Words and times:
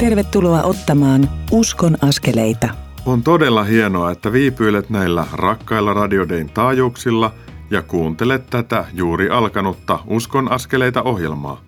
Tervetuloa 0.00 0.62
ottamaan 0.62 1.30
Uskon 1.50 1.96
askeleita. 2.02 2.68
On 3.06 3.22
todella 3.22 3.64
hienoa, 3.64 4.10
että 4.10 4.32
viipyilet 4.32 4.90
näillä 4.90 5.26
rakkailla 5.32 5.94
radiodein 5.94 6.50
taajuuksilla 6.50 7.34
ja 7.70 7.82
kuuntelet 7.82 8.50
tätä 8.50 8.84
juuri 8.92 9.30
alkanutta 9.30 9.98
Uskon 10.06 10.52
askeleita 10.52 11.02
ohjelmaa. 11.02 11.60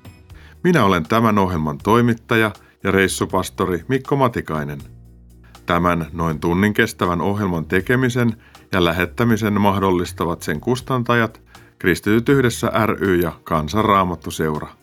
Minä 0.64 0.84
olen 0.84 1.02
tämän 1.04 1.38
ohjelman 1.38 1.78
toimittaja 1.78 2.50
ja 2.84 2.90
reissupastori 2.90 3.84
Mikko 3.88 4.16
Matikainen. 4.16 4.78
Tämän 5.66 6.06
noin 6.12 6.40
tunnin 6.40 6.74
kestävän 6.74 7.20
ohjelman 7.20 7.64
tekemisen 7.64 8.36
ja 8.72 8.84
lähettämisen 8.84 9.60
mahdollistavat 9.60 10.42
sen 10.42 10.60
kustantajat 10.60 11.42
Kristityt 11.78 12.28
yhdessä 12.28 12.72
ry 12.86 13.16
ja 13.16 13.32
Kansanraamattuseura. 13.44 14.81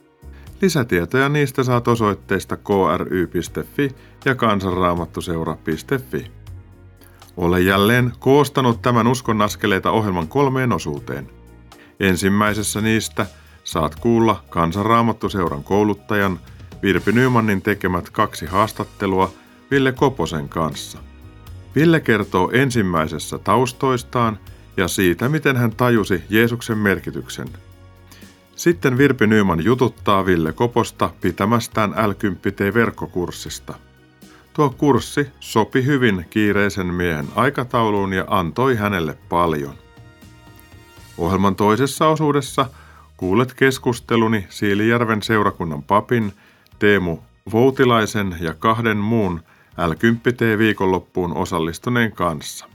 Lisätietoja 0.61 1.29
niistä 1.29 1.63
saat 1.63 1.87
osoitteista 1.87 2.57
kry.fi 2.57 3.95
ja 4.25 4.35
kansanraamattuseura.fi. 4.35 6.31
Olen 7.37 7.65
jälleen 7.65 8.11
koostanut 8.19 8.81
tämän 8.81 9.07
Uskon 9.07 9.41
askeleita 9.41 9.91
ohjelman 9.91 10.27
kolmeen 10.27 10.71
osuuteen. 10.71 11.29
Ensimmäisessä 11.99 12.81
niistä 12.81 13.25
saat 13.63 13.95
kuulla 13.95 14.43
Kansanraamattuseuran 14.49 15.63
kouluttajan 15.63 16.39
Virpi 16.81 17.11
Nymanin 17.11 17.61
tekemät 17.61 18.09
kaksi 18.09 18.45
haastattelua 18.45 19.33
Ville 19.71 19.91
Koposen 19.91 20.49
kanssa. 20.49 20.99
Ville 21.75 21.99
kertoo 21.99 22.51
ensimmäisessä 22.53 23.37
taustoistaan 23.37 24.39
ja 24.77 24.87
siitä, 24.87 25.29
miten 25.29 25.57
hän 25.57 25.71
tajusi 25.71 26.23
Jeesuksen 26.29 26.77
merkityksen– 26.77 27.47
sitten 28.59 28.97
Virpi 28.97 29.27
Nyman 29.27 29.63
jututtaa 29.63 30.25
Ville 30.25 30.53
Koposta 30.53 31.09
pitämästään 31.21 31.91
l 31.91 32.11
verkkokurssista. 32.73 33.73
Tuo 34.53 34.69
kurssi 34.69 35.27
sopi 35.39 35.85
hyvin 35.85 36.25
kiireisen 36.29 36.87
miehen 36.87 37.27
aikatauluun 37.35 38.13
ja 38.13 38.25
antoi 38.27 38.75
hänelle 38.75 39.17
paljon. 39.29 39.73
Ohjelman 41.17 41.55
toisessa 41.55 42.07
osuudessa 42.07 42.65
kuulet 43.17 43.53
keskusteluni 43.53 44.45
Siilijärven 44.49 45.21
seurakunnan 45.21 45.83
papin 45.83 46.33
Teemu 46.79 47.17
Voutilaisen 47.51 48.35
ja 48.39 48.53
kahden 48.53 48.97
muun 48.97 49.41
l 49.87 49.91
viikonloppuun 50.57 51.37
osallistuneen 51.37 52.11
kanssa. 52.11 52.65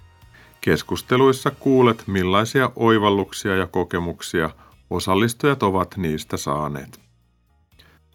Keskusteluissa 0.61 1.51
kuulet 1.51 2.03
millaisia 2.07 2.71
oivalluksia 2.77 3.57
ja 3.57 3.67
kokemuksia– 3.67 4.51
Osallistujat 4.95 5.62
ovat 5.62 5.97
niistä 5.97 6.37
saaneet. 6.37 7.00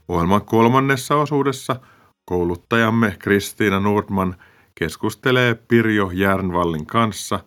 Ohjelman 0.08 0.46
kolmannessa 0.46 1.16
osuudessa 1.16 1.76
kouluttajamme 2.26 3.16
Kristiina 3.20 3.80
Nordman 3.80 4.36
keskustelee 4.76 5.56
Pirjo 5.56 6.12
Järnvallin 6.14 6.86
kanssa. 6.86 7.40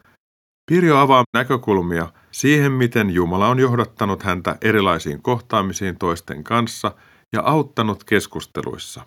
Pirjo 0.71 0.97
avaa 0.97 1.25
näkökulmia 1.35 2.13
siihen, 2.31 2.73
miten 2.73 3.11
Jumala 3.11 3.49
on 3.49 3.59
johdattanut 3.59 4.23
häntä 4.23 4.59
erilaisiin 4.61 5.23
kohtaamisiin 5.23 5.99
toisten 5.99 6.45
kanssa 6.45 6.95
ja 7.33 7.43
auttanut 7.43 8.05
keskusteluissa. 8.05 9.07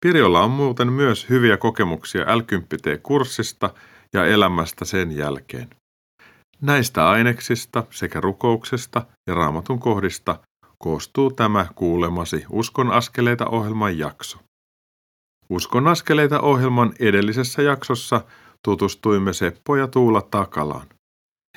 Pirjolla 0.00 0.40
on 0.40 0.50
muuten 0.50 0.92
myös 0.92 1.28
hyviä 1.28 1.56
kokemuksia 1.56 2.38
l 2.38 2.40
kurssista 3.02 3.74
ja 4.12 4.26
elämästä 4.26 4.84
sen 4.84 5.16
jälkeen. 5.16 5.79
Näistä 6.60 7.08
aineksista 7.10 7.84
sekä 7.90 8.20
rukouksesta 8.20 9.06
ja 9.26 9.34
raamatun 9.34 9.80
kohdista 9.80 10.38
koostuu 10.78 11.30
tämä 11.30 11.66
kuulemasi 11.74 12.44
Uskon 12.50 12.92
askeleita 12.92 13.46
ohjelman 13.46 13.98
jakso. 13.98 14.38
Uskon 15.50 15.88
askeleita 15.88 16.40
ohjelman 16.40 16.92
edellisessä 16.98 17.62
jaksossa 17.62 18.24
tutustuimme 18.64 19.32
Seppo 19.32 19.76
ja 19.76 19.86
Tuula 19.86 20.22
Takalaan. 20.22 20.86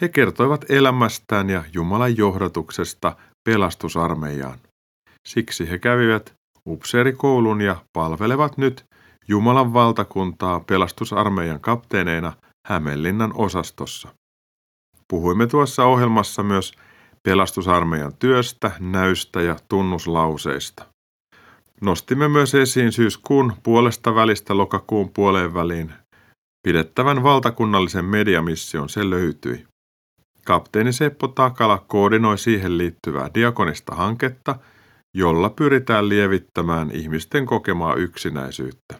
He 0.01 0.09
kertoivat 0.09 0.65
elämästään 0.69 1.49
ja 1.49 1.63
Jumalan 1.73 2.17
johdatuksesta 2.17 3.15
pelastusarmeijaan. 3.49 4.59
Siksi 5.27 5.69
he 5.69 5.79
kävivät 5.79 6.33
upseerikoulun 6.67 7.61
ja 7.61 7.75
palvelevat 7.93 8.57
nyt 8.57 8.85
Jumalan 9.27 9.73
valtakuntaa 9.73 10.59
pelastusarmeijan 10.59 11.59
kapteeneina 11.59 12.33
Hämeenlinnan 12.67 13.31
osastossa. 13.35 14.09
Puhuimme 15.13 15.47
tuossa 15.47 15.85
ohjelmassa 15.85 16.43
myös 16.43 16.73
pelastusarmeijan 17.23 18.13
työstä, 18.19 18.71
näystä 18.79 19.41
ja 19.41 19.55
tunnuslauseista. 19.69 20.85
Nostimme 21.81 22.27
myös 22.27 22.55
esiin 22.55 22.91
syyskuun 22.91 23.53
puolesta 23.63 24.15
välistä 24.15 24.57
lokakuun 24.57 25.09
puoleen 25.09 25.53
väliin 25.53 25.93
pidettävän 26.67 27.23
valtakunnallisen 27.23 28.05
mediamission 28.05 28.89
se 28.89 29.09
löytyi. 29.09 29.65
Kapteeni 30.45 30.93
Seppo 30.93 31.27
Takala 31.27 31.83
koordinoi 31.87 32.37
siihen 32.37 32.77
liittyvää 32.77 33.29
diakonista 33.33 33.95
hanketta, 33.95 34.55
jolla 35.13 35.49
pyritään 35.49 36.09
lievittämään 36.09 36.91
ihmisten 36.91 37.45
kokemaa 37.45 37.95
yksinäisyyttä. 37.95 38.99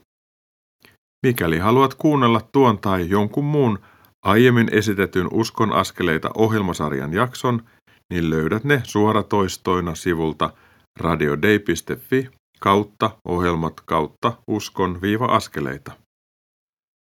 Mikäli 1.26 1.60
haluat 1.60 1.94
kuunnella 1.94 2.42
tuon 2.52 2.80
tai 2.80 3.10
jonkun 3.10 3.46
muun 3.46 3.80
aiemmin 4.24 4.70
esitetyn 4.72 5.28
Uskon 5.32 5.74
askeleita 5.74 6.30
ohjelmasarjan 6.38 7.14
jakson, 7.14 7.64
niin 8.10 8.30
löydät 8.30 8.64
ne 8.64 8.82
suoratoistoina 8.84 9.96
sivulta 9.96 10.54
radiodei.fi 11.00 12.30
kautta 12.60 13.18
ohjelmat 13.26 13.82
kautta 13.82 14.34
uskon-askeleita. 14.48 15.92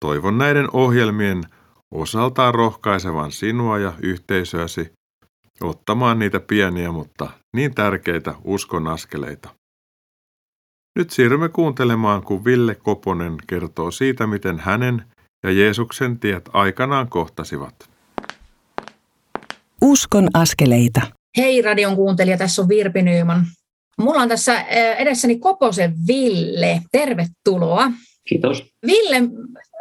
Toivon 0.05 0.39
näiden 0.39 0.69
ohjelmien 0.73 1.43
osaltaan 1.95 2.55
rohkaisevan 2.55 3.33
sinua 3.33 3.79
ja 3.79 3.93
yhteisöäsi 4.03 4.93
ottamaan 5.61 6.19
niitä 6.19 6.41
pieniä, 6.41 6.93
mutta 6.93 7.31
niin 7.57 7.75
tärkeitä 7.75 8.35
uskon 8.45 8.89
askeleita. 8.89 9.49
Nyt 10.99 11.11
siirrymme 11.11 11.49
kuuntelemaan, 11.49 12.23
kun 12.23 12.45
Ville 12.45 12.75
Koponen 12.75 13.37
kertoo 13.47 13.91
siitä, 13.91 14.27
miten 14.27 14.59
hänen 14.59 15.05
ja 15.45 15.53
Jeesuksen 15.53 16.19
tiet 16.21 16.51
aikanaan 16.53 17.09
kohtasivat. 17.09 17.75
Uskon 19.83 20.29
askeleita. 20.35 21.01
Hei 21.37 21.63
radion 21.63 21.97
kuuntelija, 21.97 22.37
tässä 22.37 22.63
on 22.63 22.69
Virpi 22.69 23.03
Nyyman. 23.03 23.45
Mulla 23.99 24.21
on 24.21 24.29
tässä 24.29 24.61
eh, 24.61 24.97
edessäni 24.99 25.39
Koposen 25.39 25.95
Ville. 26.07 26.81
Tervetuloa. 26.93 27.91
Kiitos. 28.29 28.65
Ville, 28.87 29.23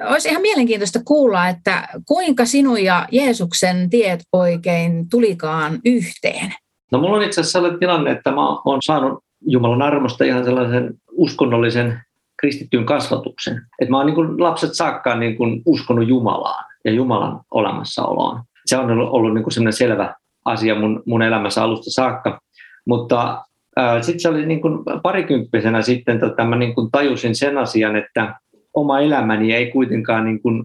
olisi 0.10 0.30
ihan 0.30 0.42
mielenkiintoista 0.42 1.00
kuulla, 1.06 1.48
että 1.48 1.88
kuinka 2.06 2.46
sinun 2.46 2.84
ja 2.84 3.08
Jeesuksen 3.12 3.90
tiet 3.90 4.20
oikein 4.34 5.10
tulikaan 5.10 5.80
yhteen? 5.86 6.54
No 6.92 7.00
mulla 7.00 7.18
on 7.18 7.24
itse 7.24 7.42
asiassa 7.42 7.52
sellainen 7.52 7.80
tilanne, 7.80 8.12
että 8.12 8.32
mä 8.32 8.48
oon 8.50 8.82
saanut 8.82 9.24
Jumalan 9.48 9.82
armosta 9.82 10.24
ihan 10.24 10.46
sellaisen 10.46 10.94
uskonnollisen 11.12 12.02
kristittyyn 12.44 12.86
kasvatuksen. 12.86 13.62
Et 13.82 13.90
mä 13.90 13.98
oon 13.98 14.06
niin 14.06 14.44
lapset 14.44 14.74
saakka 14.74 15.16
niin 15.16 15.38
kuin 15.38 15.62
uskonut 15.66 16.08
Jumalaan 16.08 16.66
ja 16.86 16.92
Jumalan 16.92 17.40
olemassaoloon. 17.52 18.42
Se 18.66 18.78
on 18.78 18.92
ollut 18.92 19.34
niin 19.34 19.44
kuin 19.44 19.54
sellainen 19.54 19.74
selvä 19.74 20.16
asia 20.46 20.76
mun, 20.76 21.04
mun 21.06 21.22
elämässä 21.22 21.64
alusta 21.64 21.92
saakka. 21.92 22.42
Mutta 22.86 23.44
äh, 23.80 24.02
sitten 24.02 24.20
se 24.20 24.30
oli 24.30 24.46
niin 24.46 24.62
kuin 24.62 24.80
parikymppisenä 25.04 25.82
sitten, 25.82 26.16
että 26.16 26.30
tota, 26.30 26.46
mä 26.46 26.56
niin 26.56 26.76
kuin 26.76 26.92
tajusin 26.92 27.36
sen 27.36 27.58
asian, 27.58 27.96
että 27.96 28.36
oma 28.74 29.00
elämäni 29.00 29.54
ei 29.54 29.72
kuitenkaan 29.72 30.26
niin 30.26 30.42
kuin 30.42 30.64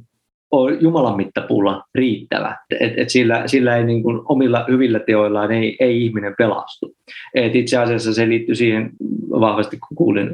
ole 0.50 0.77
Jumalan 0.81 1.16
mittapuulla 1.16 1.84
riittävä. 1.95 2.56
Et, 2.81 2.93
et 2.97 3.10
sillä, 3.10 3.43
sillä 3.47 3.77
ei 3.77 3.84
niin 3.84 4.03
kuin 4.03 4.21
omilla 4.25 4.65
hyvillä 4.69 4.99
teoillaan 4.99 5.53
ei, 5.53 5.77
ei 5.81 6.05
ihminen 6.05 6.34
pelastu. 6.39 6.95
Et 7.34 7.54
itse 7.54 7.77
asiassa 7.77 8.15
se 8.15 8.28
liittyy 8.28 8.54
siihen 8.54 8.91
vahvasti, 9.31 9.78
kun 9.78 9.97
kuulin 9.97 10.31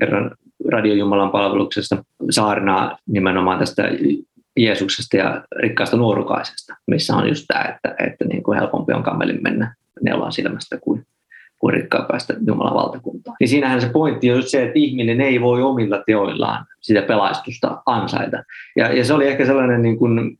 erään 0.64 0.82
radiojumalan 0.82 1.30
palveluksesta 1.30 2.04
saarnaa 2.30 2.98
nimenomaan 3.06 3.58
tästä 3.58 3.82
Jeesuksesta 4.56 5.16
ja 5.16 5.44
rikkaasta 5.56 5.96
nuorukaisesta, 5.96 6.74
missä 6.86 7.16
on 7.16 7.28
just 7.28 7.44
tämä, 7.48 7.64
että, 7.64 8.04
että 8.06 8.24
niin 8.24 8.42
kuin 8.42 8.58
helpompi 8.58 8.92
on 8.92 9.02
kammelin 9.02 9.42
mennä 9.42 9.74
neulan 10.02 10.32
silmästä 10.32 10.78
kuin, 10.80 11.06
kuin 11.58 11.74
rikkaan 11.74 12.06
päästä 12.06 12.34
Jumalan 12.46 12.74
valtakuntaan. 12.74 13.36
Niin 13.40 13.48
siinähän 13.48 13.80
se 13.80 13.88
pointti 13.88 14.30
on 14.30 14.36
just 14.36 14.48
se, 14.48 14.62
että 14.62 14.78
ihminen 14.78 15.20
ei 15.20 15.40
voi 15.40 15.62
omilla 15.62 16.02
teoillaan 16.06 16.66
sitä 16.80 17.02
pelastusta 17.02 17.82
ansaita. 17.86 18.44
Ja, 18.76 18.92
ja 18.92 19.04
se 19.04 19.14
oli 19.14 19.26
ehkä 19.26 19.46
sellainen 19.46 19.82
niin 19.82 19.98
kuin 19.98 20.36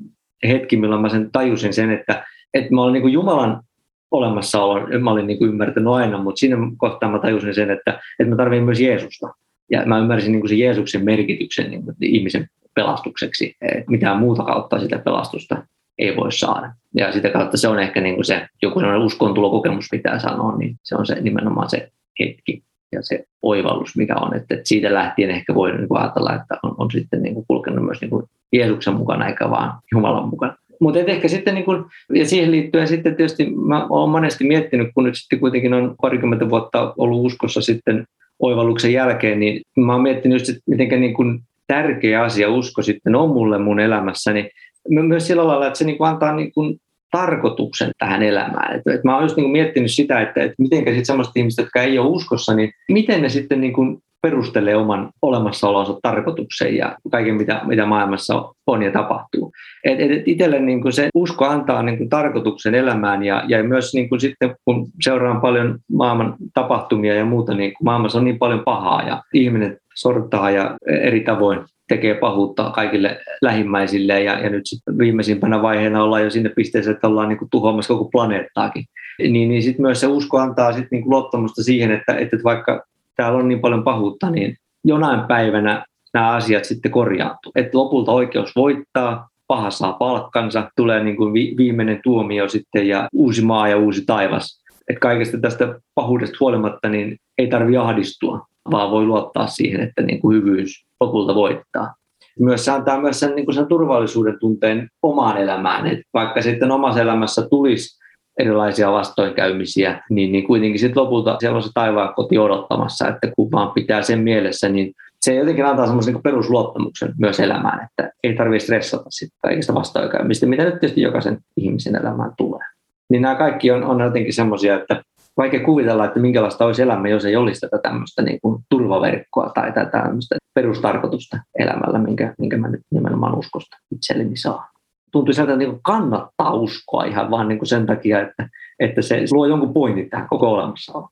hetki, 0.49 0.76
milloin 0.76 1.03
mä 1.03 1.09
sen 1.09 1.31
tajusin 1.32 1.75
sen, 1.75 1.91
että, 1.91 2.25
että 2.55 2.75
mä 2.75 2.82
olen 2.82 2.93
niin 2.93 3.03
kuin 3.03 3.12
Jumalan 3.12 3.62
olemassaolon, 4.11 5.03
mä 5.03 5.11
olin 5.11 5.26
niin 5.26 5.38
kuin 5.38 5.49
ymmärtänyt 5.49 5.93
aina, 5.93 6.19
mutta 6.19 6.38
siinä 6.38 6.56
kohtaa 6.76 7.11
mä 7.11 7.19
tajusin 7.19 7.55
sen, 7.55 7.71
että, 7.71 8.00
että 8.19 8.31
mä 8.31 8.37
tarvitsen 8.37 8.65
myös 8.65 8.81
Jeesusta. 8.81 9.26
Ja 9.70 9.87
mä 9.87 9.99
ymmärsin 9.99 10.32
niin 10.32 10.40
kuin 10.40 10.49
se 10.49 10.55
Jeesuksen 10.55 11.05
merkityksen 11.05 11.70
niin 11.70 11.84
kuin 11.84 11.96
ihmisen 12.00 12.49
pelastukseksi. 12.75 13.56
Että 13.62 13.90
mitään 13.90 14.19
muuta 14.19 14.43
kautta 14.43 14.81
sitä 14.81 14.99
pelastusta 14.99 15.66
ei 15.99 16.16
voi 16.16 16.32
saada. 16.32 16.72
Ja 16.94 17.12
sitä 17.12 17.31
kautta 17.31 17.56
se 17.56 17.69
on 17.69 17.78
ehkä 17.78 18.00
niin 18.00 18.14
kuin 18.14 18.25
se, 18.25 18.46
joku 18.62 18.81
uskontulokokemus 19.05 19.87
pitää 19.90 20.19
sanoa, 20.19 20.56
niin 20.56 20.76
se 20.82 20.96
on 20.96 21.06
se 21.06 21.20
nimenomaan 21.20 21.70
se 21.70 21.93
hetki. 22.20 22.62
ja 22.93 23.02
se 23.02 23.25
oivallus, 23.43 23.96
mikä 23.96 24.14
on. 24.16 24.37
Että 24.37 24.58
siitä 24.64 24.94
lähtien 24.94 25.31
ehkä 25.31 25.55
voi 25.55 25.76
niin 25.76 25.88
kuin 25.88 26.00
ajatella, 26.00 26.34
että 26.34 26.58
on, 26.62 26.75
on 26.78 26.90
sitten 26.90 27.22
niin 27.22 27.34
kuin 27.34 27.46
kulkenut 27.49 27.84
myös 27.84 28.00
niin 28.00 28.11
kuin 28.11 28.25
Jeesuksen 28.52 28.94
mukana 28.94 29.28
eikä 29.28 29.50
vaan 29.50 29.78
Jumalan 29.93 30.28
mukana. 30.28 30.56
Mutta 30.81 31.00
ehkä 31.00 31.28
sitten, 31.28 31.55
niin 31.55 31.64
kun, 31.64 31.90
ja 32.14 32.26
siihen 32.26 32.50
liittyen 32.50 32.88
sitten 32.88 33.16
tietysti 33.16 33.50
mä 33.50 33.87
olen 33.87 34.11
monesti 34.11 34.44
miettinyt, 34.44 34.88
kun 34.94 35.05
nyt 35.05 35.14
sitten 35.16 35.40
kuitenkin 35.40 35.75
on 35.75 35.94
parikymmentä 36.02 36.50
vuotta 36.50 36.94
ollut 36.99 37.26
uskossa 37.26 37.61
sitten 37.61 38.06
oivalluksen 38.44 38.93
jälkeen, 38.93 39.41
niin 39.41 39.61
mä 39.76 39.93
olen 39.93 40.02
miettinyt 40.02 40.38
just, 40.38 40.49
että 40.49 40.62
miten 40.67 41.00
niin 41.00 41.14
kun 41.14 41.41
tärkeä 41.67 42.23
asia 42.23 42.50
usko 42.50 42.82
sitten 42.82 43.14
on 43.14 43.29
mulle 43.29 43.58
mun 43.58 43.81
elämässäni. 43.81 44.50
Myös 44.88 45.26
sillä 45.26 45.46
lailla, 45.46 45.67
että 45.67 45.79
se 45.79 45.85
niin 45.85 45.96
antaa 46.00 46.37
niin 46.37 46.52
kun 46.52 46.76
tarkoituksen 47.11 47.91
tähän 47.99 48.23
elämään. 48.23 48.76
Et, 48.76 48.94
et 48.94 49.05
mä 49.05 49.14
oon 49.14 49.25
just 49.25 49.37
niin 49.37 49.50
miettinyt 49.50 49.93
sitä, 49.93 50.20
että, 50.20 50.43
että 50.43 50.55
miten 50.58 50.79
sitten 50.79 51.05
sellaiset 51.05 51.37
ihmiset, 51.37 51.62
jotka 51.62 51.82
ei 51.82 51.99
ole 51.99 52.08
uskossa, 52.08 52.55
niin 52.55 52.73
miten 52.88 53.23
ne 53.23 53.29
sitten 53.29 53.61
niin 53.61 53.73
kuin 53.73 53.99
perustelee 54.25 54.76
oman 54.76 55.11
olemassaolonsa 55.23 55.99
tarkoituksen 56.03 56.76
ja 56.76 56.97
kaiken, 57.11 57.35
mitä, 57.35 57.61
mitä 57.65 57.87
maailmassa 57.87 58.53
on 58.67 58.82
ja 58.82 58.91
tapahtuu. 58.91 59.53
Et, 59.85 60.00
et, 60.00 60.29
itselle 60.29 60.61
niin 60.61 60.82
kuin 60.82 60.93
se 60.93 61.09
usko 61.15 61.44
antaa 61.44 61.82
niin 61.82 61.99
kuin 61.99 62.09
tarkoituksen 62.09 62.75
elämään 62.75 63.25
ja, 63.25 63.44
ja 63.49 63.62
myös 63.62 63.94
niin 63.94 64.09
kuin 64.09 64.21
sitten, 64.21 64.56
kun 64.65 64.87
seuraan 65.00 65.41
paljon 65.41 65.79
maailman 65.93 66.37
tapahtumia 66.55 67.15
ja 67.15 67.25
muuta, 67.25 67.55
niin 67.55 67.73
kuin 67.75 67.85
maailmassa 67.85 68.19
on 68.19 68.25
niin 68.25 68.38
paljon 68.38 68.62
pahaa 68.65 69.03
ja 69.03 69.23
ihminen 69.35 69.79
sortaa 69.94 70.50
ja 70.50 70.76
eri 70.87 71.21
tavoin 71.21 71.61
tekee 71.88 72.15
pahuutta 72.15 72.71
kaikille 72.71 73.21
lähimmäisille 73.43 74.23
ja, 74.23 74.38
ja 74.41 74.50
nyt 74.50 74.67
sitten 74.67 74.99
viimeisimpänä 74.99 75.62
vaiheena 75.62 76.05
ollaan 76.05 76.25
jo 76.25 76.31
sinne 76.31 76.49
pisteessä, 76.49 76.91
että 76.91 77.09
ollaan 77.09 77.29
niin 77.29 77.38
kuin 77.38 77.50
tuhoamassa 77.50 77.94
koko 77.94 78.09
planeettaakin. 78.12 78.85
Niin, 79.19 79.49
niin 79.49 79.62
sitten 79.62 79.82
myös 79.82 80.00
se 80.00 80.06
usko 80.06 80.38
antaa 80.38 80.73
sitten 80.73 80.88
niin 80.91 81.03
kuin 81.03 81.11
luottamusta 81.11 81.62
siihen, 81.62 81.91
että, 81.91 82.15
että 82.15 82.37
vaikka 82.44 82.85
täällä 83.16 83.38
on 83.38 83.49
niin 83.49 83.61
paljon 83.61 83.84
pahuutta, 83.84 84.31
niin 84.31 84.56
jonain 84.84 85.20
päivänä 85.28 85.84
nämä 86.14 86.31
asiat 86.31 86.64
sitten 86.64 86.90
korjaantuu. 86.90 87.52
Että 87.55 87.78
lopulta 87.78 88.12
oikeus 88.12 88.56
voittaa, 88.56 89.28
paha 89.46 89.70
saa 89.70 89.93
palkkansa, 89.93 90.70
tulee 90.76 91.05
niin 91.05 91.16
kuin 91.16 91.32
viimeinen 91.34 92.00
tuomio 92.05 92.49
sitten 92.49 92.88
ja 92.88 93.08
uusi 93.12 93.43
maa 93.43 93.69
ja 93.69 93.76
uusi 93.76 94.05
taivas. 94.06 94.64
Että 94.88 95.00
kaikesta 95.00 95.38
tästä 95.38 95.81
pahuudesta 95.94 96.37
huolimatta 96.40 96.88
niin 96.88 97.16
ei 97.38 97.46
tarvitse 97.46 97.78
ahdistua, 97.78 98.46
vaan 98.70 98.90
voi 98.90 99.06
luottaa 99.06 99.46
siihen, 99.46 99.81
että 99.81 100.02
niin 100.02 100.20
kuin 100.20 100.37
hyvyys 100.37 100.84
lopulta 101.00 101.34
voittaa. 101.34 101.94
Myös 102.40 102.64
se 102.64 102.70
antaa 102.70 103.00
myös 103.00 103.20
sen, 103.20 103.34
niin 103.37 103.44
kuin 103.44 103.55
sen 103.55 103.66
turvallisuuden 103.66 104.38
tunteen 104.40 104.88
omaan 105.02 105.37
elämään, 105.37 105.87
että 105.87 106.05
vaikka 106.14 106.43
sitten 106.43 106.70
omassa 106.70 107.00
elämässä 107.00 107.49
tulisi 107.50 108.04
erilaisia 108.39 108.93
vastoinkäymisiä, 108.93 110.03
niin, 110.11 110.33
niin 110.33 110.47
kuitenkin 110.47 110.79
sitten 110.79 111.03
lopulta 111.03 111.37
siellä 111.41 111.57
on 111.57 111.63
se 111.63 111.71
taivaan 111.75 112.15
koti 112.15 112.39
odottamassa, 112.39 113.09
että 113.09 113.29
kun 113.37 113.53
vaan 113.53 113.73
pitää 113.73 114.03
sen 114.03 114.19
mielessä, 114.19 114.69
niin 114.69 114.93
se 115.21 115.35
jotenkin 115.35 115.67
antaa 115.67 115.87
semmoisen 115.87 116.15
niin 116.15 116.23
perusluottamuksen 116.23 117.15
myös 117.19 117.41
elämään, 117.41 117.89
että 117.91 118.13
ei 118.25 118.35
tarvitse 118.35 118.65
stressata 118.65 119.05
sitten 119.09 119.39
kaikista 119.43 119.75
vastoinkäymistä, 119.75 120.47
mitä 120.47 120.65
nyt 120.65 120.81
tietysti 120.81 121.01
jokaisen 121.01 121.39
ihmisen 121.57 121.97
elämään 121.97 122.33
tulee. 122.37 122.67
Niin 123.11 123.23
nämä 123.23 123.35
kaikki 123.35 123.71
on, 123.71 123.85
on 123.85 124.01
jotenkin 124.01 124.33
semmoisia, 124.33 124.75
että 124.75 125.03
vaikea 125.37 125.65
kuvitella, 125.65 126.05
että 126.05 126.21
minkälaista 126.21 126.65
olisi 126.65 126.83
elämä, 126.83 127.09
jos 127.09 127.25
ei 127.25 127.37
olisi 127.37 127.61
tätä 127.61 127.79
tämmöistä 127.83 128.23
niin 128.23 128.39
kuin 128.43 128.63
turvaverkkoa 128.71 129.51
tai 129.55 129.73
tätä 129.73 130.03
tämmöistä 130.03 130.37
perustarkoitusta 130.55 131.39
elämällä, 131.59 131.99
minkä, 131.99 132.35
minkä 132.39 132.57
mä 132.57 132.69
nyt 132.69 132.81
nimenomaan 132.91 133.39
uskosta 133.39 133.77
itselleni 133.95 134.37
saan 134.37 134.74
tuntui 135.14 135.34
sieltä, 135.34 135.52
että 135.52 135.64
niin 135.64 135.82
kannattaa 135.82 136.55
uskoa 136.55 137.05
ihan 137.05 137.31
vaan 137.31 137.49
niin 137.49 137.58
kuin 137.58 137.69
sen 137.69 137.87
takia, 137.87 138.20
että, 138.20 138.49
että 138.78 139.02
se 139.02 139.20
luo 139.32 139.46
jonkun 139.46 139.75
pointin 139.75 140.11
tähän 140.11 140.28
koko 140.28 140.52
olemassaoloon. 140.52 141.11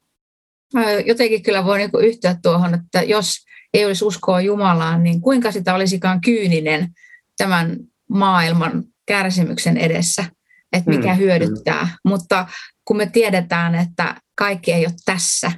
Jotenkin 1.06 1.43
kyllä 1.43 1.64
voi 1.64 1.78
niin 1.78 1.90
yhtyä 2.00 2.37
tuohon, 2.43 2.75
että 2.75 3.02
jos 3.02 3.34
ei 3.75 3.84
olisi 3.84 4.04
uskoa 4.04 4.40
Jumalaan, 4.40 5.02
niin 5.02 5.20
kuinka 5.20 5.52
sitä 5.52 5.75
olisikaan 5.75 6.20
kyyninen 6.20 6.88
tämän 7.37 7.76
maailman 8.10 8.84
kärsimyksen 9.06 9.76
edessä, 9.76 10.25
että 10.72 10.90
mikä 10.90 11.12
mm, 11.12 11.19
hyödyttää. 11.19 11.82
Mm. 11.82 12.10
Mutta 12.10 12.46
kun 12.84 12.96
me 12.96 13.06
tiedetään, 13.06 13.75
että 13.75 14.14
kaikki 14.38 14.72
ei 14.72 14.87
ole 14.87 14.94
tässä, 15.04 15.52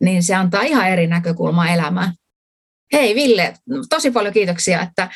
niin 0.00 0.22
se 0.22 0.34
antaa 0.34 0.62
ihan 0.62 0.88
eri 0.88 1.06
näkökulmaa 1.06 1.68
elämään. 1.68 2.12
Hei 2.92 3.14
Ville, 3.14 3.54
tosi 3.88 4.10
paljon 4.10 4.34
kiitoksia, 4.34 4.82
että 4.82 5.08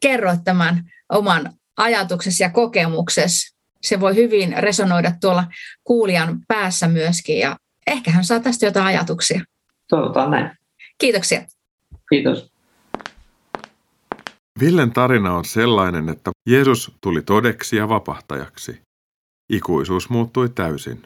kerroit 0.00 0.40
tämän 0.44 0.82
oman 1.12 1.52
ajatuksessa 1.82 2.44
ja 2.44 2.50
kokemuksessa. 2.50 3.56
Se 3.82 4.00
voi 4.00 4.14
hyvin 4.14 4.54
resonoida 4.58 5.12
tuolla 5.20 5.44
kuulijan 5.84 6.38
päässä 6.48 6.88
myöskin 6.88 7.38
ja 7.38 7.56
ehkä 7.86 8.10
hän 8.10 8.24
saa 8.24 8.40
tästä 8.40 8.66
jotain 8.66 8.86
ajatuksia. 8.86 9.44
Toivotaan 9.88 10.30
näin. 10.30 10.50
Kiitoksia. 10.98 11.42
Kiitos. 12.08 12.52
Villen 14.60 14.92
tarina 14.92 15.34
on 15.34 15.44
sellainen, 15.44 16.08
että 16.08 16.30
Jeesus 16.48 16.92
tuli 17.00 17.22
todeksi 17.22 17.76
ja 17.76 17.88
vapahtajaksi. 17.88 18.80
Ikuisuus 19.52 20.10
muuttui 20.10 20.48
täysin. 20.48 21.02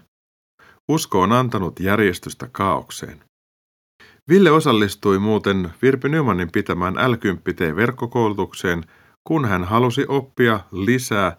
Usko 0.88 1.20
on 1.20 1.32
antanut 1.32 1.80
järjestystä 1.80 2.48
kaaukseen. 2.52 3.20
Ville 4.28 4.50
osallistui 4.50 5.18
muuten 5.18 5.70
Virpi 5.82 6.08
Nymanin 6.08 6.52
pitämään 6.52 6.94
l 6.94 7.14
verkkokoulutukseen 7.76 8.84
kun 9.26 9.44
hän 9.44 9.64
halusi 9.64 10.04
oppia 10.08 10.60
lisää 10.72 11.36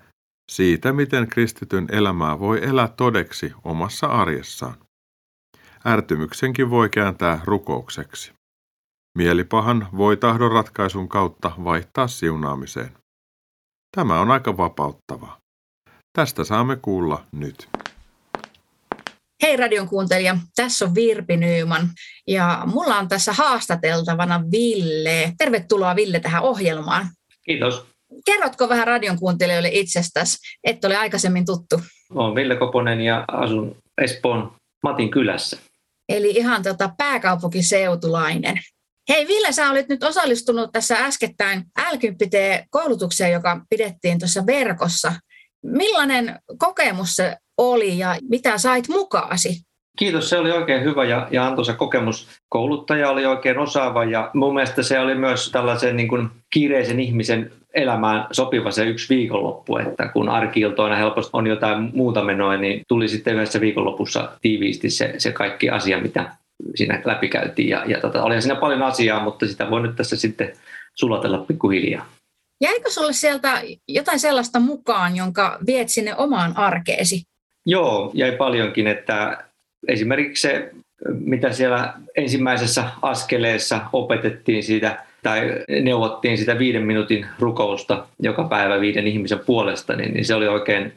siitä, 0.52 0.94
miten 0.94 1.28
kristityn 1.28 1.88
elämää 1.92 2.40
voi 2.40 2.64
elää 2.64 2.88
todeksi 2.88 3.54
omassa 3.64 4.08
arjessaan. 4.08 4.76
Ärtymyksenkin 5.86 6.70
voi 6.70 6.90
kääntää 6.90 7.42
rukoukseksi. 7.44 8.32
Mielipahan 9.18 9.88
voi 9.98 10.18
tahdon 10.18 10.52
ratkaisun 10.52 11.10
kautta 11.10 11.52
vaihtaa 11.64 12.08
siunaamiseen. 12.08 12.92
Tämä 13.96 14.20
on 14.20 14.32
aika 14.32 14.58
vapauttavaa. 14.58 15.38
Tästä 16.18 16.44
saamme 16.44 16.76
kuulla 16.76 17.26
nyt. 17.32 17.70
Hei 19.44 19.58
radion 19.58 19.90
kuuntelija, 19.90 20.38
tässä 20.56 20.86
on 20.86 20.96
Virpi 20.96 21.38
Nyyman 21.38 21.90
ja 22.28 22.64
mulla 22.66 22.98
on 22.98 23.08
tässä 23.08 23.34
haastateltavana 23.34 24.44
Ville. 24.52 25.34
Tervetuloa 25.38 25.96
Ville 25.96 26.20
tähän 26.20 26.44
ohjelmaan. 26.44 27.10
Kiitos. 27.48 27.86
Kerrotko 28.26 28.70
vähän 28.70 28.88
radion 28.88 29.20
kuuntelijoille 29.20 29.70
itsestäsi, 29.74 30.38
et 30.64 30.86
ole 30.86 30.98
aikaisemmin 30.98 31.46
tuttu? 31.46 31.82
Olen 32.16 32.36
Ville 32.36 32.56
Koponen 32.56 33.02
ja 33.02 33.26
asun 33.28 33.78
Espoon 34.02 34.56
Matin 34.84 35.12
kylässä. 35.12 35.58
Eli 36.10 36.30
ihan 36.30 36.64
tota 36.64 36.90
pääkaupunkiseutulainen. 36.98 38.60
Hei 39.10 39.28
Ville, 39.28 39.52
sä 39.52 39.70
olit 39.70 39.90
nyt 39.90 40.04
osallistunut 40.04 40.72
tässä 40.72 40.96
äskettäin 40.96 41.64
l 41.92 41.96
koulutukseen 42.70 43.32
joka 43.32 43.62
pidettiin 43.70 44.20
tuossa 44.20 44.46
verkossa. 44.46 45.14
Millainen 45.66 46.40
kokemus 46.58 47.16
se 47.16 47.38
oli 47.58 47.98
ja 47.98 48.18
mitä 48.30 48.58
sait 48.58 48.88
mukaasi? 48.88 49.62
Kiitos, 49.98 50.30
se 50.30 50.38
oli 50.38 50.52
oikein 50.52 50.84
hyvä 50.84 51.06
ja, 51.06 51.28
ja 51.32 51.48
antoisa 51.48 51.74
kokemus. 51.74 52.28
Kouluttaja 52.50 53.10
oli 53.10 53.26
oikein 53.26 53.60
osaava 53.60 54.04
ja 54.04 54.32
mun 54.34 54.54
mielestä 54.54 54.84
se 54.84 55.00
oli 55.00 55.16
myös 55.16 55.52
tällaisen 55.52 55.96
niin 55.96 56.08
kuin 56.08 56.30
kiireisen 56.54 57.00
ihmisen 57.00 57.52
elämään 57.74 58.28
sopiva 58.32 58.72
se 58.72 58.86
yksi 58.86 59.16
viikonloppu, 59.16 59.78
että 59.78 60.08
kun 60.08 60.30
arkiiltoina 60.30 60.96
helposti 60.96 61.30
on 61.34 61.48
jotain 61.48 61.92
muuta 61.94 62.24
menoa, 62.24 62.58
niin 62.58 62.82
tuli 62.88 63.08
sitten 63.08 63.36
yhdessä 63.36 63.62
viikonlopussa 63.62 64.32
tiiviisti 64.42 64.90
se, 64.90 65.14
se 65.18 65.32
kaikki 65.32 65.70
asia, 65.70 66.02
mitä 66.02 66.32
siinä 66.76 67.02
läpikäytiin. 67.06 67.70
Ja, 67.70 67.84
ja 67.88 68.02
tota, 68.02 68.24
oli 68.24 68.42
siinä 68.42 68.56
paljon 68.56 68.84
asiaa, 68.84 69.24
mutta 69.24 69.48
sitä 69.48 69.70
voi 69.70 69.82
nyt 69.82 69.96
tässä 69.96 70.16
sitten 70.16 70.54
sulatella 70.96 71.38
pikkuhiljaa. 71.38 72.06
Jäikö 72.62 72.90
sinulle 72.90 73.14
sieltä 73.14 73.62
jotain 73.88 74.20
sellaista 74.20 74.60
mukaan, 74.60 75.16
jonka 75.16 75.58
viet 75.68 75.90
sinne 75.90 76.16
omaan 76.16 76.58
arkeesi? 76.58 77.22
Joo, 77.66 78.12
jäi 78.14 78.32
paljonkin, 78.32 78.88
että 78.88 79.47
esimerkiksi 79.88 80.42
se, 80.42 80.72
mitä 81.20 81.52
siellä 81.52 81.94
ensimmäisessä 82.16 82.84
askeleessa 83.02 83.82
opetettiin 83.94 84.64
siitä 84.64 85.04
tai 85.24 85.42
neuvottiin 85.82 86.38
sitä 86.38 86.60
viiden 86.60 86.86
minuutin 86.86 87.26
rukousta 87.40 88.08
joka 88.20 88.44
päivä 88.44 88.82
viiden 88.82 89.08
ihmisen 89.08 89.40
puolesta, 89.40 89.96
niin, 89.96 90.14
niin 90.14 90.26
se 90.26 90.36
oli 90.36 90.48
oikein 90.48 90.94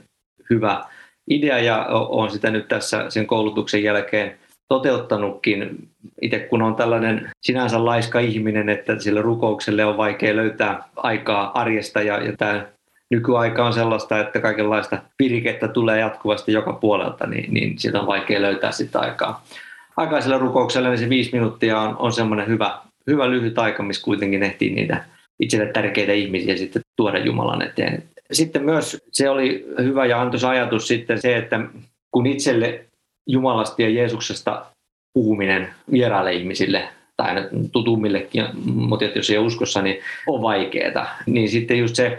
hyvä 0.51 0.85
idea 1.31 1.59
ja 1.59 1.87
olen 1.87 2.31
sitä 2.31 2.51
nyt 2.51 2.69
tässä 2.69 3.11
sen 3.11 3.27
koulutuksen 3.27 3.83
jälkeen 3.83 4.39
toteuttanutkin. 4.69 5.89
Itse 6.23 6.39
kun 6.39 6.63
on 6.63 6.77
tällainen 6.77 7.31
sinänsä 7.43 7.85
laiska 7.85 8.21
ihminen, 8.21 8.69
että 8.69 8.99
sille 8.99 9.23
rukoukselle 9.23 9.85
on 9.85 9.97
vaikea 9.97 10.37
löytää 10.37 10.83
aikaa 10.97 11.61
arjesta 11.61 12.03
ja, 12.03 12.25
ja 12.25 12.37
tämä 12.37 12.67
nykyaika 13.11 13.67
on 13.67 13.73
sellaista, 13.73 14.21
että 14.21 14.41
kaikenlaista 14.41 15.03
virikettä 15.19 15.69
tulee 15.69 16.01
jatkuvasti 16.01 16.53
joka 16.53 16.73
puolelta, 16.73 17.27
niin, 17.27 17.55
niin 17.55 17.79
siitä 17.79 18.01
on 18.01 18.07
vaikea 18.07 18.43
löytää 18.43 18.73
sitä 18.73 19.01
aikaa. 19.01 19.45
Aikaisella 19.97 20.39
rukouksella 20.39 20.89
niin 20.89 20.99
se 20.99 21.09
viisi 21.09 21.33
minuuttia 21.33 21.81
on, 21.81 21.97
on 21.99 22.13
semmoinen 22.13 22.47
hyvä, 22.47 22.79
hyvä 23.07 23.31
lyhyt 23.31 23.59
aika, 23.59 23.83
missä 23.83 24.05
kuitenkin 24.05 24.43
ehtii 24.43 24.75
niitä 24.75 25.05
itselle 25.41 25.67
tärkeitä 25.67 26.13
ihmisiä 26.13 26.57
sitten 26.57 26.83
tuoda 26.97 27.19
Jumalan 27.19 27.63
eteen. 27.63 28.03
Sitten 28.33 28.65
myös 28.65 28.99
se 29.13 29.31
oli 29.31 29.67
hyvä 29.79 30.07
ja 30.07 30.21
antoisa 30.21 30.49
ajatus 30.49 30.89
sitten 30.89 31.21
se, 31.21 31.37
että 31.37 31.61
kun 32.11 32.27
itselle 32.27 32.85
Jumalasta 33.27 33.83
ja 33.83 33.89
Jeesuksesta 33.89 34.67
puhuminen 35.15 35.69
vieraille 35.93 36.33
ihmisille 36.33 36.89
tai 37.17 37.49
tutummillekin, 37.73 38.45
mutta 38.65 39.05
jos 39.05 39.31
ei 39.31 39.39
uskossa, 39.39 39.83
niin 39.83 40.01
on 40.27 40.43
vaikeaa. 40.43 41.07
Niin 41.27 41.49
sitten 41.49 41.79
just 41.79 41.97
se, 41.97 42.19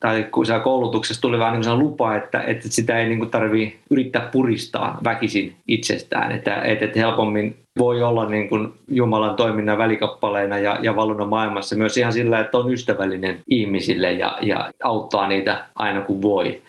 tai 0.00 0.26
kun 0.32 0.46
siellä 0.46 0.62
koulutuksessa 0.62 1.20
tuli 1.20 1.38
vähän 1.38 1.60
niin 1.60 1.78
lupa, 1.78 2.16
että, 2.16 2.40
että 2.40 2.68
sitä 2.68 2.98
ei 2.98 3.08
niin 3.08 3.30
tarvitse 3.30 3.76
yrittää 3.90 4.28
puristaa 4.32 4.98
väkisin 5.04 5.56
itsestään, 5.68 6.32
että, 6.32 6.62
että 6.62 6.98
helpommin 7.00 7.56
voi 7.78 8.02
olla 8.02 8.28
niin 8.28 8.48
kuin 8.48 8.72
Jumalan 8.88 9.36
toiminnan 9.36 9.78
välikappaleina 9.78 10.58
ja, 10.58 10.78
ja 10.82 10.96
valunnan 10.96 11.28
maailmassa 11.28 11.76
myös 11.76 11.96
ihan 11.96 12.12
sillä, 12.12 12.40
että 12.40 12.58
on 12.58 12.72
ystävällinen 12.72 13.40
ihmisille 13.50 14.12
ja, 14.12 14.38
ja 14.42 14.70
auttaa 14.84 15.28
niitä 15.28 15.64
aina 15.74 16.00
kun 16.00 16.22
voi. 16.22 16.62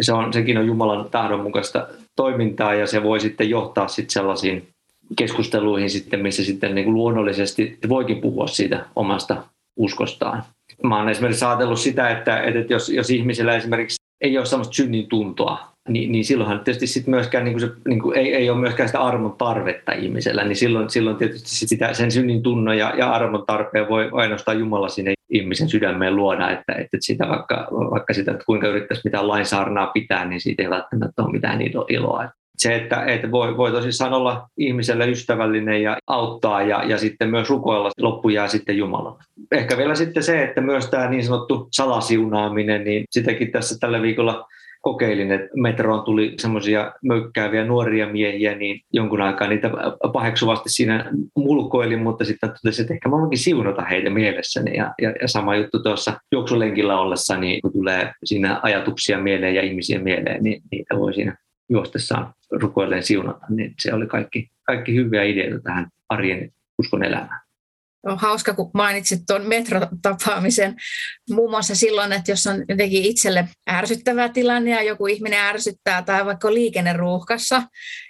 Se 0.00 0.12
on, 0.12 0.32
sekin 0.32 0.58
on 0.58 0.66
Jumalan 0.66 1.10
tahdon 1.10 1.40
mukaista 1.40 1.86
toimintaa 2.16 2.74
ja 2.74 2.86
se 2.86 3.02
voi 3.02 3.20
sitten 3.20 3.50
johtaa 3.50 3.88
sitten 3.88 4.12
sellaisiin 4.12 4.68
keskusteluihin 5.16 5.90
sitten, 5.90 6.20
missä 6.20 6.44
sitten 6.44 6.74
niin 6.74 6.84
kuin 6.84 6.94
luonnollisesti 6.94 7.78
voikin 7.88 8.20
puhua 8.20 8.46
siitä 8.46 8.86
omasta 8.96 9.42
uskostaan. 9.76 10.42
Mä 10.82 10.98
oon 10.98 11.08
esimerkiksi 11.08 11.44
ajatellut 11.44 11.80
sitä, 11.80 12.10
että, 12.10 12.40
että 12.40 12.72
jos, 12.72 12.88
jos 12.88 13.10
ihmisellä 13.10 13.56
esimerkiksi 13.56 13.96
ei 14.20 14.38
ole 14.38 14.46
sellaista 14.46 14.74
synnin 14.74 15.08
tuntoa, 15.08 15.74
niin, 15.88 16.12
niin 16.12 16.24
silloinhan 16.24 16.60
tietysti 16.60 16.86
sit 16.86 17.06
myöskään 17.06 17.44
niin 17.44 17.52
kuin 17.52 17.60
se, 17.60 17.70
niin 17.88 18.02
kuin 18.02 18.18
ei, 18.18 18.34
ei 18.34 18.50
ole 18.50 18.60
myöskään 18.60 18.88
sitä 18.88 19.00
armon 19.00 19.36
tarvetta 19.38 19.92
ihmisellä, 19.92 20.44
niin 20.44 20.56
silloin, 20.56 20.90
silloin 20.90 21.16
tietysti 21.16 21.48
sitä, 21.48 21.92
sen 21.92 22.10
synnin 22.10 22.42
tunnon 22.42 22.78
ja, 22.78 22.94
ja 22.98 23.12
armon 23.12 23.46
tarpeen 23.46 23.88
voi 23.88 24.10
ainoastaan 24.12 24.58
Jumala 24.58 24.88
sinne 24.88 25.14
ihmisen 25.30 25.68
sydämeen 25.68 26.16
luoda, 26.16 26.50
että, 26.50 26.72
että 26.72 26.96
sitä 27.00 27.28
vaikka, 27.28 27.68
vaikka 27.90 28.14
sitä, 28.14 28.32
että 28.32 28.44
kuinka 28.46 28.68
yrittäisi 28.68 29.02
mitään 29.04 29.28
lainsaarnaa 29.28 29.86
pitää, 29.86 30.24
niin 30.24 30.40
siitä 30.40 30.62
ei 30.62 30.70
välttämättä 30.70 31.22
ole 31.22 31.32
mitään 31.32 31.60
iloa 31.88 32.28
se, 32.58 32.76
että, 32.76 33.04
että 33.04 33.30
voi, 33.30 33.56
voi 33.56 33.70
tosissaan 33.70 34.12
olla 34.12 34.48
ihmiselle 34.58 35.10
ystävällinen 35.10 35.82
ja 35.82 35.96
auttaa 36.06 36.62
ja, 36.62 36.84
ja 36.84 36.98
sitten 36.98 37.30
myös 37.30 37.50
rukoilla 37.50 37.90
loppu 38.00 38.28
jää 38.28 38.48
sitten 38.48 38.76
Jumalalla. 38.76 39.18
Ehkä 39.52 39.76
vielä 39.76 39.94
sitten 39.94 40.22
se, 40.22 40.42
että 40.42 40.60
myös 40.60 40.90
tämä 40.90 41.10
niin 41.10 41.24
sanottu 41.24 41.68
salasiunaaminen, 41.72 42.84
niin 42.84 43.04
sitäkin 43.10 43.52
tässä 43.52 43.78
tällä 43.78 44.02
viikolla 44.02 44.46
kokeilin, 44.84 45.32
että 45.32 45.48
metroon 45.56 46.04
tuli 46.04 46.34
semmoisia 46.38 46.92
möykkääviä 47.02 47.64
nuoria 47.64 48.08
miehiä, 48.08 48.54
niin 48.54 48.80
jonkun 48.92 49.20
aikaa 49.20 49.48
niitä 49.48 49.70
paheksuvasti 50.12 50.68
siinä 50.68 51.10
mulkoilin, 51.36 52.02
mutta 52.02 52.24
sitten 52.24 52.50
totesin, 52.50 52.82
että 52.82 52.94
ehkä 52.94 53.08
mä 53.08 53.20
voinkin 53.20 53.38
siunata 53.38 53.82
heitä 53.82 54.10
mielessäni. 54.10 54.76
Ja, 54.76 54.94
ja, 55.02 55.12
ja 55.22 55.28
sama 55.28 55.56
juttu 55.56 55.82
tuossa 55.82 56.20
juoksulenkillä 56.32 57.00
ollessa, 57.00 57.36
niin 57.36 57.60
kun 57.62 57.72
tulee 57.72 58.12
siinä 58.24 58.60
ajatuksia 58.62 59.18
mieleen 59.18 59.54
ja 59.54 59.62
ihmisiä 59.62 59.98
mieleen, 59.98 60.42
niin 60.42 60.62
niitä 60.70 60.98
voi 60.98 61.14
siinä 61.14 61.36
juostessaan 61.68 62.34
rukoilleen 62.50 63.02
siunata, 63.02 63.46
niin 63.48 63.74
se 63.80 63.94
oli 63.94 64.06
kaikki, 64.06 64.50
kaikki 64.62 64.94
hyviä 64.94 65.22
ideoita 65.22 65.62
tähän 65.62 65.88
arjen 66.08 66.50
uskon 66.78 67.04
elämään. 67.04 67.40
On 68.06 68.18
hauska, 68.18 68.54
kun 68.54 68.70
mainitsit 68.74 69.20
tuon 69.26 69.48
metrotapaamisen. 69.48 70.76
Muun 71.30 71.50
muassa 71.50 71.74
silloin, 71.74 72.12
että 72.12 72.32
jos 72.32 72.46
on 72.46 72.64
jotenkin 72.68 73.04
itselle 73.04 73.48
ärsyttävä 73.70 74.28
tilanne 74.28 74.70
ja 74.70 74.82
joku 74.82 75.06
ihminen 75.06 75.40
ärsyttää 75.40 76.02
tai 76.02 76.26
vaikka 76.26 76.54
liikenneruuhkassa 76.54 77.62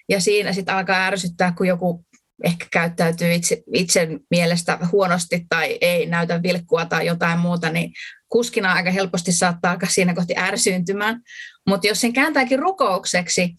ja 0.09 0.21
siinä 0.21 0.53
sitten 0.53 0.75
alkaa 0.75 1.07
ärsyttää, 1.07 1.53
kun 1.57 1.67
joku 1.67 2.05
ehkä 2.45 2.67
käyttäytyy 2.71 3.33
itse, 3.33 3.63
itse 3.75 4.09
mielestä 4.31 4.79
huonosti 4.93 5.47
tai 5.49 5.79
ei 5.81 6.07
näytä 6.07 6.43
vilkkua 6.43 6.85
tai 6.85 7.07
jotain 7.07 7.39
muuta, 7.39 7.71
niin 7.71 7.93
kuskina 8.29 8.73
aika 8.73 8.91
helposti 8.91 9.33
saattaa 9.33 9.73
alkaa 9.73 9.89
siinä 9.89 10.15
kohti 10.15 10.35
ärsyyntymään. 10.37 11.21
Mutta 11.67 11.87
jos 11.87 12.01
sen 12.01 12.13
kääntääkin 12.13 12.59
rukoukseksi, 12.59 13.55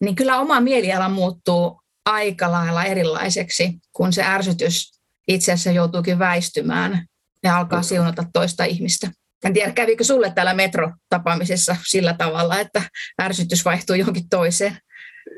niin 0.00 0.14
kyllä 0.14 0.38
oma 0.38 0.60
mieliala 0.60 1.08
muuttuu 1.08 1.80
aika 2.06 2.50
lailla 2.50 2.84
erilaiseksi, 2.84 3.78
kun 3.92 4.12
se 4.12 4.24
ärsytys 4.24 5.00
itse 5.28 5.52
asiassa 5.52 5.70
joutuukin 5.70 6.18
väistymään 6.18 7.06
ja 7.42 7.56
alkaa 7.58 7.82
siunata 7.82 8.24
toista 8.32 8.64
ihmistä. 8.64 9.10
En 9.44 9.52
tiedä, 9.52 9.72
kävikö 9.72 10.04
sulle 10.04 10.32
täällä 10.34 10.54
metrotapaamisessa 10.54 11.76
sillä 11.88 12.14
tavalla, 12.14 12.60
että 12.60 12.82
ärsytys 13.22 13.64
vaihtuu 13.64 13.96
johonkin 13.96 14.28
toiseen? 14.28 14.78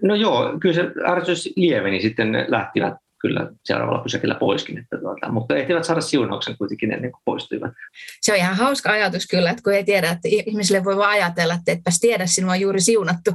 No 0.02 0.14
joo, 0.14 0.58
kyllä 0.60 0.74
se 0.74 0.82
ärsytys 1.08 1.48
lieveni, 1.56 2.02
sitten 2.02 2.32
lähtivät 2.48 2.94
kyllä 3.20 3.50
seuraavalla 3.64 4.02
pysäkillä 4.02 4.34
poiskin, 4.34 4.78
että 4.78 4.98
tuota, 4.98 5.32
mutta 5.32 5.56
ehtivät 5.56 5.84
saada 5.84 6.00
siunauksen 6.00 6.58
kuitenkin 6.58 6.92
ennen 6.92 7.12
kuin 7.12 7.22
poistuivat. 7.24 7.72
Se 8.20 8.32
on 8.32 8.38
ihan 8.38 8.56
hauska 8.56 8.92
ajatus 8.92 9.26
kyllä, 9.26 9.50
että 9.50 9.62
kun 9.62 9.72
ei 9.72 9.84
tiedä, 9.84 10.10
että 10.10 10.28
ihmisille 10.28 10.84
voi 10.84 10.96
vaan 10.96 11.10
ajatella, 11.10 11.54
että 11.54 11.72
etpäs 11.72 11.98
tiedä, 12.00 12.26
sinua 12.26 12.52
on 12.52 12.60
juuri 12.60 12.80
siunattu. 12.80 13.30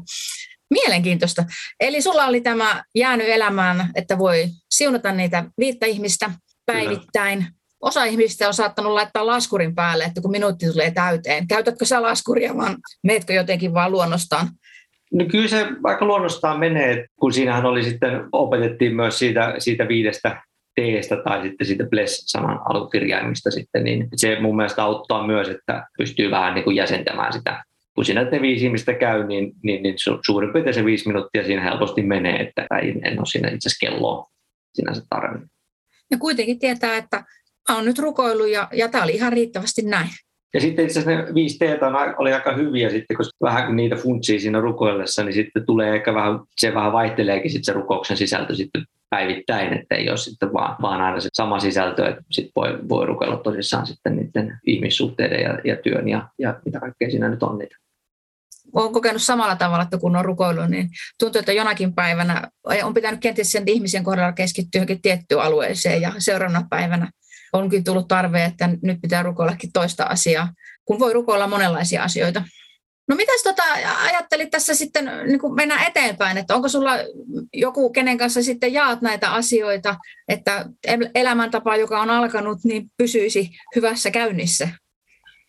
Mielenkiintoista. 0.69 1.45
Eli 1.79 2.01
sulla 2.01 2.25
oli 2.25 2.41
tämä 2.41 2.83
jäänyt 2.95 3.27
elämään, 3.29 3.91
että 3.95 4.17
voi 4.17 4.47
siunata 4.69 5.11
niitä 5.11 5.43
viittä 5.59 5.85
ihmistä 5.85 6.31
päivittäin. 6.65 7.39
Kyllä. 7.39 7.51
Osa 7.81 8.03
ihmistä 8.03 8.47
on 8.47 8.53
saattanut 8.53 8.93
laittaa 8.93 9.25
laskurin 9.25 9.75
päälle, 9.75 10.03
että 10.03 10.21
kun 10.21 10.31
minuutti 10.31 10.71
tulee 10.71 10.91
täyteen. 10.91 11.47
Käytätkö 11.47 11.85
sä 11.85 12.01
laskuria, 12.01 12.57
vaan 12.57 12.77
meetkö 13.03 13.33
jotenkin 13.33 13.73
vaan 13.73 13.91
luonnostaan? 13.91 14.49
No 15.13 15.25
kyllä 15.31 15.47
se 15.47 15.67
aika 15.83 16.05
luonnostaan 16.05 16.59
menee, 16.59 17.05
kun 17.19 17.33
siinähän 17.33 17.65
oli 17.65 17.83
sitten, 17.83 18.11
opetettiin 18.31 18.95
myös 18.95 19.19
siitä, 19.19 19.55
siitä 19.57 19.87
viidestä 19.87 20.41
teestä 20.75 21.17
tai 21.23 21.41
sitten 21.41 21.67
siitä 21.67 21.83
bless-sanan 21.83 22.59
alkukirjaimista 22.69 23.51
sitten, 23.51 23.83
niin 23.83 24.07
se 24.15 24.39
mun 24.39 24.55
mielestä 24.55 24.83
auttaa 24.83 25.27
myös, 25.27 25.49
että 25.49 25.87
pystyy 25.97 26.31
vähän 26.31 26.53
niin 26.53 26.63
kuin 26.63 26.75
jäsentämään 26.75 27.33
sitä. 27.33 27.63
Kun 27.95 28.05
siinä 28.05 28.23
ne 28.23 28.41
viisi 28.41 28.65
ihmistä 28.65 28.93
käy, 28.93 29.27
niin, 29.27 29.51
niin, 29.63 29.83
niin 29.83 29.95
suurin 30.25 30.53
piirtein 30.53 30.73
se 30.73 30.85
viisi 30.85 31.07
minuuttia 31.07 31.45
siinä 31.45 31.63
helposti 31.63 32.01
menee, 32.01 32.41
että 32.41 32.67
en 33.03 33.19
ole 33.19 33.25
siinä 33.25 33.47
itse 33.47 33.67
asiassa 33.67 33.85
kelloa 33.85 34.29
sinänsä 34.73 35.01
tarvinnut. 35.09 35.49
Ja 36.11 36.17
kuitenkin 36.17 36.59
tietää, 36.59 36.97
että 36.97 37.23
on 37.69 37.85
nyt 37.85 37.99
rukoillut 37.99 38.49
ja, 38.49 38.67
ja 38.73 38.89
tämä 38.89 39.03
oli 39.03 39.15
ihan 39.15 39.33
riittävästi 39.33 39.81
näin. 39.81 40.09
Ja 40.53 40.61
sitten 40.61 40.85
itse 40.85 40.99
asiassa 40.99 41.23
ne 41.23 41.33
viisi 41.33 41.57
teetä 41.57 41.85
oli 42.17 42.33
aika 42.33 42.53
hyviä 42.53 42.89
sitten, 42.89 43.17
koska 43.17 43.31
vähän 43.41 43.65
kun 43.65 43.75
niitä 43.75 43.95
funtsii 43.95 44.39
siinä 44.39 44.61
rukoillessa, 44.61 45.23
niin 45.23 45.33
sitten 45.33 45.65
tulee 45.65 45.95
ehkä 45.95 46.13
vähän, 46.13 46.39
se 46.57 46.73
vähän 46.73 46.91
vaihteleekin 46.91 47.51
sitten 47.51 47.65
se 47.65 47.79
rukouksen 47.79 48.17
sisältö 48.17 48.55
sitten 48.55 48.85
päivittäin, 49.09 49.73
että 49.73 49.95
ei 49.95 50.09
ole 50.09 50.17
sitten 50.17 50.53
vaan, 50.53 50.75
vaan 50.81 51.01
aina 51.01 51.19
se 51.19 51.29
sama 51.33 51.59
sisältö, 51.59 52.09
että 52.09 52.23
sitten 52.31 52.51
voi, 52.55 52.79
voi 52.89 53.05
rukoilla 53.05 53.37
tosissaan 53.37 53.87
sitten 53.87 54.15
niiden 54.15 54.59
ihmissuhteiden 54.67 55.41
ja, 55.41 55.59
ja 55.63 55.75
työn 55.75 56.09
ja, 56.09 56.29
ja 56.39 56.59
mitä 56.65 56.79
kaikkea 56.79 57.09
siinä 57.09 57.29
nyt 57.29 57.43
on 57.43 57.57
niitä. 57.57 57.75
Olen 58.73 58.93
kokenut 58.93 59.21
samalla 59.21 59.55
tavalla, 59.55 59.83
että 59.83 59.97
kun 59.97 60.15
on 60.15 60.25
rukoillut, 60.25 60.69
niin 60.69 60.89
tuntuu, 61.19 61.39
että 61.39 61.53
jonakin 61.53 61.93
päivänä 61.93 62.47
on 62.83 62.93
pitänyt 62.93 63.19
kenties 63.19 63.51
sen 63.51 63.63
ihmisen 63.67 64.03
kohdalla 64.03 64.31
keskittyä 64.31 64.79
johonkin 64.79 65.01
tiettyyn 65.01 65.41
alueeseen 65.41 66.01
ja 66.01 66.13
seuraavana 66.17 66.67
päivänä 66.69 67.11
onkin 67.53 67.83
tullut 67.83 68.07
tarve, 68.07 68.43
että 68.43 68.69
nyt 68.81 69.01
pitää 69.01 69.23
rukoillakin 69.23 69.71
toista 69.73 70.03
asiaa, 70.03 70.49
kun 70.85 70.99
voi 70.99 71.13
rukoilla 71.13 71.47
monenlaisia 71.47 72.03
asioita. 72.03 72.43
No 73.07 73.15
mitäs 73.15 73.43
tota, 73.43 73.63
ajattelit 74.03 74.49
tässä 74.49 74.75
sitten 74.75 75.11
niin 75.27 75.39
kun 75.39 75.55
mennään 75.55 75.87
eteenpäin, 75.87 76.37
että 76.37 76.55
onko 76.55 76.69
sulla 76.69 76.91
joku, 77.53 77.89
kenen 77.89 78.17
kanssa 78.17 78.43
sitten 78.43 78.73
jaat 78.73 79.01
näitä 79.01 79.31
asioita, 79.31 79.95
että 80.27 80.65
elämäntapa, 81.15 81.75
joka 81.75 82.01
on 82.01 82.09
alkanut, 82.09 82.57
niin 82.63 82.85
pysyisi 82.97 83.49
hyvässä 83.75 84.11
käynnissä? 84.11 84.69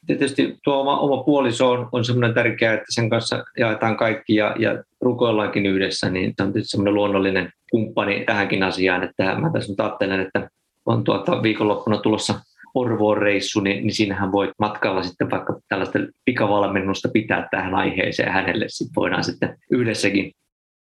Tietysti 0.07 0.59
tuo 0.65 0.81
oma, 0.81 0.99
oma 0.99 1.23
puoliso 1.23 1.71
on, 1.71 1.89
on 1.93 2.05
semmoinen 2.05 2.35
tärkeä, 2.35 2.75
että 2.75 2.87
sen 2.89 3.11
kanssa 3.11 3.45
jaetaan 3.59 3.97
kaikki 3.97 4.35
ja, 4.35 4.57
ja 4.59 4.85
rukoillaankin 5.01 5.67
yhdessä, 5.67 6.11
niin 6.11 6.37
tämä 6.37 6.47
on 6.47 6.53
tietysti 6.53 6.71
semmoinen 6.71 6.95
luonnollinen 6.95 7.53
kumppani 7.71 8.25
tähänkin 8.27 8.63
asiaan, 8.63 9.05
että 9.05 9.35
mä 9.35 9.51
tässä 9.53 9.73
nyt 9.73 9.81
ajattelen, 9.81 10.21
että 10.21 10.51
on 10.87 11.05
tuota 11.05 11.43
viikonloppuna 11.43 11.99
tulossa 11.99 12.41
Orvoon 12.75 13.19
reissu, 13.19 13.61
niin, 13.61 13.87
niin 13.87 13.95
siinähän 13.95 14.33
voi 14.33 14.53
matkalla 14.59 15.03
sitten 15.03 15.31
vaikka 15.31 15.61
tällaista 15.69 15.99
pikavalmennusta 16.25 17.09
pitää 17.13 17.49
tähän 17.51 17.75
aiheeseen 17.75 18.33
hänelle. 18.33 18.65
Sitten 18.69 18.95
voidaan 18.97 19.25
sitten 19.25 19.59
yhdessäkin 19.71 20.33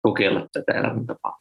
kokeilla 0.02 0.46
tätä 0.52 0.72
elämäntapaa. 0.72 1.38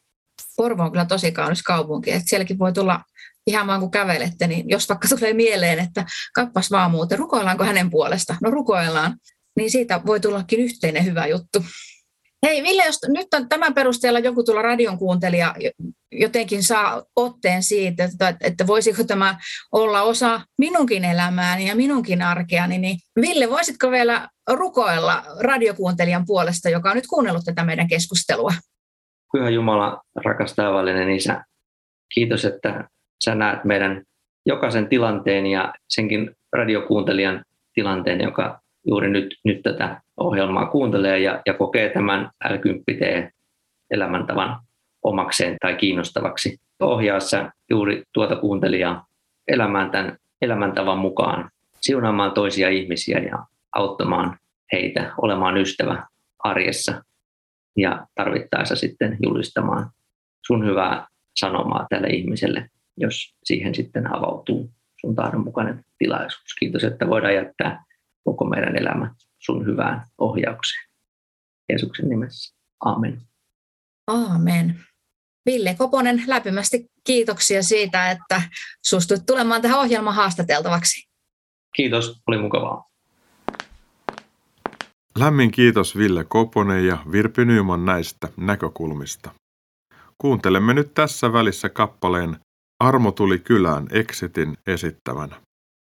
Porvo 0.58 0.84
on 0.84 0.92
kyllä 0.92 1.06
tosi 1.06 1.32
kaunis 1.32 1.64
kaupunki, 1.64 2.12
että 2.12 2.30
sielläkin 2.30 2.60
voi 2.60 2.74
tulla 2.74 3.02
ihan 3.48 3.68
vaan 3.68 3.80
kun 3.80 3.92
kävelette, 3.92 4.48
niin 4.48 4.70
jos 4.70 4.90
vaikka 4.90 5.08
tulee 5.08 5.34
mieleen, 5.34 5.80
että 5.80 6.06
kappas 6.36 6.72
vaan 6.72 6.92
muuten, 6.92 7.20
rukoillaanko 7.20 7.64
hänen 7.64 7.90
puolesta? 7.90 8.36
No 8.42 8.52
rukoillaan, 8.52 9.18
niin 9.58 9.72
siitä 9.72 10.02
voi 10.06 10.20
tullakin 10.20 10.60
yhteinen 10.60 11.06
hyvä 11.06 11.28
juttu. 11.28 11.64
Hei 12.46 12.64
Ville, 12.64 12.86
jos 12.86 13.00
nyt 13.08 13.34
on 13.34 13.50
tämän 13.50 13.74
perusteella 13.74 14.20
joku 14.20 14.44
tulla 14.44 14.62
radion 14.62 14.98
kuuntelija 14.98 15.56
jotenkin 16.12 16.64
saa 16.64 17.04
otteen 17.16 17.64
siitä, 17.64 18.04
että, 18.04 18.34
että 18.42 18.68
voisiko 18.68 19.04
tämä 19.04 19.38
olla 19.72 20.02
osa 20.02 20.42
minunkin 20.58 21.06
elämääni 21.06 21.68
ja 21.68 21.76
minunkin 21.76 22.22
arkeani, 22.22 22.78
niin 22.78 22.98
Ville, 23.22 23.50
voisitko 23.50 23.92
vielä 23.92 24.30
rukoilla 24.52 25.24
radiokuuntelijan 25.40 26.26
puolesta, 26.26 26.70
joka 26.70 26.90
on 26.90 26.96
nyt 26.96 27.08
kuunnellut 27.08 27.46
tätä 27.46 27.64
meidän 27.64 27.88
keskustelua? 27.88 28.52
Pyhä 29.34 29.50
Jumala, 29.50 30.02
rakas 30.26 30.56
taivallinen 30.56 31.10
Isä, 31.10 31.44
kiitos, 32.14 32.46
että 32.46 32.90
sä 33.26 33.36
näet 33.36 33.64
meidän 33.64 34.04
jokaisen 34.46 34.90
tilanteen 34.90 35.46
ja 35.46 35.74
senkin 35.90 36.36
radiokuuntelijan 36.54 37.46
tilanteen, 37.74 38.22
joka 38.22 38.61
juuri 38.86 39.10
nyt, 39.10 39.36
nyt 39.44 39.62
tätä 39.64 40.02
ohjelmaa 40.18 40.66
kuuntelee 40.66 41.20
ja, 41.20 41.42
ja 41.46 41.54
kokee 41.54 41.90
tämän 41.90 42.30
l 42.50 42.56
elämäntavan 43.92 44.60
omakseen 45.04 45.58
tai 45.62 45.76
kiinnostavaksi. 45.76 46.60
Ohjaa 46.80 47.20
sä 47.20 47.52
juuri 47.70 48.04
tuota 48.14 48.36
kuuntelijaa 48.36 49.06
elämään 49.48 49.92
tämän 49.92 50.18
elämäntavan 50.42 50.98
mukaan, 50.98 51.50
siunaamaan 51.82 52.32
toisia 52.32 52.70
ihmisiä 52.70 53.20
ja 53.20 53.46
auttamaan 53.76 54.38
heitä 54.72 55.12
olemaan 55.18 55.58
ystävä 55.58 56.04
arjessa 56.40 57.04
ja 57.78 58.08
tarvittaessa 58.16 58.76
sitten 58.76 59.18
julistamaan 59.24 59.90
sun 60.46 60.66
hyvää 60.66 61.08
sanomaa 61.36 61.86
tälle 61.90 62.08
ihmiselle, 62.08 62.70
jos 62.98 63.36
siihen 63.44 63.76
sitten 63.76 64.16
avautuu 64.16 64.72
sun 65.02 65.16
tahdon 65.16 65.44
mukainen 65.44 65.86
tilaisuus. 65.98 66.56
Kiitos, 66.60 66.84
että 66.84 67.08
voidaan 67.08 67.36
jättää 67.36 67.84
koko 68.24 68.46
meidän 68.46 68.76
elämä 68.76 69.16
sun 69.40 69.66
hyvään 69.66 70.08
ohjaukseen. 70.18 70.88
Jeesuksen 71.70 72.10
nimessä. 72.10 72.56
Amen. 72.86 73.22
Aamen. 74.08 74.80
Ville 75.46 75.76
Koponen, 75.78 76.24
lämpimästi 76.28 76.86
kiitoksia 77.04 77.64
siitä, 77.64 78.12
että 78.12 78.42
suostuit 78.86 79.26
tulemaan 79.26 79.62
tähän 79.62 79.80
ohjelmaan 79.80 80.16
haastateltavaksi. 80.16 81.10
Kiitos, 81.76 82.22
oli 82.28 82.38
mukavaa. 82.38 82.92
Lämmin 85.18 85.52
kiitos 85.52 85.98
Ville 85.98 86.24
Koponen 86.24 86.88
ja 86.88 86.98
Virpi 87.12 87.46
Nyman 87.46 87.86
näistä 87.86 88.28
näkökulmista. 88.38 89.32
Kuuntelemme 90.18 90.74
nyt 90.74 90.94
tässä 90.94 91.34
välissä 91.34 91.70
kappaleen 91.70 92.38
Armo 92.80 93.12
tuli 93.12 93.40
kylään 93.40 93.88
Exitin 93.92 94.58
esittämänä. 94.68 95.42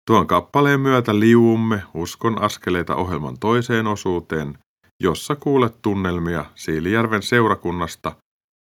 Tuon 0.07 0.27
kappaleen 0.27 0.81
myötä 0.81 1.21
liuumme 1.21 1.83
Uskon 1.95 2.43
askeleita 2.43 2.97
ohjelman 2.97 3.39
toiseen 3.39 3.87
osuuteen, 3.87 4.59
jossa 5.03 5.37
kuulet 5.37 5.83
tunnelmia 5.83 6.45
Siilijärven 6.55 7.23
seurakunnasta, 7.23 8.13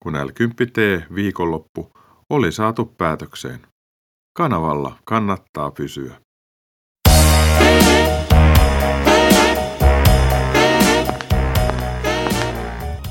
kun 0.02 0.14
L10T 0.14 1.14
viikonloppu 1.14 1.92
oli 2.30 2.52
saatu 2.52 2.84
päätökseen. 2.98 3.66
Kanavalla 4.36 4.96
kannattaa 5.04 5.70
pysyä. 5.70 6.14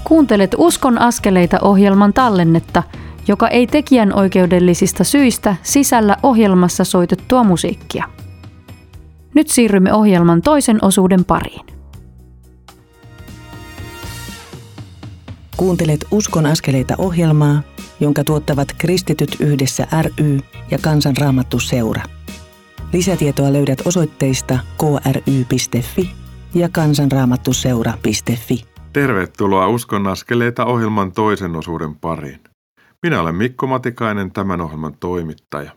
Kuuntelet 0.04 0.56
Uskon 0.58 0.98
askeleita 1.02 1.58
ohjelman 1.62 2.14
tallennetta, 2.14 2.84
joka 3.28 3.48
ei 3.48 3.68
tekijän 3.68 4.14
oikeudellisista 4.14 5.04
syistä 5.04 5.56
sisällä 5.64 6.18
ohjelmassa 6.24 6.84
soitettua 6.84 7.44
musiikkia. 7.44 8.23
Nyt 9.34 9.48
siirrymme 9.48 9.94
ohjelman 9.94 10.42
toisen 10.42 10.78
osuuden 10.82 11.26
pariin. 11.26 11.66
Kuuntelet 15.58 16.06
Uskon 16.12 16.46
askeleita 16.46 16.96
ohjelmaa, 16.98 17.62
jonka 18.00 18.24
tuottavat 18.24 18.68
Kristityt 18.78 19.38
yhdessä 19.40 19.88
ry 20.02 20.40
ja 20.72 20.78
Kansanraamattu 20.82 21.60
seura. 21.60 22.04
Lisätietoa 22.94 23.54
löydät 23.54 23.82
osoitteista 23.86 24.60
kry.fi 24.80 26.12
ja 26.54 26.70
kansanraamattuseura.fi. 26.70 28.66
Tervetuloa 28.94 29.68
Uskon 29.68 30.08
askeleita 30.08 30.66
ohjelman 30.66 31.12
toisen 31.12 31.56
osuuden 31.56 31.96
pariin. 31.96 32.40
Minä 33.04 33.22
olen 33.22 33.36
Mikko 33.36 33.68
Matikainen, 33.68 34.32
tämän 34.32 34.62
ohjelman 34.62 34.96
toimittaja. 35.00 35.72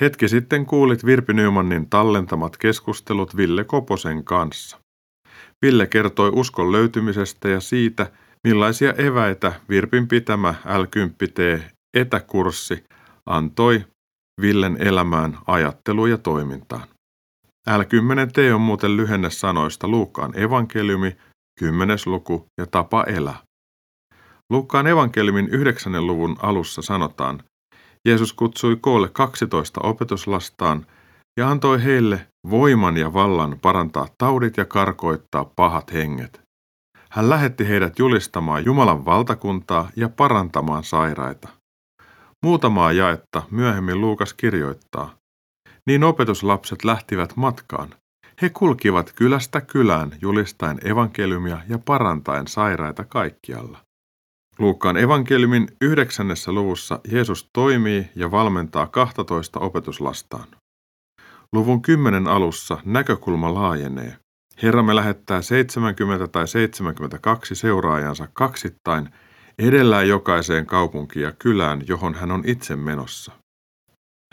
Hetki 0.00 0.28
sitten 0.28 0.66
kuulit 0.66 1.04
Virpi 1.04 1.32
Nymanin 1.32 1.90
tallentamat 1.90 2.56
keskustelut 2.56 3.36
Ville 3.36 3.64
Koposen 3.64 4.24
kanssa. 4.24 4.78
Ville 5.62 5.86
kertoi 5.86 6.30
uskon 6.34 6.72
löytymisestä 6.72 7.48
ja 7.48 7.60
siitä, 7.60 8.12
millaisia 8.44 8.92
eväitä 8.92 9.52
Virpin 9.68 10.08
pitämä 10.08 10.54
L10T 10.64 11.62
etäkurssi 11.94 12.84
antoi 13.26 13.84
Villen 14.40 14.76
elämään, 14.80 15.38
ajatteluun 15.46 16.10
ja 16.10 16.18
toimintaan. 16.18 16.88
L10T 17.70 18.54
on 18.54 18.60
muuten 18.60 18.96
lyhenne 18.96 19.30
sanoista 19.30 19.88
Luukkaan 19.88 20.38
evankeliumi, 20.38 21.16
kymmenes 21.58 22.06
luku 22.06 22.46
ja 22.60 22.66
tapa 22.66 23.04
elää. 23.04 23.38
Luukkaan 24.50 24.86
evankeliumin 24.86 25.48
yhdeksännen 25.48 26.06
luvun 26.06 26.36
alussa 26.42 26.82
sanotaan, 26.82 27.42
Jeesus 28.08 28.32
kutsui 28.32 28.76
koolle 28.80 29.08
12 29.08 29.80
opetuslastaan 29.82 30.86
ja 31.38 31.50
antoi 31.50 31.84
heille 31.84 32.26
voiman 32.50 32.96
ja 32.96 33.12
vallan 33.12 33.58
parantaa 33.62 34.08
taudit 34.18 34.56
ja 34.56 34.64
karkoittaa 34.64 35.44
pahat 35.56 35.92
henget. 35.92 36.40
Hän 37.10 37.30
lähetti 37.30 37.68
heidät 37.68 37.98
julistamaan 37.98 38.64
Jumalan 38.64 39.04
valtakuntaa 39.04 39.90
ja 39.96 40.08
parantamaan 40.08 40.84
sairaita. 40.84 41.48
Muutamaa 42.42 42.92
jaetta 42.92 43.42
myöhemmin 43.50 44.00
Luukas 44.00 44.34
kirjoittaa. 44.34 45.14
Niin 45.86 46.04
opetuslapset 46.04 46.84
lähtivät 46.84 47.36
matkaan. 47.36 47.94
He 48.42 48.50
kulkivat 48.50 49.12
kylästä 49.16 49.60
kylään 49.60 50.12
julistaen 50.20 50.78
evankeliumia 50.84 51.58
ja 51.68 51.78
parantaen 51.78 52.46
sairaita 52.46 53.04
kaikkialla. 53.04 53.87
Luukkaan 54.58 54.96
evankeliumin 54.96 55.68
yhdeksännessä 55.80 56.52
luvussa 56.52 57.00
Jeesus 57.12 57.48
toimii 57.52 58.10
ja 58.14 58.30
valmentaa 58.30 58.86
12 58.86 59.60
opetuslastaan. 59.60 60.48
Luvun 61.52 61.82
kymmenen 61.82 62.26
alussa 62.26 62.78
näkökulma 62.84 63.54
laajenee. 63.54 64.16
Herramme 64.62 64.96
lähettää 64.96 65.42
70 65.42 66.28
tai 66.28 66.48
72 66.48 67.54
seuraajansa 67.54 68.28
kaksittain 68.32 69.08
edellään 69.58 70.08
jokaiseen 70.08 70.66
kaupunkiin 70.66 71.22
ja 71.22 71.32
kylään, 71.32 71.82
johon 71.88 72.14
hän 72.14 72.30
on 72.30 72.42
itse 72.46 72.76
menossa. 72.76 73.32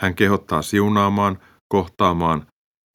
Hän 0.02 0.16
kehottaa 0.16 0.62
siunaamaan, 0.62 1.40
kohtaamaan, 1.68 2.48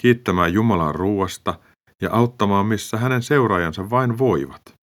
kiittämään 0.03 0.53
Jumalan 0.53 0.95
ruuasta 0.95 1.59
ja 2.03 2.11
auttamaan, 2.12 2.66
missä 2.66 2.97
hänen 2.97 3.23
seuraajansa 3.23 3.90
vain 3.90 4.19
voivat. 4.19 4.80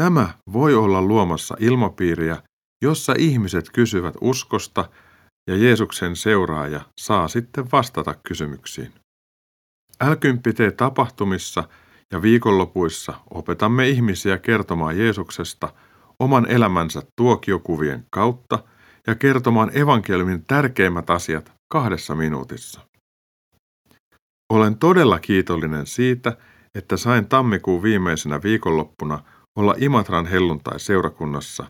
Tämä 0.00 0.28
voi 0.52 0.74
olla 0.74 1.02
luomassa 1.02 1.56
ilmapiiriä, 1.60 2.42
jossa 2.82 3.14
ihmiset 3.18 3.70
kysyvät 3.70 4.14
uskosta 4.20 4.88
ja 5.50 5.56
Jeesuksen 5.56 6.16
seuraaja 6.16 6.80
saa 7.00 7.28
sitten 7.28 7.64
vastata 7.72 8.14
kysymyksiin. 8.28 8.92
Älkymppitee 10.00 10.70
tapahtumissa 10.70 11.68
ja 12.12 12.22
viikonlopuissa 12.22 13.14
opetamme 13.30 13.88
ihmisiä 13.88 14.38
kertomaan 14.38 14.98
Jeesuksesta 14.98 15.72
oman 16.18 16.50
elämänsä 16.50 17.02
tuokiokuvien 17.16 18.06
kautta 18.10 18.64
ja 19.06 19.14
kertomaan 19.14 19.76
evankeliumin 19.78 20.44
tärkeimmät 20.46 21.10
asiat 21.10 21.52
kahdessa 21.72 22.14
minuutissa. 22.14 22.80
Olen 24.52 24.76
todella 24.76 25.18
kiitollinen 25.18 25.86
siitä, 25.86 26.36
että 26.74 26.96
sain 26.96 27.26
tammikuun 27.26 27.82
viimeisenä 27.82 28.42
viikonloppuna 28.42 29.22
olla 29.56 29.74
Imatran 29.78 30.26
helluntai-seurakunnassa, 30.26 31.64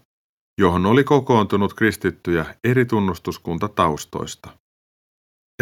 johon 0.60 0.86
oli 0.86 1.04
kokoontunut 1.04 1.74
kristittyjä 1.74 2.54
eri 2.64 2.84
tunnustuskuntataustoista. 2.84 4.50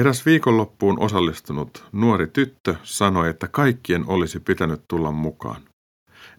Eräs 0.00 0.26
viikonloppuun 0.26 0.98
osallistunut 0.98 1.84
nuori 1.92 2.26
tyttö 2.26 2.76
sanoi, 2.82 3.30
että 3.30 3.48
kaikkien 3.48 4.04
olisi 4.06 4.40
pitänyt 4.40 4.80
tulla 4.88 5.12
mukaan. 5.12 5.62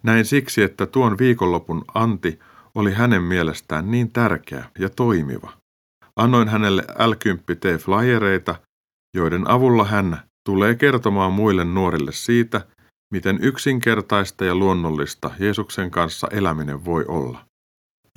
Näin 0.03 0.25
siksi, 0.25 0.61
että 0.61 0.85
tuon 0.85 1.17
viikonlopun 1.17 1.85
anti 1.93 2.39
oli 2.75 2.93
hänen 2.93 3.23
mielestään 3.23 3.91
niin 3.91 4.11
tärkeä 4.11 4.65
ja 4.79 4.89
toimiva. 4.89 5.51
Annoin 6.15 6.47
hänelle 6.47 6.81
l 6.81 7.11
t 7.11 7.81
flyereita, 7.83 8.55
joiden 9.15 9.49
avulla 9.49 9.85
hän 9.85 10.19
tulee 10.45 10.75
kertomaan 10.75 11.33
muille 11.33 11.65
nuorille 11.65 12.11
siitä, 12.11 12.61
miten 13.13 13.39
yksinkertaista 13.41 14.45
ja 14.45 14.55
luonnollista 14.55 15.31
Jeesuksen 15.39 15.91
kanssa 15.91 16.27
eläminen 16.31 16.85
voi 16.85 17.05
olla. 17.07 17.45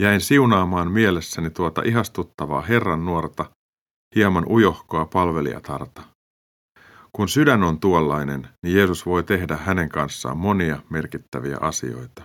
Jäin 0.01 0.21
siunaamaan 0.21 0.91
mielessäni 0.91 1.51
tuota 1.51 1.83
ihastuttavaa 1.85 2.61
Herran 2.61 3.05
nuorta, 3.05 3.51
hieman 4.17 4.47
ujohkoa 4.49 5.07
palvelijatarta. 5.07 6.03
Kun 7.13 7.29
sydän 7.29 7.63
on 7.63 7.81
tuollainen, 7.81 8.49
niin 8.63 8.77
Jeesus 8.77 9.07
voi 9.07 9.23
tehdä 9.23 9.57
hänen 9.57 9.89
kanssaan 9.89 10.37
monia 10.37 10.83
merkittäviä 10.91 11.59
asioita. 11.61 12.23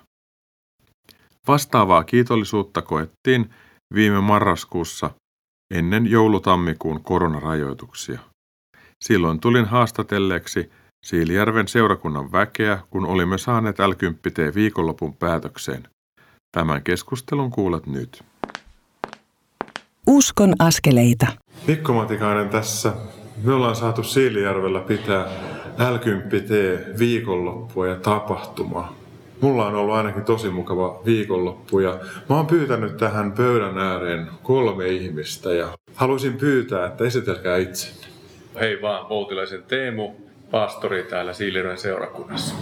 Vastaavaa 1.48 2.04
kiitollisuutta 2.04 2.82
koettiin 2.82 3.50
viime 3.94 4.22
marraskuussa 4.22 5.10
ennen 5.74 6.08
joulutammikuun 6.08 7.04
koronarajoituksia. 7.04 8.20
Silloin 9.04 9.40
tulin 9.40 9.66
haastatelleeksi 9.66 10.72
Siilijärven 11.08 11.68
seurakunnan 11.68 12.32
väkeä, 12.32 12.80
kun 12.90 13.06
olimme 13.06 13.38
saaneet 13.38 13.80
l 13.80 13.92
viikonlopun 14.56 15.16
päätökseen. 15.16 15.84
Tämän 16.52 16.84
keskustelun 16.84 17.52
kuulet 17.52 17.88
nyt. 17.88 18.24
Uskon 20.08 20.54
askeleita. 20.60 21.28
Mikko 21.68 21.94
Matikainen 21.94 22.50
tässä. 22.50 22.94
Me 23.44 23.54
ollaan 23.54 23.76
saatu 23.76 24.04
Siilijärvellä 24.04 24.80
pitää 24.80 25.26
l 25.78 25.96
viikonloppua 27.00 27.88
ja 27.88 27.96
tapahtumaa. 27.96 28.96
Mulla 29.42 29.68
on 29.68 29.76
ollut 29.76 29.96
ainakin 29.96 30.24
tosi 30.24 30.50
mukava 30.50 31.02
viikonloppu 31.06 31.80
ja 31.80 32.00
mä 32.30 32.36
oon 32.36 32.48
pyytänyt 32.48 32.98
tähän 32.98 33.32
pöydän 33.32 33.78
ääreen 33.78 34.28
kolme 34.44 34.88
ihmistä 34.88 35.54
ja 35.54 35.78
haluaisin 35.96 36.38
pyytää, 36.38 36.86
että 36.88 37.04
esitelkää 37.04 37.58
itsenne. 37.58 38.08
Hei 38.60 38.82
vaan, 38.82 39.06
Poutilaisen 39.06 39.64
Teemu, 39.64 40.27
pastori 40.52 41.04
täällä 41.04 41.34
Siilirön 41.34 41.78
seurakunnassa. 41.78 42.56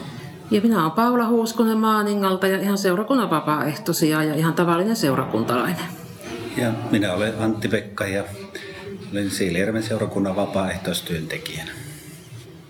Ja 0.51 0.61
minä 0.61 0.81
olen 0.81 0.91
Paula 0.91 1.27
Huuskonen 1.27 1.77
Maaningalta 1.77 2.47
ja 2.47 2.59
ihan 2.59 2.77
seurakunnan 2.77 3.29
vapaaehtoisia 3.29 4.23
ja 4.23 4.35
ihan 4.35 4.53
tavallinen 4.53 4.95
seurakuntalainen. 4.95 5.85
Ja 6.57 6.71
minä 6.91 7.13
olen 7.13 7.33
Antti 7.39 7.67
Pekka 7.67 8.07
ja 8.07 8.23
olen 9.11 9.29
Siilijärven 9.29 9.83
seurakunnan 9.83 10.35
vapaaehtoistyöntekijänä. 10.35 11.71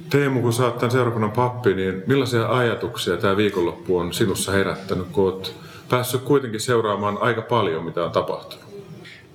Teemu, 0.09 0.41
kun 0.41 0.53
sä 0.53 0.65
oot 0.65 0.77
tämän 0.77 0.91
seurakunnan 0.91 1.31
pappi, 1.31 1.73
niin 1.73 2.03
millaisia 2.07 2.47
ajatuksia 2.47 3.17
tämä 3.17 3.37
viikonloppu 3.37 3.97
on 3.97 4.13
sinussa 4.13 4.51
herättänyt, 4.51 5.07
kun 5.11 5.23
oot 5.23 5.55
päässyt 5.89 6.21
kuitenkin 6.21 6.59
seuraamaan 6.59 7.17
aika 7.21 7.41
paljon, 7.41 7.85
mitä 7.85 8.03
on 8.03 8.11
tapahtunut? 8.11 8.65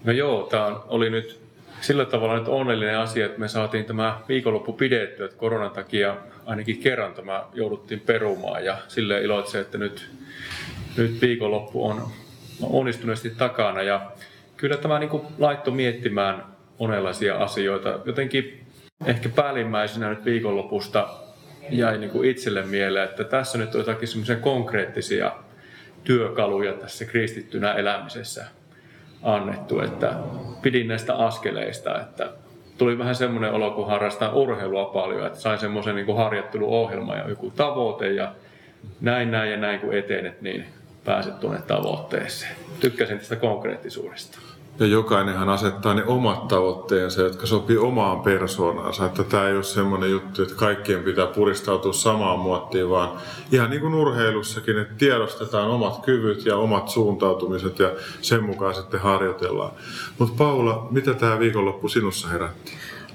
No 0.04 0.12
joo, 0.12 0.42
tämä 0.50 0.76
oli 0.88 1.10
nyt 1.10 1.39
sillä 1.80 2.04
tavalla 2.04 2.38
nyt 2.38 2.48
onnellinen 2.48 2.98
asia, 2.98 3.26
että 3.26 3.40
me 3.40 3.48
saatiin 3.48 3.84
tämä 3.84 4.20
viikonloppu 4.28 4.72
pidettyä, 4.72 5.24
että 5.24 5.36
koronan 5.36 5.70
takia 5.70 6.16
ainakin 6.46 6.78
kerran 6.78 7.14
tämä 7.14 7.44
jouduttiin 7.54 8.00
perumaan. 8.00 8.64
Ja 8.64 8.76
sille 8.88 9.22
iloitse, 9.22 9.60
että 9.60 9.78
nyt, 9.78 10.10
nyt 10.96 11.20
viikonloppu 11.20 11.86
on 11.86 12.08
onnistuneesti 12.62 13.30
takana. 13.30 13.82
Ja 13.82 14.10
kyllä 14.56 14.76
tämä 14.76 14.98
niin 14.98 15.10
kuin 15.10 15.22
laittoi 15.38 15.74
miettimään 15.74 16.44
monenlaisia 16.78 17.36
asioita. 17.36 18.00
Jotenkin 18.04 18.66
ehkä 19.06 19.28
päällimmäisenä 19.28 20.10
nyt 20.10 20.24
viikonlopusta 20.24 21.08
jäi 21.70 21.98
niin 21.98 22.10
kuin 22.10 22.30
itselle 22.30 22.62
mieleen, 22.62 23.08
että 23.08 23.24
tässä 23.24 23.58
nyt 23.58 23.74
on 23.74 23.80
jotakin 23.80 24.08
semmoisia 24.08 24.36
konkreettisia 24.36 25.32
työkaluja 26.04 26.72
tässä 26.72 27.04
kristittynä 27.04 27.72
elämisessä 27.72 28.59
annettu, 29.22 29.80
että 29.80 30.12
pidin 30.62 30.88
näistä 30.88 31.14
askeleista, 31.14 32.00
että 32.00 32.30
tuli 32.78 32.98
vähän 32.98 33.14
semmoinen 33.14 33.52
olo, 33.52 33.70
kun 33.70 33.86
harrastaa 33.86 34.32
urheilua 34.32 34.84
paljon, 34.84 35.26
että 35.26 35.40
sain 35.40 35.58
semmoisen 35.58 35.96
niin 35.96 36.16
harjoitteluohjelman 36.16 37.18
ja 37.18 37.28
joku 37.28 37.50
tavoite 37.50 38.12
ja 38.12 38.34
näin, 39.00 39.30
näin 39.30 39.50
ja 39.50 39.56
näin 39.56 39.80
kun 39.80 39.94
etenet, 39.94 40.42
niin 40.42 40.64
pääset 41.04 41.40
tuonne 41.40 41.60
tavoitteeseen. 41.66 42.56
Tykkäsin 42.80 43.18
tästä 43.18 43.36
konkreettisuudesta. 43.36 44.38
Ja 44.80 44.86
jokainenhan 44.86 45.48
asettaa 45.48 45.94
ne 45.94 46.04
omat 46.04 46.48
tavoitteensa, 46.48 47.22
jotka 47.22 47.46
sopii 47.46 47.76
omaan 47.76 48.20
persoonaansa. 48.20 49.06
Että 49.06 49.24
tämä 49.24 49.48
ei 49.48 49.54
ole 49.54 49.62
semmoinen 49.62 50.10
juttu, 50.10 50.42
että 50.42 50.54
kaikkien 50.54 51.02
pitää 51.02 51.26
puristautua 51.26 51.92
samaan 51.92 52.38
muottiin, 52.38 52.90
vaan 52.90 53.10
ihan 53.52 53.70
niin 53.70 53.80
kuin 53.80 53.94
urheilussakin, 53.94 54.78
että 54.78 54.94
tiedostetaan 54.94 55.68
omat 55.68 56.04
kyvyt 56.04 56.46
ja 56.46 56.56
omat 56.56 56.88
suuntautumiset 56.88 57.78
ja 57.78 57.92
sen 58.20 58.44
mukaan 58.44 58.74
sitten 58.74 59.00
harjoitellaan. 59.00 59.72
Mutta 60.18 60.34
Paula, 60.38 60.88
mitä 60.90 61.14
tämä 61.14 61.38
viikonloppu 61.38 61.88
sinussa 61.88 62.28
herätti? 62.28 62.72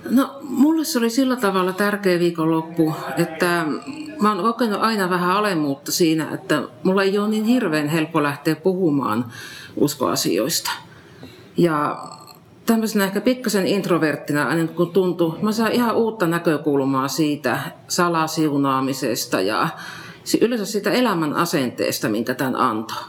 No, 0.09 0.37
mulle 0.41 0.85
se 0.85 0.99
oli 0.99 1.09
sillä 1.09 1.35
tavalla 1.35 1.73
tärkeä 1.73 2.19
viikonloppu, 2.19 2.95
että 3.17 3.65
mä 4.21 4.33
oon 4.33 4.43
kokenut 4.43 4.81
aina 4.81 5.09
vähän 5.09 5.31
alemmuutta 5.31 5.91
siinä, 5.91 6.27
että 6.33 6.63
mulla 6.83 7.03
ei 7.03 7.17
ole 7.17 7.27
niin 7.27 7.45
hirveän 7.45 7.87
helppo 7.87 8.23
lähteä 8.23 8.55
puhumaan 8.55 9.25
uskoasioista. 9.75 10.71
Ja 11.57 12.07
tämmöisenä 12.65 13.05
ehkä 13.05 13.21
pikkasen 13.21 13.67
introverttina, 13.67 14.43
aina 14.43 14.67
kun 14.67 14.91
tuntuu, 14.91 15.37
mä 15.41 15.51
saan 15.51 15.71
ihan 15.71 15.95
uutta 15.95 16.27
näkökulmaa 16.27 17.07
siitä 17.07 17.59
salasiunaamisesta 17.87 19.41
ja 19.41 19.69
yleensä 20.41 20.65
siitä 20.65 20.91
elämän 20.91 21.33
asenteesta, 21.33 22.09
minkä 22.09 22.33
tämän 22.33 22.55
antoi. 22.55 23.03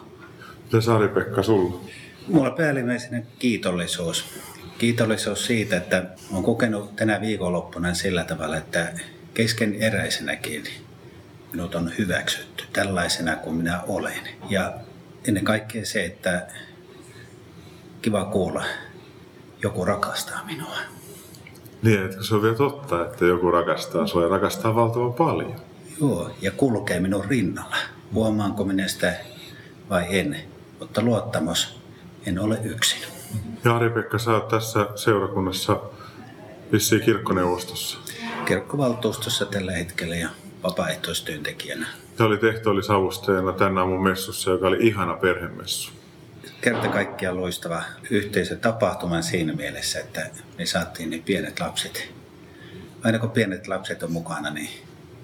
Ja 0.73 0.81
Sari-Pekka, 0.81 1.43
sulla? 1.43 1.81
Mulla 2.29 2.51
päällimmäisenä 2.51 3.23
kiitollisuus. 3.39 4.25
Kiitollisuus 4.79 5.47
siitä, 5.47 5.77
että 5.77 6.05
olen 6.33 6.43
kokenut 6.43 6.97
tänä 6.97 7.21
viikonloppuna 7.21 7.95
sillä 7.95 8.25
tavalla, 8.25 8.57
että 8.57 8.93
kesken 9.35 9.75
eräisenäkin 9.75 10.65
minut 11.53 11.75
on 11.75 11.93
hyväksytty 11.99 12.65
tällaisena 12.73 13.37
kuin 13.37 13.57
minä 13.57 13.81
olen. 13.81 14.29
Ja 14.51 14.75
ennen 15.29 15.45
kaikkea 15.45 15.87
se, 15.87 16.05
että 16.05 16.47
kiva 18.07 18.25
kuulla, 18.25 18.65
joku 19.63 19.85
rakastaa 19.85 20.45
minua. 20.45 20.77
Niin, 21.83 22.05
että 22.05 22.25
se 22.25 22.35
on 22.35 22.43
vielä 22.43 22.55
totta, 22.57 23.03
että 23.03 23.25
joku 23.25 23.51
rakastaa 23.51 24.07
sua 24.07 24.23
ja 24.23 24.29
rakastaa 24.29 24.75
valtavan 24.75 25.15
paljon. 25.15 25.57
Joo, 26.01 26.31
ja 26.43 26.51
kulkee 26.51 27.01
minun 27.01 27.25
rinnalla. 27.25 27.77
Huomaanko 28.15 28.65
minä 28.65 28.89
sitä 28.89 29.15
vai 29.91 30.19
en, 30.19 30.37
mutta 30.81 31.03
luottamus, 31.03 31.81
en 32.27 32.39
ole 32.39 32.61
yksin. 32.65 32.99
Ja 33.65 33.77
Ari-Pekka, 33.77 34.19
sä 34.19 34.31
oot 34.31 34.49
tässä 34.49 34.87
seurakunnassa 34.95 35.81
vissiin 36.73 37.03
kirkkoneuvostossa. 37.03 37.99
Kirkkovaltuustossa 38.45 39.47
tällä 39.47 39.73
hetkellä 39.73 40.17
ja 40.17 40.29
vapaaehtoistyöntekijänä. 40.63 41.87
Se 42.17 42.23
oli 42.23 42.39
tehty 42.39 42.69
oli 42.69 42.83
savustajana 42.83 43.53
tänään 43.53 43.79
aamun 43.79 44.03
messussa, 44.03 44.51
joka 44.51 44.67
oli 44.67 44.87
ihana 44.87 45.15
perhemessu 45.15 45.96
kerta 46.71 46.89
kaikkiaan 46.89 47.37
loistava 47.37 47.83
yhteisötapahtuma 48.11 49.23
siinä 49.23 49.53
mielessä, 49.53 50.01
että 50.01 50.27
me 50.59 50.67
saatiin 50.67 51.11
ne 51.11 51.23
pienet 51.25 51.61
lapset. 51.61 52.09
Aina 53.05 53.19
kun 53.19 53.31
pienet 53.31 53.69
lapset 53.69 54.03
on 54.03 54.13
mukana, 54.13 54.51
niin 54.51 54.71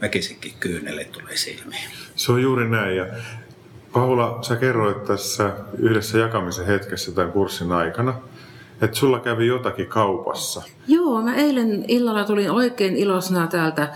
väkisikin 0.00 0.52
kyynelle 0.60 1.04
tulee 1.04 1.36
silmiin. 1.36 1.90
Se 2.16 2.32
on 2.32 2.42
juuri 2.42 2.68
näin. 2.68 2.96
Ja 2.96 3.06
Paula, 3.92 4.38
sä 4.42 4.56
kerroit 4.56 5.04
tässä 5.04 5.52
yhdessä 5.78 6.18
jakamisen 6.18 6.66
hetkessä 6.66 7.12
tämän 7.12 7.32
kurssin 7.32 7.72
aikana, 7.72 8.14
että 8.82 8.96
sulla 8.96 9.20
kävi 9.20 9.46
jotakin 9.46 9.86
kaupassa. 9.86 10.62
Joo, 10.88 11.22
mä 11.22 11.34
eilen 11.34 11.84
illalla 11.88 12.24
tulin 12.24 12.50
oikein 12.50 12.96
ilosna 12.96 13.46
täältä 13.46 13.88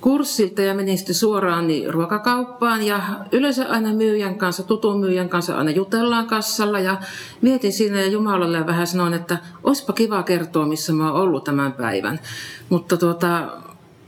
kurssilta 0.00 0.62
ja 0.62 0.74
menin 0.74 0.98
sitten 0.98 1.14
suoraan 1.14 1.66
niin 1.66 1.94
ruokakauppaan 1.94 2.82
ja 2.82 3.00
yleensä 3.32 3.66
aina 3.68 3.92
myyjän 3.92 4.38
kanssa, 4.38 4.62
tutun 4.62 5.00
myyjän 5.00 5.28
kanssa 5.28 5.58
aina 5.58 5.70
jutellaan 5.70 6.26
kassalla 6.26 6.80
ja 6.80 6.96
mietin 7.40 7.72
siinä 7.72 8.00
ja 8.00 8.06
Jumalalle 8.06 8.66
vähän 8.66 8.86
sanoin, 8.86 9.14
että 9.14 9.38
olisipa 9.62 9.92
kiva 9.92 10.22
kertoa, 10.22 10.66
missä 10.66 10.92
mä 10.92 11.12
oon 11.12 11.22
ollut 11.22 11.44
tämän 11.44 11.72
päivän. 11.72 12.20
Mutta 12.68 12.96
tuota, 12.96 13.48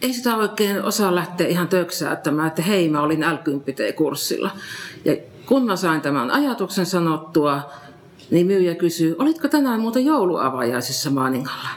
ei 0.02 0.12
sitä 0.12 0.36
oikein 0.36 0.82
osaa 0.82 1.14
lähteä 1.14 1.46
ihan 1.46 1.68
töksäättämään, 1.68 2.48
että 2.48 2.62
hei 2.62 2.88
mä 2.88 3.00
olin 3.00 3.20
l 3.20 3.36
kurssilla 3.96 4.50
Ja 5.04 5.16
kun 5.46 5.66
mä 5.66 5.76
sain 5.76 6.00
tämän 6.00 6.30
ajatuksen 6.30 6.86
sanottua, 6.86 7.60
niin 8.30 8.46
myyjä 8.46 8.74
kysyy, 8.74 9.16
olitko 9.18 9.48
tänään 9.48 9.80
muuten 9.80 10.04
jouluavajaisissa 10.04 11.10
Maaningalla? 11.10 11.68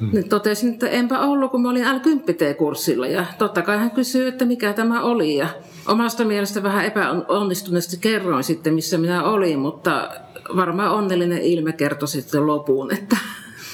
Hmm. 0.00 0.10
Niin 0.12 0.28
totesin, 0.28 0.72
että 0.72 0.88
enpä 0.88 1.20
ollut, 1.20 1.50
kun 1.50 1.62
mä 1.62 1.70
olin 1.70 1.84
L10T-kurssilla. 1.84 3.06
Ja 3.06 3.24
totta 3.38 3.62
kai 3.62 3.78
hän 3.78 3.90
kysyi, 3.90 4.28
että 4.28 4.44
mikä 4.44 4.72
tämä 4.72 5.02
oli. 5.02 5.36
Ja 5.36 5.48
omasta 5.88 6.24
mielestä 6.24 6.62
vähän 6.62 6.84
epäonnistuneesti 6.84 7.96
kerroin 8.00 8.44
sitten, 8.44 8.74
missä 8.74 8.98
minä 8.98 9.24
olin, 9.24 9.58
mutta 9.58 10.10
varmaan 10.56 10.90
onnellinen 10.90 11.42
ilme 11.42 11.72
kertoi 11.72 12.08
sitten 12.08 12.46
lopuun, 12.46 12.92
että 12.94 13.16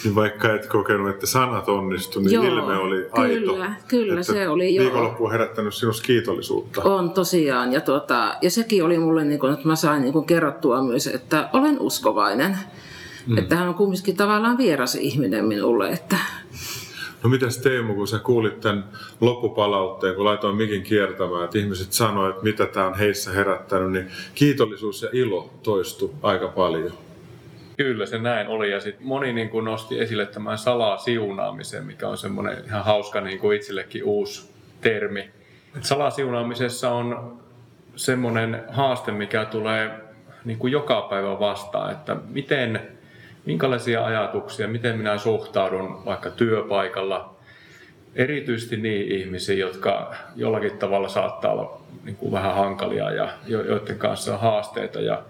niin 0.05 0.15
vaikka 0.15 0.55
et 0.55 0.67
kokenut, 0.67 1.11
että 1.11 1.27
sanat 1.27 1.69
onnistu, 1.69 2.21
niin 2.21 2.33
joo, 2.33 2.45
ilme 2.45 2.77
oli 2.77 3.07
aito. 3.13 3.53
Kyllä, 3.53 3.75
kyllä 3.89 4.23
se 4.23 4.49
oli. 4.49 4.75
Joo. 4.75 4.85
Viikonloppu 4.85 5.25
on 5.25 5.33
herättänyt 5.33 5.75
sinusta 5.75 6.07
kiitollisuutta. 6.07 6.83
On 6.83 7.11
tosiaan. 7.11 7.73
Ja, 7.73 7.81
tuota, 7.81 8.35
ja 8.43 8.51
sekin 8.51 8.85
oli 8.85 8.99
mulle, 8.99 9.25
niin 9.25 9.41
kuin, 9.41 9.53
että 9.53 9.69
mä 9.69 9.77
sain 9.77 10.03
niin 10.03 10.13
kuin 10.13 10.27
kerrottua 10.27 10.83
myös, 10.83 11.07
että 11.07 11.49
olen 11.53 11.81
uskovainen. 11.81 12.59
Mm. 13.27 13.39
Että 13.39 13.57
hän 13.57 13.69
on 13.69 13.75
kumminkin 13.75 14.17
tavallaan 14.17 14.59
vieras 14.59 14.95
ihminen 14.95 15.45
minulle. 15.45 15.91
Että... 15.91 16.17
No 17.23 17.31
mitäs 17.31 17.59
Teemu, 17.59 17.95
kun 17.95 18.09
sä 18.09 18.19
kuulit 18.19 18.61
tämän 18.61 18.85
loppupalautteen, 19.21 20.15
kun 20.15 20.25
laitoin 20.25 20.57
mikin 20.57 20.83
kiertämään, 20.83 21.45
että 21.45 21.59
ihmiset 21.59 21.93
sanoivat, 21.93 22.31
että 22.31 22.45
mitä 22.45 22.67
tämä 22.67 22.87
on 22.87 22.99
heissä 22.99 23.31
herättänyt, 23.33 23.93
niin 23.93 24.11
kiitollisuus 24.35 25.03
ja 25.03 25.09
ilo 25.13 25.51
toistu 25.63 26.15
aika 26.23 26.49
paljon. 26.49 26.93
Kyllä 27.77 28.07
se 28.07 28.19
näin 28.19 28.49
oli 28.49 28.71
ja 28.71 28.81
sitten 28.81 29.07
moni 29.07 29.33
niin 29.33 29.49
kuin 29.49 29.65
nosti 29.65 30.01
esille 30.01 30.27
tämän 30.27 30.59
salasiunaamisen, 30.59 31.85
mikä 31.85 32.09
on 32.09 32.19
semmoinen 32.19 32.65
ihan 32.67 32.85
hauska 32.85 33.21
niin 33.21 33.39
kuin 33.39 33.57
itsellekin 33.57 34.05
uusi 34.05 34.51
termi. 34.81 35.31
Et 35.77 35.85
salasiunaamisessa 35.85 36.91
on 36.91 37.39
semmoinen 37.97 38.63
haaste, 38.71 39.13
mikä 39.13 39.45
tulee 39.45 39.91
niin 40.45 40.59
kuin 40.59 40.73
joka 40.73 41.07
päivä 41.11 41.41
vastaan, 41.41 41.93
että 41.93 42.17
miten 42.29 42.94
minkälaisia 43.47 44.05
ajatuksia, 44.05 44.69
miten 44.69 44.99
minä 44.99 45.19
suhtaudun 45.19 46.05
vaikka 46.05 46.31
työpaikalla, 46.31 47.35
erityisesti 48.15 48.77
niin 48.77 49.13
ihmisiin, 49.13 49.59
jotka 49.59 50.15
jollakin 50.37 50.79
tavalla 50.79 51.09
saattaa 51.09 51.53
olla 51.53 51.81
niin 52.05 52.17
kuin 52.17 52.33
vähän 52.33 52.55
hankalia 52.55 53.11
ja 53.11 53.29
joiden 53.47 53.99
kanssa 53.99 54.35
on 54.35 54.41
haasteita. 54.41 55.01
Ja, 55.01 55.23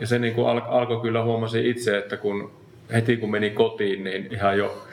ja 0.00 0.06
se 0.06 0.18
niin 0.18 0.34
kuin 0.34 0.48
al, 0.48 0.60
alkoi 0.66 1.00
kyllä 1.00 1.22
huomasin 1.22 1.66
itse, 1.66 1.98
että 1.98 2.16
kun 2.16 2.52
heti 2.92 3.16
kun 3.16 3.30
meni 3.30 3.50
kotiin, 3.50 4.04
niin 4.04 4.28
ihan 4.30 4.58
jo 4.58 4.86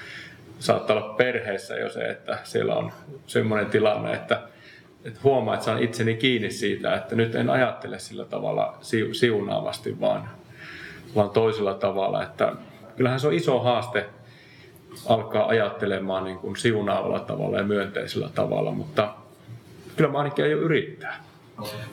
saattaa 0.60 0.98
olla 0.98 1.14
perheessä 1.14 1.76
jo 1.76 1.90
se, 1.90 2.02
että 2.02 2.38
siellä 2.44 2.76
on 2.76 2.92
semmoinen 3.28 3.70
tilanne, 3.70 4.14
että 4.14 4.42
että 5.06 5.20
huomaa, 5.24 5.54
että 5.54 5.66
saan 5.66 5.84
itseni 5.84 6.16
kiinni 6.16 6.52
siitä, 6.52 6.96
että 6.96 7.16
nyt 7.16 7.36
en 7.36 7.50
ajattele 7.50 8.00
sillä 8.00 8.26
tavalla 8.26 8.78
siunaavasti, 9.12 10.00
vaan, 10.00 10.30
vaan 11.16 11.30
toisella 11.30 11.74
tavalla. 11.74 12.24
Että 12.24 12.54
kyllähän 12.98 13.20
se 13.20 13.28
on 13.28 13.34
iso 13.34 13.60
haaste 13.60 14.06
alkaa 15.06 15.48
ajattelemaan 15.48 16.24
niin 16.24 16.38
kuin 16.38 16.56
siunaavalla 16.56 17.20
tavalla 17.20 17.58
ja 17.58 17.64
myönteisellä 17.64 18.30
tavalla, 18.36 18.72
mutta 18.72 19.14
kyllä 19.96 20.10
mä 20.10 20.18
ainakin 20.18 20.46
aion 20.46 20.60
yrittää. 20.60 21.24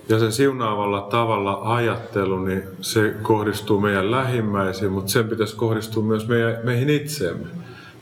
Ja 0.09 0.19
se 0.19 0.31
siunaavalla 0.31 1.01
tavalla 1.01 1.75
ajattelu, 1.75 2.45
niin 2.45 2.63
se 2.81 3.15
kohdistuu 3.23 3.81
meidän 3.81 4.11
lähimmäisiin, 4.11 4.93
mutta 4.93 5.13
sen 5.13 5.29
pitäisi 5.29 5.57
kohdistua 5.57 6.03
myös 6.03 6.29
meidän, 6.29 6.57
meihin 6.65 6.91
itseemme. 6.91 7.47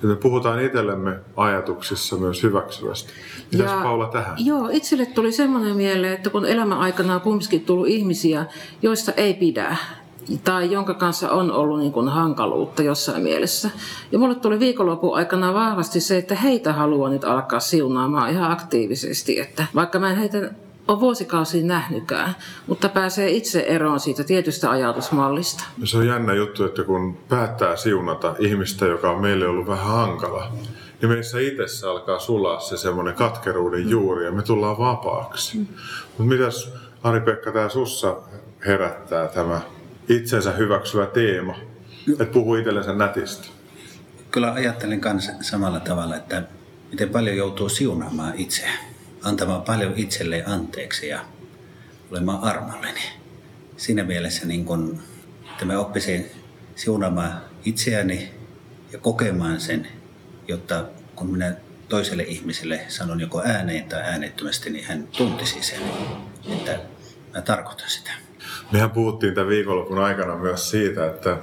Ja 0.02 0.08
me 0.08 0.16
puhutaan 0.16 0.62
itsellemme 0.62 1.18
ajatuksissa 1.36 2.16
myös 2.16 2.42
hyväksyvästi. 2.42 3.12
Mitäs 3.52 3.70
ja, 3.70 3.80
Paula 3.82 4.08
tähän? 4.08 4.36
Joo, 4.38 4.68
itselle 4.72 5.06
tuli 5.06 5.32
semmoinen 5.32 5.76
mieleen, 5.76 6.12
että 6.12 6.30
kun 6.30 6.46
elämän 6.46 6.78
aikana 6.78 7.14
on 7.14 7.20
kumminkin 7.20 7.64
tullut 7.64 7.86
ihmisiä, 7.86 8.46
joista 8.82 9.12
ei 9.12 9.34
pidä, 9.34 9.76
tai 10.44 10.72
jonka 10.72 10.94
kanssa 10.94 11.30
on 11.30 11.52
ollut 11.52 11.78
niin 11.78 11.92
kuin 11.92 12.08
hankaluutta 12.08 12.82
jossain 12.82 13.22
mielessä. 13.22 13.70
Ja 14.12 14.18
mulle 14.18 14.35
tuli 14.35 14.61
viikonlopun 14.61 15.16
aikana 15.16 15.54
vahvasti 15.54 16.00
se, 16.00 16.18
että 16.18 16.35
heitä 16.35 16.72
haluaa 16.72 17.11
nyt 17.11 17.24
alkaa 17.24 17.61
siunaamaan 17.61 18.30
ihan 18.30 18.50
aktiivisesti. 18.50 19.40
Että 19.40 19.66
vaikka 19.74 19.98
mä 19.98 20.11
en 20.11 20.16
heitä 20.16 20.50
ole 20.88 21.00
vuosikausia 21.00 21.64
nähnytkään, 21.64 22.35
mutta 22.66 22.88
pääsee 22.88 23.30
itse 23.30 23.61
eroon 23.61 24.00
siitä 24.00 24.24
tietystä 24.24 24.70
ajatusmallista. 24.70 25.64
Se 25.85 25.98
on 25.98 26.06
jännä 26.06 26.35
juttu, 26.35 26.64
että 26.64 26.82
kun 26.85 27.16
päättää 27.28 27.76
siunata 27.76 28.35
ihmistä, 28.38 28.87
joka 28.87 29.11
on 29.11 29.20
meille 29.20 29.46
ollut 29.46 29.66
vähän 29.66 29.87
hankala, 29.87 30.52
niin 31.00 31.11
meissä 31.11 31.40
itsessä 31.40 31.90
alkaa 31.90 32.18
sulaa 32.18 32.61
se 32.61 32.76
semmoinen 32.76 33.14
katkeruuden 33.14 33.90
juuri 33.90 34.24
ja 34.24 34.32
me 34.32 34.42
tullaan 34.42 34.78
vapaaksi. 34.78 35.58
Mm. 35.58 35.66
Mutta 36.18 36.35
mitäs 36.35 36.74
Ari-Pekka 37.02 37.52
tämä 37.52 37.68
sussa 37.68 38.16
herättää 38.66 39.28
tämä 39.28 39.61
itsensä 40.16 40.53
hyväksyvä 40.53 41.07
teema, 41.07 41.57
että 42.12 42.25
puhuu 42.25 42.55
itsellensä 42.55 42.94
nätistä? 42.94 43.48
Kyllä 44.31 44.53
ajattelen 44.53 45.01
myös 45.12 45.31
samalla 45.40 45.81
tavalla, 45.81 46.16
että 46.16 46.42
miten 46.90 47.09
paljon 47.09 47.37
joutuu 47.37 47.68
siunaamaan 47.68 48.35
itseään, 48.37 48.79
antamaan 49.22 49.62
paljon 49.62 49.92
itselleen 49.96 50.48
anteeksi 50.48 51.09
ja 51.09 51.20
olemaan 52.11 52.42
armollinen. 52.42 53.03
Siinä 53.77 54.05
mielessä, 54.05 54.46
niin 54.46 54.64
kun, 54.64 55.03
että 55.51 55.64
mä 55.64 55.79
oppisin 55.79 56.31
siunaamaan 56.77 57.40
itseäni 57.64 58.31
ja 58.92 58.98
kokemaan 58.98 59.61
sen, 59.61 59.88
jotta 60.48 60.85
kun 61.16 61.31
minä 61.31 61.55
toiselle 61.88 62.22
ihmiselle 62.22 62.81
sanon 62.88 63.20
joko 63.20 63.42
ääneen 63.44 63.85
tai 63.85 64.03
äänettömästi, 64.03 64.70
niin 64.70 64.85
hän 64.85 65.07
tuntisi 65.07 65.62
sen, 65.62 65.81
että 66.48 66.81
mä 67.35 67.42
tarkoitan 67.42 67.90
sitä. 67.90 68.21
Mehän 68.72 68.90
puhuttiin 68.90 69.35
tämän 69.35 69.48
viikonlopun 69.48 69.98
aikana 69.98 70.37
myös 70.37 70.70
siitä, 70.70 71.06
että 71.06 71.38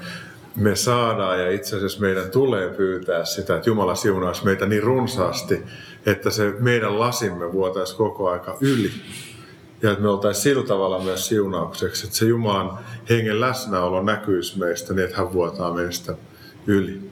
me 0.55 0.75
saadaan 0.75 1.39
ja 1.39 1.51
itse 1.51 1.75
asiassa 1.75 2.01
meidän 2.01 2.31
tulee 2.31 2.69
pyytää 2.69 3.25
sitä, 3.25 3.55
että 3.55 3.69
Jumala 3.69 3.95
siunaisi 3.95 4.45
meitä 4.45 4.65
niin 4.65 4.83
runsaasti, 4.83 5.61
että 6.05 6.29
se 6.29 6.53
meidän 6.59 6.99
lasimme 6.99 7.51
vuotaisi 7.51 7.95
koko 7.95 8.29
aika 8.29 8.57
yli. 8.61 8.91
Ja 9.81 9.91
että 9.91 10.03
me 10.03 10.09
oltaisiin 10.09 10.43
sillä 10.43 10.67
tavalla 10.67 11.03
myös 11.03 11.27
siunaukseksi, 11.27 12.05
että 12.05 12.17
se 12.17 12.25
Jumalan 12.25 12.79
hengen 13.09 13.39
läsnäolo 13.39 14.03
näkyisi 14.03 14.59
meistä 14.59 14.93
niin, 14.93 15.05
että 15.05 15.17
hän 15.17 15.33
vuotaa 15.33 15.73
meistä 15.73 16.15
yli. 16.67 17.09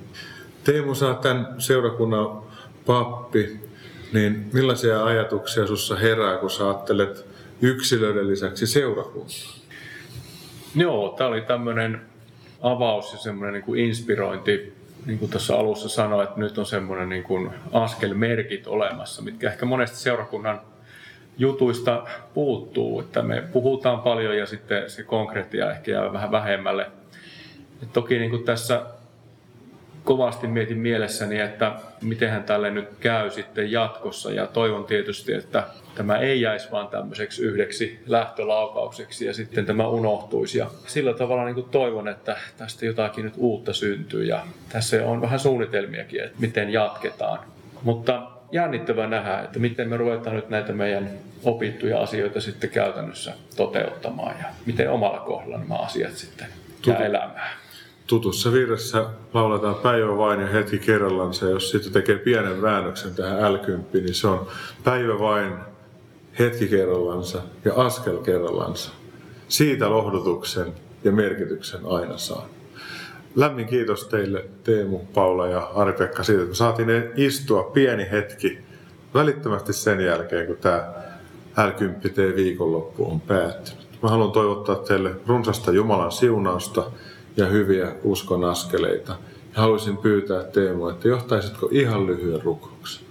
Teemu, 0.63 0.95
sä 0.95 1.13
tämän 1.21 1.55
seurakunnan 1.57 2.41
pappi, 2.85 3.59
niin 4.13 4.49
millaisia 4.53 5.05
ajatuksia 5.05 5.65
sinussa 5.65 5.95
herää, 5.95 6.37
kun 6.37 6.49
sä 6.49 6.65
ajattelet 6.65 7.25
yksilöiden 7.61 8.27
lisäksi 8.27 8.67
seurakuntaa? 8.67 9.56
Joo, 10.77 11.09
tämä 11.09 11.27
oli 11.27 11.41
tämmöinen 11.41 12.01
avaus 12.61 13.13
ja 13.13 13.19
semmoinen 13.19 13.53
niin 13.53 13.63
kuin 13.63 13.79
inspirointi. 13.79 14.73
Niin 15.05 15.19
kuin 15.19 15.31
tuossa 15.31 15.55
alussa 15.55 15.89
sanoin, 15.89 16.27
että 16.27 16.39
nyt 16.39 16.57
on 16.57 16.65
semmoinen 16.65 17.09
niin 17.09 17.23
kuin 17.23 17.49
askelmerkit 17.71 18.67
olemassa, 18.67 19.21
mitkä 19.21 19.47
ehkä 19.51 19.65
monesti 19.65 19.97
seurakunnan 19.97 20.61
jutuista 21.37 22.03
puuttuu. 22.33 22.99
Että 22.99 23.21
me 23.21 23.43
puhutaan 23.53 24.01
paljon 24.01 24.37
ja 24.37 24.45
sitten 24.45 24.89
se 24.89 25.03
konkreettia 25.03 25.71
ehkä 25.71 25.91
jää 25.91 26.13
vähän 26.13 26.31
vähemmälle. 26.31 26.91
Et 27.83 27.93
toki 27.93 28.19
niin 28.19 28.31
kuin 28.31 28.43
tässä 28.43 28.85
kovasti 30.07 30.47
mietin 30.47 30.77
mielessäni, 30.77 31.39
että 31.39 31.71
mitenhän 32.01 32.43
tälle 32.43 32.71
nyt 32.71 32.89
käy 32.99 33.29
sitten 33.29 33.71
jatkossa 33.71 34.31
ja 34.31 34.47
toivon 34.47 34.85
tietysti, 34.85 35.33
että 35.33 35.63
tämä 35.95 36.17
ei 36.17 36.41
jäisi 36.41 36.71
vaan 36.71 36.87
tämmöiseksi 36.87 37.41
yhdeksi 37.41 37.99
lähtölaukaukseksi 38.05 39.25
ja 39.25 39.33
sitten 39.33 39.65
tämä 39.65 39.87
unohtuisi. 39.87 40.57
Ja 40.57 40.67
sillä 40.85 41.13
tavalla 41.13 41.45
niin 41.45 41.55
kuin 41.55 41.69
toivon, 41.69 42.07
että 42.07 42.37
tästä 42.57 42.85
jotakin 42.85 43.25
nyt 43.25 43.33
uutta 43.37 43.73
syntyy 43.73 44.23
ja 44.23 44.45
tässä 44.69 45.07
on 45.07 45.21
vähän 45.21 45.39
suunnitelmiakin, 45.39 46.23
että 46.23 46.37
miten 46.39 46.73
jatketaan. 46.73 47.39
Mutta 47.83 48.31
jännittävää 48.51 49.07
nähdä, 49.07 49.39
että 49.39 49.59
miten 49.59 49.89
me 49.89 49.97
ruvetaan 49.97 50.35
nyt 50.35 50.49
näitä 50.49 50.73
meidän 50.73 51.09
opittuja 51.43 51.99
asioita 51.99 52.41
sitten 52.41 52.69
käytännössä 52.69 53.33
toteuttamaan 53.55 54.35
ja 54.39 54.45
miten 54.65 54.91
omalla 54.91 55.19
kohdalla 55.19 55.57
nämä 55.57 55.75
asiat 55.75 56.15
sitten 56.15 56.47
jää 56.87 57.05
elämään 57.05 57.66
tutussa 58.07 58.53
virressä 58.53 59.05
lauletaan 59.33 59.75
päivä 59.75 60.17
vain 60.17 60.41
ja 60.41 60.47
hetki 60.47 60.79
kerrallaan. 60.79 61.33
Se, 61.33 61.49
jos 61.49 61.71
sitten 61.71 61.93
tekee 61.93 62.17
pienen 62.17 62.61
väännöksen 62.61 63.15
tähän 63.15 63.53
l 63.53 63.57
niin 63.93 64.13
se 64.13 64.27
on 64.27 64.47
päivä 64.83 65.19
vain, 65.19 65.53
hetki 66.39 66.67
kerrallansa 66.67 67.41
ja 67.65 67.73
askel 67.75 68.17
kerrallansa. 68.17 68.91
Siitä 69.47 69.89
lohdutuksen 69.89 70.73
ja 71.03 71.11
merkityksen 71.11 71.81
aina 71.85 72.17
saa. 72.17 72.47
Lämmin 73.35 73.67
kiitos 73.67 74.07
teille 74.07 74.45
Teemu, 74.63 74.99
Paula 74.99 75.47
ja 75.47 75.71
Ari-Pekka 75.75 76.23
siitä, 76.23 76.41
että 76.41 76.51
me 76.51 76.55
saatiin 76.55 76.89
istua 77.15 77.63
pieni 77.63 78.07
hetki 78.11 78.59
välittömästi 79.13 79.73
sen 79.73 80.01
jälkeen, 80.01 80.47
kun 80.47 80.57
tämä 80.57 80.93
L10T 81.57 82.35
viikonloppu 82.35 83.11
on 83.11 83.21
päättynyt. 83.21 83.87
Mä 84.03 84.09
haluan 84.09 84.31
toivottaa 84.31 84.75
teille 84.75 85.11
runsasta 85.27 85.71
Jumalan 85.71 86.11
siunausta 86.11 86.91
ja 87.37 87.45
hyviä 87.45 87.91
uskon 88.03 88.43
askeleita. 88.43 89.11
Ja 89.55 89.61
haluaisin 89.61 89.97
pyytää 89.97 90.43
Teemu, 90.43 90.87
että 90.87 91.07
johtaisitko 91.07 91.69
ihan 91.71 92.07
lyhyen 92.07 92.41
rukouksen? 92.41 93.07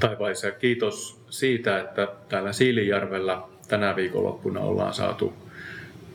Taivaisa, 0.00 0.50
kiitos 0.50 1.20
siitä, 1.30 1.80
että 1.80 2.08
täällä 2.28 2.52
Siilijärvellä 2.52 3.42
tänä 3.68 3.96
viikonloppuna 3.96 4.60
ollaan 4.60 4.94
saatu 4.94 5.32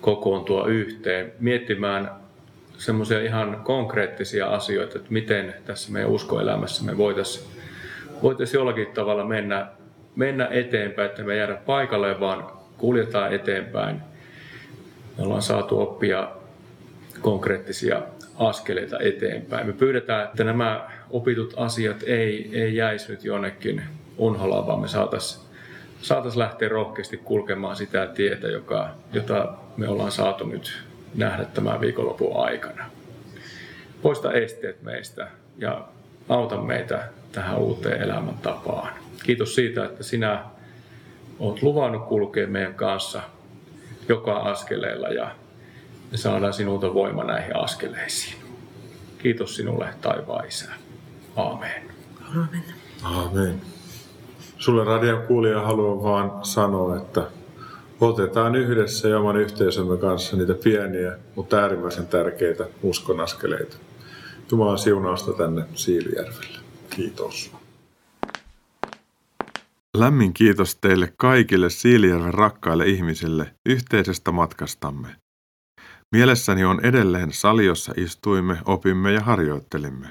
kokoontua 0.01 0.67
yhteen 0.67 1.33
miettimään 1.39 2.11
semmoisia 2.77 3.21
ihan 3.21 3.61
konkreettisia 3.63 4.47
asioita, 4.47 4.97
että 4.97 5.13
miten 5.13 5.53
tässä 5.65 5.91
meidän 5.91 6.11
uskoelämässä 6.11 6.83
me 6.83 6.97
voitaisiin 6.97 7.55
voitais 8.21 8.53
jollakin 8.53 8.87
tavalla 8.87 9.25
mennä, 9.25 9.67
mennä 10.15 10.47
eteenpäin, 10.51 11.09
että 11.09 11.23
me 11.23 11.35
jäädä 11.35 11.55
paikalle, 11.55 12.19
vaan 12.19 12.45
kuljetaan 12.77 13.33
eteenpäin. 13.33 13.95
Me 15.17 15.23
ollaan 15.23 15.41
saatu 15.41 15.79
oppia 15.79 16.27
konkreettisia 17.25 18.01
askeleita 18.35 18.99
eteenpäin. 18.99 19.67
Me 19.67 19.73
pyydetään, 19.73 20.25
että 20.25 20.43
nämä 20.43 20.89
opitut 21.09 21.53
asiat 21.57 22.03
ei, 22.03 22.49
ei 22.53 22.75
jäisi 22.75 23.11
nyt 23.11 23.23
jonnekin 23.23 23.81
unholaan, 24.17 24.67
vaan 24.67 24.79
me 24.79 24.87
saataisiin 24.87 25.45
saatais 26.01 26.35
lähteä 26.35 26.69
rohkeasti 26.69 27.17
kulkemaan 27.17 27.75
sitä 27.75 28.07
tietä, 28.07 28.47
joka, 28.47 28.89
jota 29.13 29.53
me 29.77 29.87
ollaan 29.87 30.11
saatu 30.11 30.47
nyt 30.47 30.81
nähdä 31.15 31.45
tämän 31.45 31.81
viikonlopun 31.81 32.45
aikana. 32.45 32.85
Poista 34.01 34.31
esteet 34.31 34.81
meistä 34.81 35.27
ja 35.57 35.87
auta 36.29 36.57
meitä 36.57 37.03
tähän 37.31 37.57
uuteen 37.57 38.01
elämäntapaan. 38.01 38.93
Kiitos 39.23 39.55
siitä, 39.55 39.85
että 39.85 40.03
sinä 40.03 40.43
olet 41.39 41.63
luvannut 41.63 42.05
kulkea 42.05 42.47
meidän 42.47 42.73
kanssa 42.73 43.21
joka 44.09 44.37
askeleella 44.37 45.07
ja 45.07 45.31
me 46.11 46.17
saadaan 46.17 46.53
sinulta 46.53 46.93
voima 46.93 47.23
näihin 47.23 47.55
askeleisiin. 47.55 48.35
Kiitos 49.17 49.55
sinulle 49.55 49.87
taivaan 50.01 50.47
Isä. 50.47 50.71
Aamen. 51.35 51.91
Aamen. 52.35 52.63
Aamen. 53.03 53.61
Sulle 54.57 54.83
radion 54.83 55.21
kuulija 55.27 55.61
haluan 55.61 56.03
vaan 56.03 56.45
sanoa, 56.45 56.97
että 56.97 57.27
otetaan 58.01 58.55
yhdessä 58.55 59.07
ja 59.07 59.19
oman 59.19 59.37
yhteisömme 59.37 59.97
kanssa 59.97 60.37
niitä 60.37 60.53
pieniä, 60.53 61.17
mutta 61.35 61.57
äärimmäisen 61.57 62.07
tärkeitä 62.07 62.65
uskonaskeleita. 62.83 63.77
Jumalan 64.51 64.77
siunausta 64.77 65.33
tänne 65.33 65.65
Siilijärvelle. 65.73 66.59
Kiitos. 66.89 67.51
Lämmin 69.97 70.33
kiitos 70.33 70.75
teille 70.75 71.13
kaikille 71.17 71.69
Siilijärven 71.69 72.33
rakkaille 72.33 72.85
ihmisille 72.85 73.51
yhteisestä 73.65 74.31
matkastamme. 74.31 75.24
Mielessäni 76.15 76.65
on 76.65 76.85
edelleen 76.85 77.31
sali, 77.31 77.65
jossa 77.65 77.93
istuimme, 77.97 78.57
opimme 78.65 79.11
ja 79.11 79.21
harjoittelimme. 79.21 80.07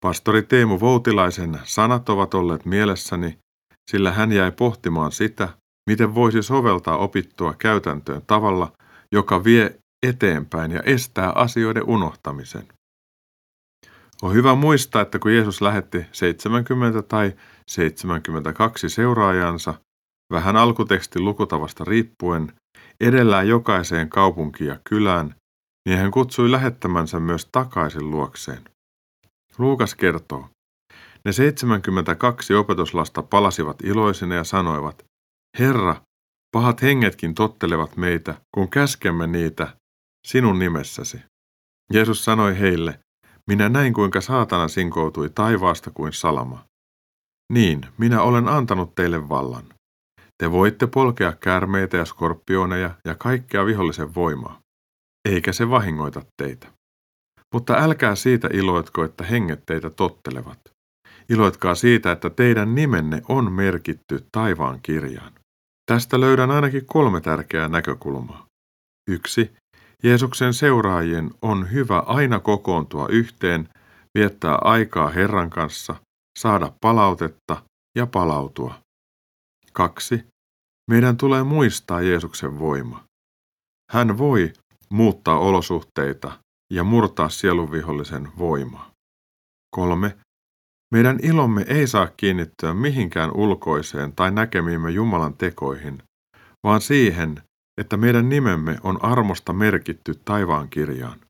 Pastori 0.00 0.42
Teemu 0.42 0.80
Voutilaisen 0.80 1.60
sanat 1.64 2.08
ovat 2.08 2.34
olleet 2.34 2.64
mielessäni 2.64 3.38
sillä 3.90 4.12
hän 4.12 4.32
jäi 4.32 4.52
pohtimaan 4.52 5.12
sitä, 5.12 5.48
miten 5.90 6.14
voisi 6.14 6.42
soveltaa 6.42 6.96
opittua 6.96 7.54
käytäntöön 7.54 8.22
tavalla, 8.26 8.72
joka 9.12 9.44
vie 9.44 9.78
eteenpäin 10.06 10.70
ja 10.70 10.82
estää 10.82 11.32
asioiden 11.34 11.88
unohtamisen. 11.88 12.68
On 14.22 14.34
hyvä 14.34 14.54
muistaa, 14.54 15.02
että 15.02 15.18
kun 15.18 15.34
Jeesus 15.34 15.60
lähetti 15.60 16.06
70 16.12 17.02
tai 17.02 17.32
72 17.68 18.88
seuraajansa, 18.88 19.74
vähän 20.32 20.56
alkutekstin 20.56 21.24
lukutavasta 21.24 21.84
riippuen, 21.84 22.52
edellään 23.00 23.48
jokaiseen 23.48 24.08
kaupunkiin 24.08 24.68
ja 24.68 24.78
kylään, 24.88 25.34
niin 25.88 25.98
hän 25.98 26.10
kutsui 26.10 26.50
lähettämänsä 26.50 27.20
myös 27.20 27.48
takaisin 27.52 28.10
luokseen. 28.10 28.64
Luukas 29.58 29.94
kertoo, 29.94 30.48
ne 31.24 31.32
72 31.32 32.54
opetuslasta 32.54 33.22
palasivat 33.22 33.76
iloisina 33.84 34.34
ja 34.34 34.44
sanoivat, 34.44 35.04
Herra, 35.58 35.96
pahat 36.52 36.82
hengetkin 36.82 37.34
tottelevat 37.34 37.96
meitä, 37.96 38.34
kun 38.54 38.70
käskemme 38.70 39.26
niitä 39.26 39.76
sinun 40.26 40.58
nimessäsi. 40.58 41.18
Jeesus 41.92 42.24
sanoi 42.24 42.58
heille, 42.58 43.00
minä 43.46 43.68
näin 43.68 43.94
kuinka 43.94 44.20
saatana 44.20 44.68
sinkoutui 44.68 45.30
taivaasta 45.30 45.90
kuin 45.90 46.12
salama. 46.12 46.64
Niin, 47.52 47.80
minä 47.98 48.22
olen 48.22 48.48
antanut 48.48 48.94
teille 48.94 49.28
vallan. 49.28 49.64
Te 50.38 50.52
voitte 50.52 50.86
polkea 50.86 51.32
käärmeitä 51.32 51.96
ja 51.96 52.04
skorpioneja 52.04 52.90
ja 53.04 53.14
kaikkea 53.14 53.66
vihollisen 53.66 54.14
voimaa, 54.14 54.60
eikä 55.28 55.52
se 55.52 55.70
vahingoita 55.70 56.22
teitä. 56.42 56.66
Mutta 57.54 57.74
älkää 57.74 58.14
siitä 58.14 58.48
iloitko, 58.52 59.04
että 59.04 59.24
henget 59.24 59.62
teitä 59.66 59.90
tottelevat. 59.90 60.58
Iloitkaa 61.28 61.74
siitä, 61.74 62.12
että 62.12 62.30
teidän 62.30 62.74
nimenne 62.74 63.22
on 63.28 63.52
merkitty 63.52 64.26
taivaan 64.32 64.80
kirjaan. 64.82 65.32
Tästä 65.90 66.20
löydän 66.20 66.50
ainakin 66.50 66.86
kolme 66.86 67.20
tärkeää 67.20 67.68
näkökulmaa. 67.68 68.46
Yksi, 69.10 69.52
Jeesuksen 70.02 70.54
seuraajien 70.54 71.30
on 71.42 71.72
hyvä 71.72 71.98
aina 71.98 72.40
kokoontua 72.40 73.08
yhteen, 73.08 73.68
viettää 74.18 74.54
aikaa 74.54 75.08
Herran 75.08 75.50
kanssa, 75.50 75.94
saada 76.38 76.72
palautetta 76.80 77.62
ja 77.96 78.06
palautua. 78.06 78.74
Kaksi, 79.76 80.24
meidän 80.90 81.16
tulee 81.16 81.42
muistaa 81.42 82.00
Jeesuksen 82.00 82.58
voima. 82.58 83.04
Hän 83.92 84.18
voi 84.18 84.52
muuttaa 84.90 85.38
olosuhteita 85.38 86.32
ja 86.72 86.84
murtaa 86.84 87.28
sielunvihollisen 87.28 88.28
voimaa. 88.38 88.90
Kolme, 89.76 90.16
meidän 90.94 91.18
ilomme 91.22 91.64
ei 91.68 91.86
saa 91.86 92.08
kiinnittyä 92.16 92.74
mihinkään 92.74 93.32
ulkoiseen 93.32 94.12
tai 94.12 94.30
näkemiimme 94.30 94.90
Jumalan 94.90 95.34
tekoihin, 95.34 96.02
vaan 96.64 96.80
siihen, 96.80 97.42
että 97.80 97.96
meidän 97.96 98.28
nimemme 98.28 98.78
on 98.82 99.04
armosta 99.04 99.52
merkitty 99.52 100.14
taivaan 100.24 100.68
kirjaan. 100.68 101.20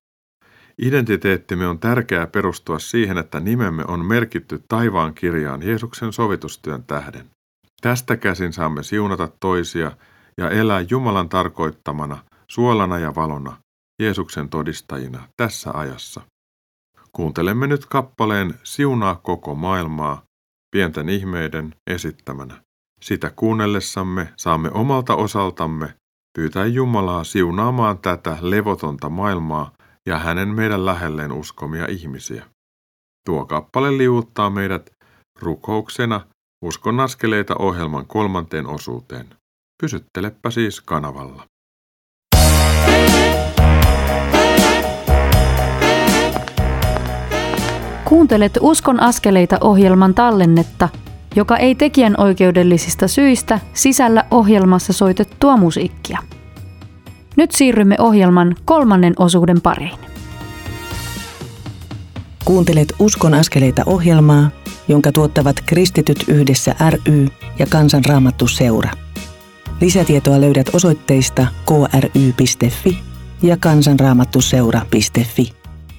Identiteettimme 0.82 1.66
on 1.66 1.78
tärkeää 1.78 2.26
perustua 2.26 2.78
siihen, 2.78 3.18
että 3.18 3.40
nimemme 3.40 3.84
on 3.88 4.04
merkitty 4.04 4.62
taivaan 4.68 5.14
kirjaan 5.14 5.62
Jeesuksen 5.62 6.12
sovitustyön 6.12 6.84
tähden. 6.84 7.35
Tästä 7.80 8.16
käsin 8.16 8.52
saamme 8.52 8.82
siunata 8.82 9.28
toisia 9.40 9.92
ja 10.38 10.50
elää 10.50 10.80
Jumalan 10.90 11.28
tarkoittamana, 11.28 12.18
suolana 12.48 12.98
ja 12.98 13.14
valona, 13.14 13.56
Jeesuksen 14.02 14.48
todistajina 14.48 15.28
tässä 15.36 15.70
ajassa. 15.74 16.20
Kuuntelemme 17.12 17.66
nyt 17.66 17.86
kappaleen 17.86 18.54
Siunaa 18.62 19.14
koko 19.14 19.54
maailmaa, 19.54 20.22
pienten 20.70 21.08
ihmeiden 21.08 21.74
esittämänä. 21.86 22.62
Sitä 23.02 23.32
kuunnellessamme 23.36 24.32
saamme 24.36 24.70
omalta 24.70 25.14
osaltamme 25.14 25.94
pyytää 26.38 26.66
Jumalaa 26.66 27.24
siunaamaan 27.24 27.98
tätä 27.98 28.38
levotonta 28.40 29.08
maailmaa 29.08 29.72
ja 30.06 30.18
hänen 30.18 30.48
meidän 30.48 30.86
lähelleen 30.86 31.32
uskomia 31.32 31.86
ihmisiä. 31.86 32.46
Tuo 33.26 33.46
kappale 33.46 33.98
liuuttaa 33.98 34.50
meidät 34.50 34.90
rukouksena 35.40 36.20
Uskon 36.66 37.00
askeleita 37.00 37.54
ohjelman 37.58 38.06
kolmanteen 38.06 38.66
osuuteen. 38.66 39.26
Pysyttelepä 39.82 40.50
siis 40.50 40.80
kanavalla. 40.80 41.42
Kuuntelet 48.04 48.58
Uskon 48.60 49.00
askeleita 49.00 49.58
ohjelman 49.60 50.14
tallennetta, 50.14 50.88
joka 51.36 51.56
ei 51.56 51.74
tekijän 51.74 52.14
oikeudellisista 52.18 53.08
syistä 53.08 53.60
sisällä 53.74 54.24
ohjelmassa 54.30 54.92
soitettua 54.92 55.56
musiikkia. 55.56 56.18
Nyt 57.36 57.52
siirrymme 57.52 57.96
ohjelman 57.98 58.56
kolmannen 58.64 59.14
osuuden 59.18 59.60
pariin. 59.60 59.98
Kuuntelet 62.44 62.92
Uskon 62.98 63.34
askeleita 63.34 63.82
ohjelmaa, 63.86 64.50
jonka 64.88 65.12
tuottavat 65.12 65.56
Kristityt 65.66 66.24
yhdessä 66.28 66.74
ry 66.90 67.26
ja 67.58 67.66
Kansanraamattu 67.66 68.48
seura. 68.48 68.90
Lisätietoa 69.80 70.40
löydät 70.40 70.66
osoitteista 70.72 71.46
kry.fi 71.66 72.98
ja 73.42 73.56
kansanraamattuseura.fi. 73.56 75.52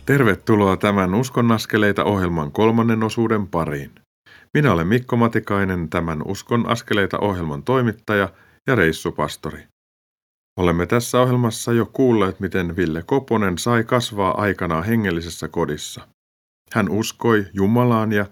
Tervetuloa 0.05 0.77
tämän 0.77 1.15
Uskon 1.15 1.51
askeleita 1.51 2.03
ohjelman 2.03 2.51
kolmannen 2.51 3.03
osuuden 3.03 3.47
pariin. 3.47 3.91
Minä 4.53 4.73
olen 4.73 4.87
Mikko 4.87 5.17
Matikainen, 5.17 5.89
tämän 5.89 6.21
Uskon 6.25 6.69
askeleita 6.69 7.19
ohjelman 7.19 7.63
toimittaja 7.63 8.29
ja 8.67 8.75
reissupastori. 8.75 9.63
Olemme 10.57 10.85
tässä 10.85 11.21
ohjelmassa 11.21 11.73
jo 11.73 11.85
kuulleet, 11.85 12.39
miten 12.39 12.75
Ville 12.75 13.03
Koponen 13.05 13.57
sai 13.57 13.83
kasvaa 13.83 14.41
aikanaan 14.41 14.83
hengellisessä 14.83 15.47
kodissa. 15.47 16.07
Hän 16.73 16.89
uskoi 16.89 17.45
Jumalaan 17.53 18.11
ja 18.11 18.25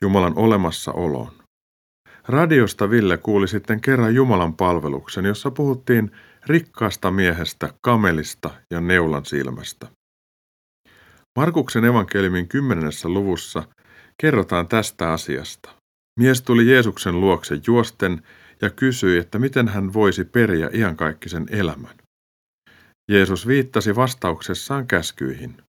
Jumalan 0.00 0.32
olemassaoloon. 0.36 1.32
Radiosta 2.28 2.90
Ville 2.90 3.16
kuuli 3.16 3.48
sitten 3.48 3.80
kerran 3.80 4.14
Jumalan 4.14 4.54
palveluksen, 4.54 5.24
jossa 5.24 5.50
puhuttiin 5.50 6.10
rikkaasta 6.46 7.10
miehestä, 7.10 7.74
kamelista 7.80 8.50
ja 8.70 8.80
neulan 8.80 9.24
silmästä. 9.24 9.86
Markuksen 11.38 11.84
evankeliumin 11.84 12.48
kymmenennessä 12.48 13.08
luvussa 13.08 13.62
kerrotaan 14.20 14.68
tästä 14.68 15.12
asiasta. 15.12 15.70
Mies 16.20 16.42
tuli 16.42 16.70
Jeesuksen 16.70 17.20
luokse 17.20 17.60
juosten 17.66 18.22
ja 18.62 18.70
kysyi, 18.70 19.18
että 19.18 19.38
miten 19.38 19.68
hän 19.68 19.92
voisi 19.92 20.24
periä 20.24 20.70
iankaikkisen 20.72 21.46
elämän. 21.50 21.96
Jeesus 23.10 23.46
viittasi 23.46 23.96
vastauksessaan 23.96 24.86
käskyihin. 24.86 25.62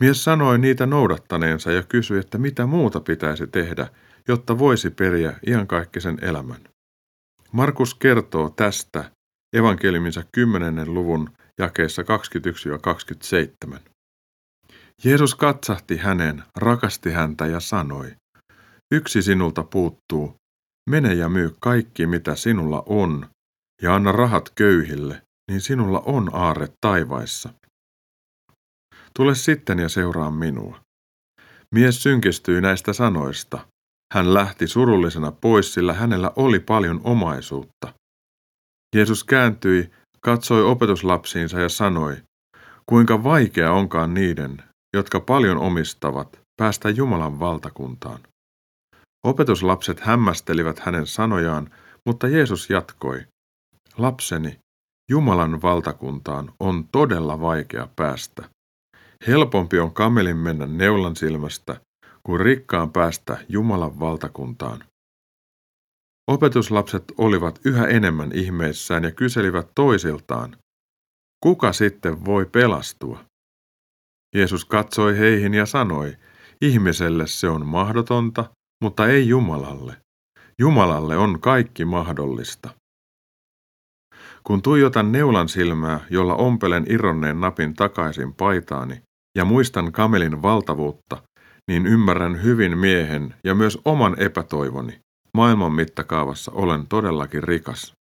Mies 0.00 0.24
sanoi 0.24 0.58
niitä 0.58 0.86
noudattaneensa 0.86 1.72
ja 1.72 1.82
kysyi, 1.82 2.18
että 2.18 2.38
mitä 2.38 2.66
muuta 2.66 3.00
pitäisi 3.00 3.46
tehdä, 3.46 3.88
jotta 4.28 4.58
voisi 4.58 4.90
periä 4.90 5.38
iankaikkisen 5.46 6.18
elämän. 6.22 6.60
Markus 7.52 7.94
kertoo 7.94 8.50
tästä 8.50 9.10
evankeliuminsa 9.56 10.22
10. 10.32 10.94
luvun 10.94 11.30
jakeessa 11.58 12.02
21-27. 13.76 13.78
Jeesus 15.04 15.34
katsahti 15.34 15.96
hänen, 15.96 16.42
rakasti 16.56 17.10
häntä 17.10 17.46
ja 17.46 17.60
sanoi, 17.60 18.16
yksi 18.92 19.22
sinulta 19.22 19.62
puuttuu, 19.62 20.34
mene 20.90 21.14
ja 21.14 21.28
myy 21.28 21.54
kaikki 21.60 22.06
mitä 22.06 22.34
sinulla 22.34 22.82
on, 22.86 23.26
ja 23.82 23.94
anna 23.94 24.12
rahat 24.12 24.50
köyhille, 24.54 25.22
niin 25.50 25.60
sinulla 25.60 26.02
on 26.06 26.30
aarre 26.32 26.68
taivaissa. 26.80 27.50
Tule 29.18 29.34
sitten 29.34 29.78
ja 29.78 29.88
seuraa 29.88 30.30
minua. 30.30 30.80
Mies 31.74 32.02
synkistyi 32.02 32.60
näistä 32.60 32.92
sanoista. 32.92 33.66
Hän 34.14 34.34
lähti 34.34 34.68
surullisena 34.68 35.32
pois, 35.32 35.74
sillä 35.74 35.92
hänellä 35.92 36.32
oli 36.36 36.60
paljon 36.60 37.00
omaisuutta. 37.04 37.94
Jeesus 38.96 39.24
kääntyi, 39.24 39.90
katsoi 40.20 40.62
opetuslapsiinsa 40.62 41.60
ja 41.60 41.68
sanoi, 41.68 42.16
kuinka 42.86 43.24
vaikea 43.24 43.72
onkaan 43.72 44.14
niiden, 44.14 44.62
jotka 44.96 45.20
paljon 45.20 45.58
omistavat, 45.58 46.40
päästä 46.56 46.90
Jumalan 46.90 47.40
valtakuntaan. 47.40 48.20
Opetuslapset 49.26 50.00
hämmästelivät 50.00 50.78
hänen 50.78 51.06
sanojaan, 51.06 51.70
mutta 52.06 52.28
Jeesus 52.28 52.70
jatkoi, 52.70 53.26
Lapseni, 53.98 54.58
Jumalan 55.10 55.62
valtakuntaan 55.62 56.52
on 56.60 56.88
todella 56.92 57.40
vaikea 57.40 57.88
päästä. 57.96 58.53
Helpompi 59.26 59.78
on 59.78 59.94
kamelin 59.94 60.36
mennä 60.36 60.66
neulan 60.66 61.16
silmästä, 61.16 61.80
kuin 62.22 62.40
rikkaan 62.40 62.92
päästä 62.92 63.44
Jumalan 63.48 64.00
valtakuntaan. 64.00 64.84
Opetuslapset 66.30 67.04
olivat 67.18 67.60
yhä 67.64 67.86
enemmän 67.86 68.30
ihmeissään 68.34 69.04
ja 69.04 69.10
kyselivät 69.10 69.68
toisiltaan, 69.74 70.56
kuka 71.40 71.72
sitten 71.72 72.24
voi 72.24 72.46
pelastua? 72.46 73.24
Jeesus 74.36 74.64
katsoi 74.64 75.18
heihin 75.18 75.54
ja 75.54 75.66
sanoi, 75.66 76.16
ihmiselle 76.60 77.26
se 77.26 77.48
on 77.48 77.66
mahdotonta, 77.66 78.50
mutta 78.82 79.06
ei 79.06 79.28
Jumalalle. 79.28 79.96
Jumalalle 80.58 81.16
on 81.16 81.40
kaikki 81.40 81.84
mahdollista. 81.84 82.70
Kun 84.44 84.62
tuijotan 84.62 85.12
neulan 85.12 85.48
silmää, 85.48 86.00
jolla 86.10 86.34
ompelen 86.34 86.84
irronneen 86.88 87.40
napin 87.40 87.74
takaisin 87.74 88.34
paitaani, 88.34 89.02
ja 89.34 89.44
muistan 89.44 89.92
kamelin 89.92 90.42
valtavuutta, 90.42 91.22
niin 91.68 91.86
ymmärrän 91.86 92.42
hyvin 92.42 92.78
miehen 92.78 93.34
ja 93.44 93.54
myös 93.54 93.78
oman 93.84 94.20
epätoivoni. 94.20 95.00
Maailman 95.34 95.72
mittakaavassa 95.72 96.52
olen 96.54 96.86
todellakin 96.86 97.42
rikas. 97.42 97.94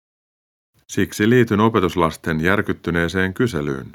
Siksi 0.91 1.29
liityn 1.29 1.59
opetuslasten 1.59 2.41
järkyttyneeseen 2.41 3.33
kyselyyn. 3.33 3.91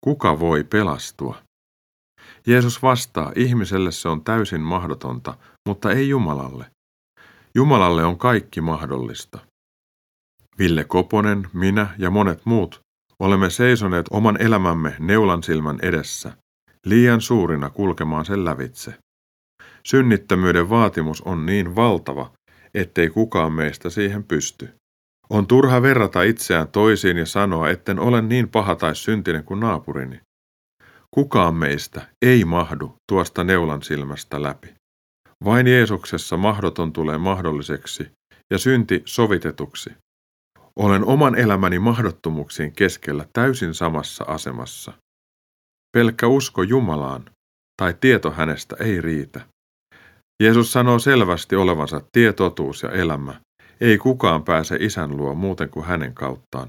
Kuka 0.00 0.40
voi 0.40 0.64
pelastua? 0.64 1.42
Jeesus 2.46 2.82
vastaa, 2.82 3.32
ihmiselle 3.36 3.92
se 3.92 4.08
on 4.08 4.24
täysin 4.24 4.60
mahdotonta, 4.60 5.34
mutta 5.68 5.92
ei 5.92 6.08
Jumalalle. 6.08 6.66
Jumalalle 7.54 8.04
on 8.04 8.18
kaikki 8.18 8.60
mahdollista. 8.60 9.38
Ville 10.58 10.84
Koponen, 10.84 11.48
minä 11.52 11.94
ja 11.98 12.10
monet 12.10 12.40
muut 12.44 12.80
olemme 13.20 13.50
seisoneet 13.50 14.06
oman 14.10 14.42
elämämme 14.42 14.96
neulan 14.98 15.42
silmän 15.42 15.78
edessä, 15.82 16.32
liian 16.86 17.20
suurina 17.20 17.70
kulkemaan 17.70 18.24
sen 18.24 18.44
lävitse. 18.44 18.94
Synnittömyyden 19.86 20.70
vaatimus 20.70 21.20
on 21.20 21.46
niin 21.46 21.76
valtava, 21.76 22.32
ettei 22.74 23.10
kukaan 23.10 23.52
meistä 23.52 23.90
siihen 23.90 24.24
pysty. 24.24 24.68
On 25.30 25.46
turha 25.46 25.82
verrata 25.82 26.22
itseään 26.22 26.68
toisiin 26.68 27.16
ja 27.16 27.26
sanoa, 27.26 27.70
etten 27.70 27.98
ole 27.98 28.22
niin 28.22 28.48
paha 28.48 28.76
tai 28.76 28.96
syntinen 28.96 29.44
kuin 29.44 29.60
naapurini. 29.60 30.20
Kukaan 31.10 31.54
meistä 31.54 32.08
ei 32.22 32.44
mahdu 32.44 32.94
tuosta 33.08 33.44
neulan 33.44 33.82
silmästä 33.82 34.42
läpi. 34.42 34.74
Vain 35.44 35.66
Jeesuksessa 35.66 36.36
mahdoton 36.36 36.92
tulee 36.92 37.18
mahdolliseksi 37.18 38.10
ja 38.50 38.58
synti 38.58 39.02
sovitetuksi. 39.04 39.90
Olen 40.76 41.04
oman 41.04 41.34
elämäni 41.34 41.78
mahdottomuuksien 41.78 42.72
keskellä 42.72 43.26
täysin 43.32 43.74
samassa 43.74 44.24
asemassa. 44.28 44.92
Pelkkä 45.92 46.26
usko 46.26 46.62
Jumalaan 46.62 47.24
tai 47.82 47.94
tieto 48.00 48.30
hänestä 48.30 48.76
ei 48.80 49.00
riitä. 49.00 49.40
Jeesus 50.42 50.72
sanoo 50.72 50.98
selvästi 50.98 51.56
olevansa 51.56 52.00
tietotuus 52.12 52.82
ja 52.82 52.90
elämä. 52.90 53.40
Ei 53.80 53.98
kukaan 53.98 54.44
pääse 54.44 54.76
isän 54.80 55.16
luo 55.16 55.34
muuten 55.34 55.70
kuin 55.70 55.86
hänen 55.86 56.14
kauttaan. 56.14 56.68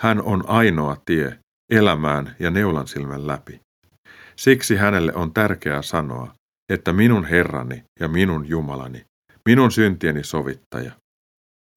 Hän 0.00 0.22
on 0.22 0.44
ainoa 0.46 0.96
tie 1.04 1.38
elämään 1.72 2.36
ja 2.38 2.50
neulan 2.50 2.86
silmän 2.86 3.26
läpi. 3.26 3.60
Siksi 4.36 4.76
hänelle 4.76 5.14
on 5.14 5.34
tärkeää 5.34 5.82
sanoa, 5.82 6.34
että 6.72 6.92
minun 6.92 7.24
Herrani 7.24 7.84
ja 8.00 8.08
minun 8.08 8.48
Jumalani, 8.48 9.04
minun 9.48 9.72
syntieni 9.72 10.24
sovittaja. 10.24 10.92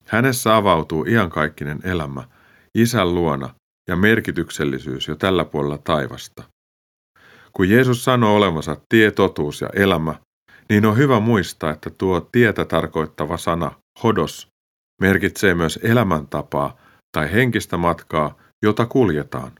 Hänessä 0.06 0.56
avautuu 0.56 1.04
iankaikkinen 1.04 1.80
elämä, 1.84 2.28
isän 2.74 3.14
luona 3.14 3.54
ja 3.88 3.96
merkityksellisyys 3.96 5.08
jo 5.08 5.16
tällä 5.16 5.44
puolella 5.44 5.78
taivasta. 5.78 6.53
Kun 7.56 7.68
Jeesus 7.68 8.04
sanoo 8.04 8.36
olevansa 8.36 8.76
tie, 8.88 9.10
totuus 9.10 9.60
ja 9.60 9.68
elämä, 9.74 10.14
niin 10.68 10.86
on 10.86 10.96
hyvä 10.96 11.20
muistaa, 11.20 11.70
että 11.70 11.90
tuo 11.90 12.20
tietä 12.20 12.64
tarkoittava 12.64 13.36
sana 13.36 13.72
hodos 14.02 14.48
merkitsee 15.00 15.54
myös 15.54 15.78
elämäntapaa 15.82 16.76
tai 17.16 17.32
henkistä 17.32 17.76
matkaa, 17.76 18.36
jota 18.64 18.86
kuljetaan. 18.86 19.52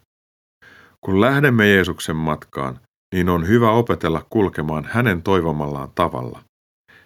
Kun 1.00 1.20
lähdemme 1.20 1.68
Jeesuksen 1.68 2.16
matkaan, 2.16 2.80
niin 3.14 3.28
on 3.28 3.48
hyvä 3.48 3.70
opetella 3.70 4.26
kulkemaan 4.30 4.88
hänen 4.90 5.22
toivomallaan 5.22 5.90
tavalla. 5.94 6.40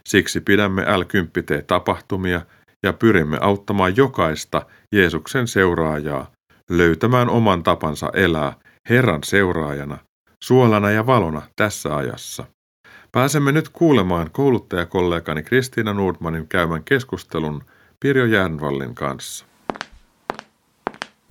Siksi 0.08 0.40
pidämme 0.40 0.82
l 0.82 1.02
tapahtumia 1.66 2.40
ja 2.82 2.92
pyrimme 2.92 3.38
auttamaan 3.40 3.96
jokaista 3.96 4.66
Jeesuksen 4.94 5.48
seuraajaa 5.48 6.30
löytämään 6.70 7.28
oman 7.28 7.62
tapansa 7.62 8.10
elää 8.14 8.52
Herran 8.88 9.24
seuraajana, 9.24 9.98
suolana 10.44 10.90
ja 10.90 11.06
valona 11.06 11.42
tässä 11.56 11.96
ajassa. 11.96 12.44
Pääsemme 13.12 13.52
nyt 13.52 13.68
kuulemaan 13.68 14.30
kouluttajakollegani 14.30 15.42
Kristiina 15.42 15.94
Nordmanin 15.94 16.48
käymän 16.48 16.84
keskustelun 16.84 17.62
Pirjo 18.00 18.24
Järnvallin 18.24 18.94
kanssa. 18.94 19.46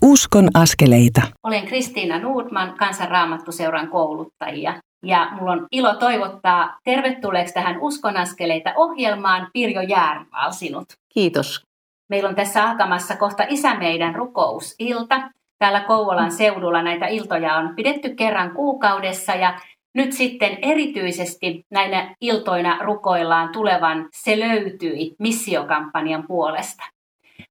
Uskon 0.01 0.49
askeleita. 0.53 1.22
Olen 1.43 1.66
Kristiina 1.66 2.20
Nordman, 2.20 2.74
kansanraamattuseuran 2.78 3.88
kouluttajia. 3.88 4.82
Ja 5.03 5.30
mulla 5.32 5.51
on 5.51 5.68
ilo 5.72 5.95
toivottaa 5.95 6.78
tervetulleeksi 6.84 7.53
tähän 7.53 7.78
Uskon 7.82 8.18
askeleita 8.18 8.74
ohjelmaan 8.76 9.47
Pirjo 9.53 9.82
Järval 9.82 10.51
sinut. 10.51 10.86
Kiitos. 11.10 11.64
Meillä 12.10 12.30
on 12.30 12.36
tässä 12.36 12.70
alkamassa 12.70 13.16
kohta 13.16 13.45
Isä 13.49 13.76
meidän 13.76 14.16
rukousilta. 14.16 15.30
Täällä 15.60 15.80
Kouvolan 15.80 16.32
seudulla 16.32 16.82
näitä 16.82 17.08
iltoja 17.08 17.55
on 17.55 17.76
pidetty 17.76 18.16
kerran 18.16 18.51
kuukaudessa 18.51 19.36
ja 19.36 19.60
nyt 19.95 20.14
sitten 20.14 20.58
erityisesti 20.62 21.66
näinä 21.72 22.16
iltoina 22.22 22.78
rukoillaan 22.82 23.49
tulevan 23.49 24.10
Se 24.14 24.39
löytyi 24.39 25.16
missiokampanjan 25.20 26.24
puolesta. 26.28 26.84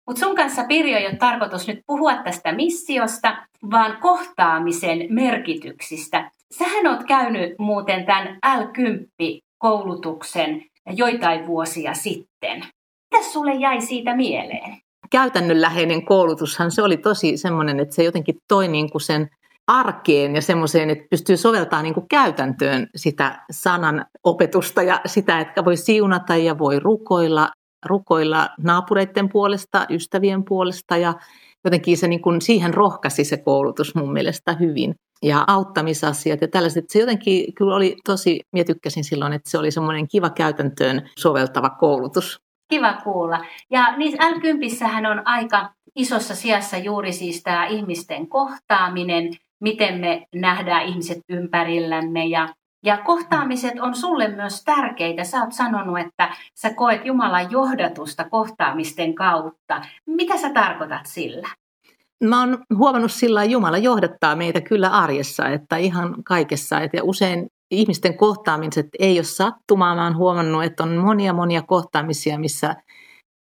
Mutta 0.07 0.21
sun 0.21 0.37
kanssa 0.37 0.65
Pirjo 0.65 0.99
ei 0.99 1.07
ole 1.07 1.17
tarkoitus 1.17 1.69
nyt 1.69 1.81
puhua 1.87 2.17
tästä 2.17 2.53
missiosta, 2.53 3.37
vaan 3.71 3.99
kohtaamisen 4.01 5.07
merkityksistä. 5.11 6.31
Sähän 6.59 6.87
oot 6.87 7.05
käynyt 7.05 7.55
muuten 7.59 8.07
tämän 8.07 8.39
L10-koulutuksen 8.47 10.63
joitain 10.93 11.47
vuosia 11.47 11.95
sitten. 11.95 12.65
Mitä 13.15 13.25
sulle 13.33 13.55
jäi 13.55 13.81
siitä 13.81 14.17
mieleen? 14.17 14.86
Käytännönläheinen 15.11 16.05
koulutushan 16.05 16.71
se 16.71 16.83
oli 16.83 16.97
tosi 16.97 17.37
semmoinen, 17.37 17.81
että 17.81 17.95
se 17.95 18.05
jotenkin 18.05 18.37
toi 18.49 18.69
niin 18.69 18.91
kuin 18.91 19.03
sen 19.03 19.29
arkeen 19.67 20.35
ja 20.35 20.43
semmoiseen, 20.43 20.91
että 20.91 21.07
pystyy 21.11 21.37
soveltamaan 21.37 21.85
niin 21.85 21.95
kuin 21.95 22.09
käytäntöön 22.09 22.87
sitä 22.97 23.45
sanan 23.51 24.07
opetusta 24.25 24.83
ja 24.83 25.01
sitä, 25.07 25.41
että 25.41 25.65
voi 25.65 25.77
siunata 25.77 26.37
ja 26.37 26.59
voi 26.59 26.81
rukoilla, 26.81 27.51
rukoilla 27.87 28.49
naapureiden 28.63 29.29
puolesta, 29.29 29.87
ystävien 29.91 30.45
puolesta 30.45 30.97
ja 30.97 31.15
jotenkin 31.65 31.97
se 31.97 32.09
niin 32.09 32.23
kuin, 32.23 32.43
siihen 32.43 32.75
rohkaisi 32.75 33.25
se 33.25 33.37
koulutus 33.37 33.95
mun 33.95 34.13
mielestä 34.13 34.53
hyvin. 34.53 34.95
Ja 35.23 35.45
auttamisasiat 35.47 36.41
ja 36.41 36.49
tällaiset, 36.49 36.85
se 36.91 36.99
jotenkin 36.99 37.55
kyllä 37.55 37.77
oli 37.77 37.97
tosi, 38.05 38.41
minä 38.53 38.65
tykkäsin 38.65 39.05
silloin, 39.05 39.33
että 39.33 39.51
se 39.51 39.59
oli 39.59 39.71
semmoinen 39.71 40.09
kiva 40.09 40.31
käytäntöön 40.31 41.11
soveltava 41.19 41.71
koulutus. 41.71 42.41
Kiva 42.69 42.93
kuulla. 43.05 43.45
Ja 43.71 43.97
niissä 43.97 44.87
l 45.03 45.05
on 45.05 45.23
aika 45.25 45.71
isossa 45.97 46.35
sijassa 46.35 46.77
juuri 46.77 47.13
siis 47.13 47.43
tämä 47.43 47.67
ihmisten 47.67 48.29
kohtaaminen, 48.29 49.33
miten 49.61 50.01
me 50.01 50.27
nähdään 50.35 50.87
ihmiset 50.87 51.19
ympärillämme 51.29 52.27
ja 52.27 52.49
ja 52.85 52.99
kohtaamiset 52.99 53.81
on 53.81 53.95
sulle 53.95 54.29
myös 54.29 54.65
tärkeitä. 54.65 55.25
Sä 55.25 55.41
oot 55.41 55.53
sanonut, 55.53 55.99
että 55.99 56.35
sä 56.55 56.75
koet 56.75 57.05
Jumalan 57.05 57.51
johdatusta 57.51 58.29
kohtaamisten 58.31 59.15
kautta. 59.15 59.83
Mitä 60.07 60.37
sä 60.37 60.51
tarkoitat 60.51 61.07
sillä? 61.07 61.49
Mä 62.25 62.41
oon 62.41 62.59
huomannut 62.77 63.13
sillä 63.13 63.45
Jumala 63.45 63.79
johdattaa 63.79 64.37
meitä 64.37 64.61
kyllä 64.61 64.89
arjessa, 64.89 65.49
että 65.49 65.77
ihan 65.77 66.23
kaikessa. 66.25 66.77
Ja 66.93 67.05
usein 67.05 67.47
ihmisten 67.71 68.17
kohtaamiset 68.17 68.87
ei 68.99 69.19
ole 69.19 69.25
sattumaa. 69.25 69.95
Mä 69.95 70.05
oon 70.05 70.17
huomannut, 70.17 70.65
että 70.65 70.83
on 70.83 70.97
monia 70.97 71.33
monia 71.33 71.63
kohtaamisia, 71.63 72.39
missä 72.39 72.77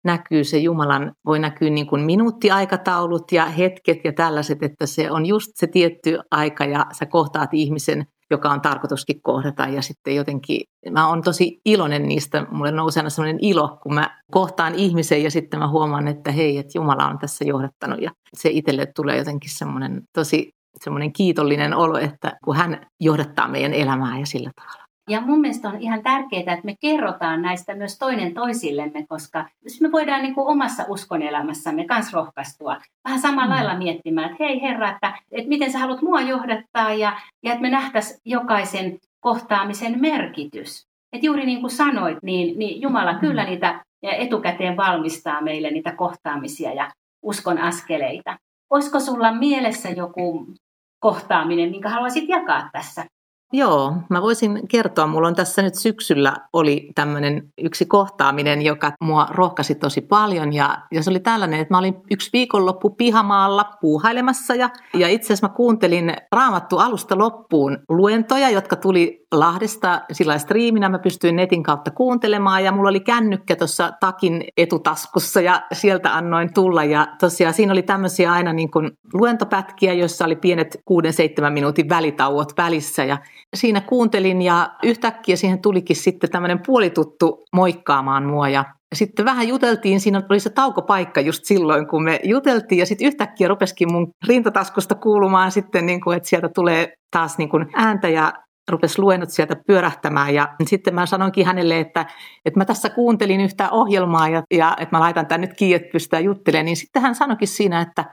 näkyy 0.04 0.44
se 0.44 0.58
Jumalan, 0.58 1.12
voi 1.24 1.38
näkyä 1.38 1.70
niin 1.70 1.86
kuin 1.86 2.02
minuuttiaikataulut 2.02 3.32
ja 3.32 3.46
hetket 3.46 3.98
ja 4.04 4.12
tällaiset, 4.12 4.62
että 4.62 4.86
se 4.86 5.10
on 5.10 5.26
just 5.26 5.50
se 5.54 5.66
tietty 5.66 6.18
aika 6.30 6.64
ja 6.64 6.86
sä 6.92 7.06
kohtaat 7.06 7.54
ihmisen, 7.54 8.06
joka 8.30 8.50
on 8.50 8.60
tarkoituskin 8.60 9.22
kohdata. 9.22 9.62
Ja 9.62 9.82
sitten 9.82 10.16
jotenkin, 10.16 10.60
mä 10.90 11.08
oon 11.08 11.22
tosi 11.22 11.60
iloinen 11.64 12.08
niistä, 12.08 12.46
mulle 12.50 12.72
nousee 12.72 13.00
aina 13.00 13.10
sellainen 13.10 13.38
ilo, 13.42 13.78
kun 13.82 13.94
mä 13.94 14.20
kohtaan 14.30 14.74
ihmisen 14.74 15.22
ja 15.22 15.30
sitten 15.30 15.60
mä 15.60 15.68
huomaan, 15.68 16.08
että 16.08 16.32
hei, 16.32 16.58
että 16.58 16.78
Jumala 16.78 17.08
on 17.08 17.18
tässä 17.18 17.44
johdattanut. 17.44 18.00
Ja 18.02 18.10
se 18.34 18.48
itselle 18.50 18.86
tulee 18.96 19.18
jotenkin 19.18 19.50
semmoinen 19.50 20.02
tosi 20.12 20.50
semmoinen 20.84 21.12
kiitollinen 21.12 21.74
olo, 21.74 21.98
että 21.98 22.32
kun 22.44 22.56
hän 22.56 22.86
johdattaa 23.00 23.48
meidän 23.48 23.72
elämää 23.72 24.18
ja 24.18 24.26
sillä 24.26 24.50
tavalla. 24.56 24.86
Ja 25.10 25.20
mun 25.20 25.40
mielestä 25.40 25.68
on 25.68 25.80
ihan 25.80 26.02
tärkeää, 26.02 26.40
että 26.40 26.64
me 26.64 26.74
kerrotaan 26.80 27.42
näistä 27.42 27.74
myös 27.74 27.98
toinen 27.98 28.34
toisillemme, 28.34 29.06
koska 29.08 29.48
jos 29.64 29.80
me 29.80 29.92
voidaan 29.92 30.22
niin 30.22 30.34
kuin 30.34 30.46
omassa 30.46 30.84
uskonelämässämme 30.88 31.84
kanssa 31.84 32.18
rohkaistua 32.18 32.76
vähän 33.04 33.20
samalla 33.20 33.46
mm. 33.46 33.54
lailla 33.54 33.78
miettimään, 33.78 34.30
että 34.30 34.44
hei 34.44 34.62
Herra, 34.62 34.90
että, 34.90 35.18
että 35.32 35.48
miten 35.48 35.72
sä 35.72 35.78
haluat 35.78 36.02
mua 36.02 36.20
johdattaa 36.20 36.92
ja, 36.92 37.20
ja 37.42 37.52
että 37.52 37.62
me 37.62 37.70
nähtäisiin 37.70 38.20
jokaisen 38.24 38.98
kohtaamisen 39.20 40.00
merkitys. 40.00 40.86
Että 41.12 41.26
juuri 41.26 41.46
niin 41.46 41.60
kuin 41.60 41.70
sanoit, 41.70 42.18
niin, 42.22 42.58
niin 42.58 42.82
Jumala 42.82 43.12
mm. 43.12 43.18
kyllä 43.18 43.44
niitä 43.44 43.84
etukäteen 44.02 44.76
valmistaa 44.76 45.40
meille 45.40 45.70
niitä 45.70 45.92
kohtaamisia 45.92 46.72
ja 46.72 46.92
uskon 47.22 47.58
askeleita. 47.58 48.38
Olisiko 48.70 49.00
sulla 49.00 49.32
mielessä 49.32 49.88
joku 49.88 50.46
kohtaaminen, 51.06 51.70
minkä 51.70 51.88
haluaisit 51.88 52.28
jakaa 52.28 52.68
tässä? 52.72 53.04
Joo, 53.52 53.94
mä 54.10 54.22
voisin 54.22 54.68
kertoa. 54.68 55.06
Mulla 55.06 55.28
on 55.28 55.34
tässä 55.34 55.62
nyt 55.62 55.74
syksyllä 55.74 56.36
oli 56.52 56.90
tämmöinen 56.94 57.52
yksi 57.58 57.86
kohtaaminen, 57.86 58.62
joka 58.62 58.92
mua 59.00 59.26
rohkasi 59.30 59.74
tosi 59.74 60.00
paljon. 60.00 60.52
Ja, 60.52 60.78
ja 60.92 61.02
se 61.02 61.10
oli 61.10 61.20
tällainen, 61.20 61.60
että 61.60 61.74
mä 61.74 61.78
olin 61.78 61.94
yksi 62.10 62.30
viikonloppu 62.32 62.90
pihamaalla 62.90 63.64
puuhailemassa. 63.80 64.54
Ja, 64.54 64.70
ja 64.94 65.08
itse 65.08 65.26
asiassa 65.26 65.48
mä 65.48 65.54
kuuntelin 65.54 66.16
raamattu 66.32 66.78
alusta 66.78 67.18
loppuun 67.18 67.78
luentoja, 67.88 68.50
jotka 68.50 68.76
tuli 68.76 69.26
Lahdesta 69.32 70.00
sillä 70.12 70.38
striiminä. 70.38 70.88
Mä 70.88 70.98
pystyin 70.98 71.36
netin 71.36 71.62
kautta 71.62 71.90
kuuntelemaan 71.90 72.64
ja 72.64 72.72
mulla 72.72 72.88
oli 72.88 73.00
kännykkä 73.00 73.56
tuossa 73.56 73.92
takin 74.00 74.44
etutaskussa 74.56 75.40
ja 75.40 75.62
sieltä 75.72 76.16
annoin 76.16 76.54
tulla. 76.54 76.84
Ja 76.84 77.06
tosiaan 77.20 77.54
siinä 77.54 77.72
oli 77.72 77.82
tämmöisiä 77.82 78.32
aina 78.32 78.52
niin 78.52 78.70
kuin 78.70 78.90
luentopätkiä, 79.12 79.92
joissa 79.92 80.24
oli 80.24 80.36
pienet 80.36 80.76
6-7 81.46 81.50
minuutin 81.50 81.88
välitauot 81.88 82.52
välissä. 82.56 83.04
Ja 83.04 83.18
siinä 83.56 83.80
kuuntelin 83.80 84.42
ja 84.42 84.70
yhtäkkiä 84.82 85.36
siihen 85.36 85.62
tulikin 85.62 85.96
sitten 85.96 86.30
tämmöinen 86.30 86.60
puolituttu 86.66 87.44
moikkaamaan 87.52 88.24
mua 88.26 88.48
ja 88.48 88.64
sitten 88.94 89.24
vähän 89.24 89.48
juteltiin, 89.48 90.00
siinä 90.00 90.22
oli 90.30 90.40
se 90.40 90.50
taukopaikka 90.50 91.20
just 91.20 91.44
silloin, 91.44 91.88
kun 91.88 92.04
me 92.04 92.20
juteltiin 92.24 92.78
ja 92.78 92.86
sitten 92.86 93.06
yhtäkkiä 93.06 93.48
rupesikin 93.48 93.92
mun 93.92 94.10
rintataskusta 94.26 94.94
kuulumaan 94.94 95.52
sitten, 95.52 95.86
niin 95.86 96.00
kuin, 96.00 96.16
että 96.16 96.28
sieltä 96.28 96.48
tulee 96.54 96.92
taas 97.10 97.38
niin 97.38 97.48
kuin 97.48 97.66
ääntä 97.74 98.08
ja 98.08 98.32
rupesi 98.70 99.02
luennot 99.02 99.30
sieltä 99.30 99.56
pyörähtämään. 99.66 100.34
Ja 100.34 100.48
sitten 100.66 100.94
mä 100.94 101.06
sanoinkin 101.06 101.46
hänelle, 101.46 101.80
että, 101.80 102.06
että 102.44 102.60
mä 102.60 102.64
tässä 102.64 102.90
kuuntelin 102.90 103.40
yhtä 103.40 103.70
ohjelmaa 103.70 104.28
ja, 104.28 104.42
ja 104.54 104.76
että 104.80 104.96
mä 104.96 105.00
laitan 105.00 105.26
tämän 105.26 105.40
nyt 105.40 105.54
kiinni, 105.54 105.74
että 105.74 105.92
pystytään 105.92 106.24
juttelemaan, 106.24 106.64
niin 106.64 106.76
sitten 106.76 107.02
hän 107.02 107.14
sanoikin 107.14 107.48
siinä, 107.48 107.80
että, 107.80 108.04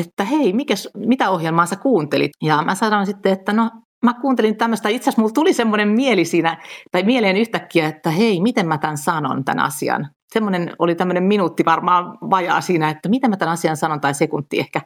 että 0.00 0.24
hei, 0.24 0.52
mikäs, 0.52 0.88
mitä 0.96 1.30
ohjelmaa 1.30 1.66
sä 1.66 1.76
kuuntelit? 1.76 2.30
Ja 2.42 2.62
mä 2.62 2.74
sanoin 2.74 3.06
sitten, 3.06 3.32
että 3.32 3.52
no 3.52 3.70
mä 4.04 4.14
kuuntelin 4.14 4.56
tämmöistä, 4.56 4.88
itse 4.88 5.10
asiassa 5.10 5.22
mulla 5.22 5.32
tuli 5.32 5.52
semmoinen 5.52 5.88
mieli 5.88 6.24
siinä, 6.24 6.62
tai 6.90 7.02
mieleen 7.02 7.36
yhtäkkiä, 7.36 7.88
että 7.88 8.10
hei, 8.10 8.40
miten 8.40 8.68
mä 8.68 8.78
tämän 8.78 8.98
sanon, 8.98 9.44
tämän 9.44 9.64
asian. 9.64 10.08
Semmoinen 10.32 10.72
oli 10.78 10.94
tämmöinen 10.94 11.22
minuutti 11.22 11.64
varmaan 11.64 12.18
vajaa 12.30 12.60
siinä, 12.60 12.90
että 12.90 13.08
miten 13.08 13.30
mä 13.30 13.36
tämän 13.36 13.52
asian 13.52 13.76
sanon, 13.76 14.00
tai 14.00 14.14
sekunti 14.14 14.60
ehkä. 14.60 14.80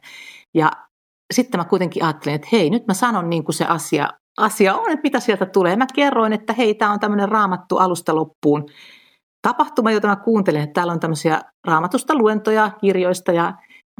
Ja 0.53 0.71
sitten 1.33 1.59
mä 1.59 1.65
kuitenkin 1.65 2.03
ajattelin, 2.03 2.35
että 2.35 2.47
hei, 2.51 2.69
nyt 2.69 2.87
mä 2.87 2.93
sanon 2.93 3.29
niin 3.29 3.43
kuin 3.43 3.55
se 3.55 3.65
asia, 3.65 4.09
asia 4.37 4.75
on, 4.75 4.91
että 4.91 5.03
mitä 5.03 5.19
sieltä 5.19 5.45
tulee. 5.45 5.75
Mä 5.75 5.85
kerroin, 5.95 6.33
että 6.33 6.53
hei, 6.53 6.75
tämä 6.75 6.91
on 6.91 6.99
tämmöinen 6.99 7.29
raamattu 7.29 7.77
alusta 7.77 8.15
loppuun 8.15 8.65
tapahtuma, 9.41 9.91
jota 9.91 10.07
mä 10.07 10.15
kuuntelen, 10.15 10.61
että 10.61 10.73
täällä 10.73 10.93
on 10.93 10.99
tämmöisiä 10.99 11.41
raamatusta 11.67 12.15
luentoja 12.15 12.71
kirjoista 12.81 13.31
ja 13.31 13.53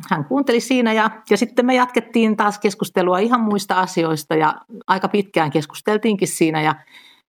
hän 0.09 0.25
kuunteli 0.25 0.59
siinä 0.59 0.93
ja, 0.93 1.09
ja 1.29 1.37
sitten 1.37 1.65
me 1.65 1.75
jatkettiin 1.75 2.37
taas 2.37 2.59
keskustelua 2.59 3.19
ihan 3.19 3.41
muista 3.41 3.79
asioista 3.79 4.35
ja 4.35 4.55
aika 4.87 5.07
pitkään 5.07 5.51
keskusteltiinkin 5.51 6.27
siinä 6.27 6.61
ja 6.61 6.75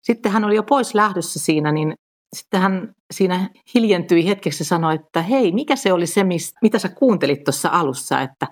sitten 0.02 0.32
hän 0.32 0.44
oli 0.44 0.56
jo 0.56 0.62
pois 0.62 0.94
lähdössä 0.94 1.38
siinä, 1.38 1.72
niin 1.72 1.94
sitten 2.36 2.60
hän 2.60 2.92
siinä 3.14 3.50
hiljentyi 3.74 4.26
hetkeksi 4.26 4.60
ja 4.60 4.66
sanoi, 4.66 4.94
että 4.94 5.22
hei, 5.22 5.52
mikä 5.52 5.76
se 5.76 5.92
oli 5.92 6.06
se, 6.06 6.24
mitä 6.62 6.78
sä 6.78 6.88
kuuntelit 6.88 7.44
tuossa 7.44 7.68
alussa, 7.72 8.20
että 8.20 8.46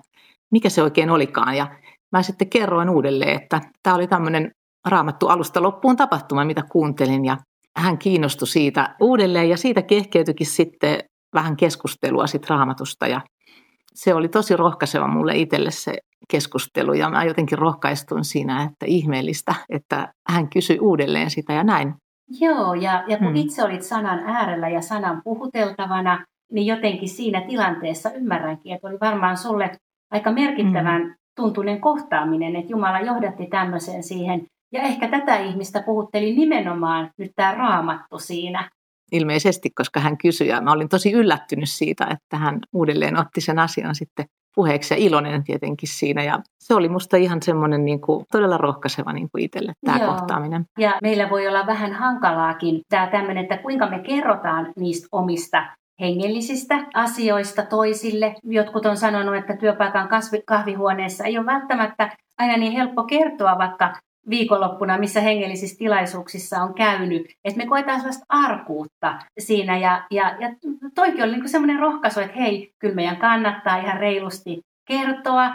mikä 0.51 0.69
se 0.69 0.83
oikein 0.83 1.09
olikaan. 1.09 1.57
Ja 1.57 1.67
mä 2.11 2.23
sitten 2.23 2.49
kerroin 2.49 2.89
uudelleen, 2.89 3.41
että 3.41 3.61
tämä 3.83 3.95
oli 3.95 4.07
tämmöinen 4.07 4.51
raamattu 4.87 5.27
alusta 5.27 5.61
loppuun 5.61 5.95
tapahtuma, 5.95 6.45
mitä 6.45 6.63
kuuntelin 6.71 7.25
ja 7.25 7.37
hän 7.77 7.97
kiinnostui 7.97 8.47
siitä 8.47 8.95
uudelleen 9.01 9.49
ja 9.49 9.57
siitä 9.57 9.81
kehkeytyikin 9.81 10.47
sitten 10.47 10.99
vähän 11.33 11.57
keskustelua 11.57 12.27
sit 12.27 12.49
raamatusta 12.49 13.07
ja 13.07 13.21
se 13.95 14.13
oli 14.13 14.27
tosi 14.27 14.55
rohkaiseva 14.55 15.07
mulle 15.07 15.35
itselle 15.35 15.71
se 15.71 15.97
keskustelu 16.31 16.93
ja 16.93 17.09
mä 17.09 17.23
jotenkin 17.23 17.57
rohkaistuin 17.57 18.25
siinä, 18.25 18.63
että 18.63 18.85
ihmeellistä, 18.85 19.55
että 19.69 20.13
hän 20.29 20.49
kysyi 20.49 20.79
uudelleen 20.79 21.29
sitä 21.29 21.53
ja 21.53 21.63
näin. 21.63 21.93
Joo, 22.41 22.73
ja, 22.73 23.03
ja 23.07 23.17
kun 23.17 23.27
hmm. 23.27 23.35
itse 23.35 23.63
olit 23.63 23.83
sanan 23.83 24.19
äärellä 24.19 24.69
ja 24.69 24.81
sanan 24.81 25.21
puhuteltavana, 25.23 26.25
niin 26.51 26.67
jotenkin 26.67 27.09
siinä 27.09 27.41
tilanteessa 27.41 28.11
ymmärränkin, 28.11 28.75
että 28.75 28.87
oli 28.87 28.97
varmaan 29.01 29.37
sulle 29.37 29.71
aika 30.11 30.31
merkittävän 30.31 31.01
hmm. 31.01 31.13
tuntunen 31.35 31.81
kohtaaminen, 31.81 32.55
että 32.55 32.71
Jumala 32.71 32.99
johdatti 32.99 33.47
tämmöiseen 33.47 34.03
siihen. 34.03 34.45
Ja 34.71 34.81
ehkä 34.81 35.07
tätä 35.07 35.37
ihmistä 35.37 35.83
puhutteli 35.85 36.35
nimenomaan 36.35 37.09
nyt 37.17 37.31
tämä 37.35 37.55
raamattu 37.55 38.19
siinä 38.19 38.69
ilmeisesti, 39.11 39.69
koska 39.69 39.99
hän 39.99 40.17
kysyi 40.17 40.47
ja 40.47 40.61
mä 40.61 40.71
olin 40.71 40.89
tosi 40.89 41.11
yllättynyt 41.11 41.69
siitä, 41.69 42.07
että 42.11 42.37
hän 42.37 42.59
uudelleen 42.73 43.19
otti 43.19 43.41
sen 43.41 43.59
asian 43.59 43.95
sitten 43.95 44.25
puheeksi 44.55 44.93
ja 44.93 44.97
iloinen 44.97 45.43
tietenkin 45.43 45.89
siinä. 45.89 46.23
Ja 46.23 46.39
se 46.59 46.73
oli 46.73 46.89
musta 46.89 47.17
ihan 47.17 47.41
semmoinen 47.41 47.85
niin 47.85 48.01
kuin, 48.01 48.25
todella 48.31 48.57
rohkaiseva 48.57 49.13
niin 49.13 49.29
kuin 49.31 49.43
itselle 49.43 49.73
tämä 49.85 49.97
Joo. 49.97 50.13
kohtaaminen. 50.13 50.65
Ja 50.79 50.93
meillä 51.01 51.29
voi 51.29 51.47
olla 51.47 51.67
vähän 51.67 51.93
hankalaakin 51.93 52.81
tämä 52.89 53.07
tämmöinen, 53.07 53.43
että 53.43 53.57
kuinka 53.57 53.89
me 53.89 53.99
kerrotaan 53.99 54.73
niistä 54.75 55.07
omista 55.11 55.65
hengellisistä 55.99 56.85
asioista 56.93 57.65
toisille. 57.65 58.35
Jotkut 58.43 58.85
on 58.85 58.97
sanonut, 58.97 59.35
että 59.35 59.57
työpaikan 59.57 60.09
kahvihuoneessa 60.45 61.23
ei 61.23 61.37
ole 61.37 61.45
välttämättä 61.45 62.09
aina 62.37 62.57
niin 62.57 62.71
helppo 62.71 63.03
kertoa 63.03 63.57
vaikka 63.57 63.93
viikonloppuna, 64.29 64.97
missä 64.97 65.21
hengellisissä 65.21 65.77
tilaisuuksissa 65.77 66.61
on 66.61 66.73
käynyt. 66.73 67.25
Että 67.45 67.57
me 67.57 67.65
koetaan 67.65 67.99
sellaista 67.99 68.25
arkuutta 68.29 69.19
siinä 69.39 69.77
ja, 69.77 70.07
ja, 70.11 70.35
ja 70.39 70.55
toikin 70.95 71.23
oli 71.23 71.31
niin 71.31 71.49
semmoinen 71.49 71.79
rohkaisu, 71.79 72.19
että 72.19 72.37
hei, 72.37 72.73
kyllä 72.79 72.95
meidän 72.95 73.17
kannattaa 73.17 73.77
ihan 73.77 73.99
reilusti 73.99 74.61
kertoa 74.87 75.51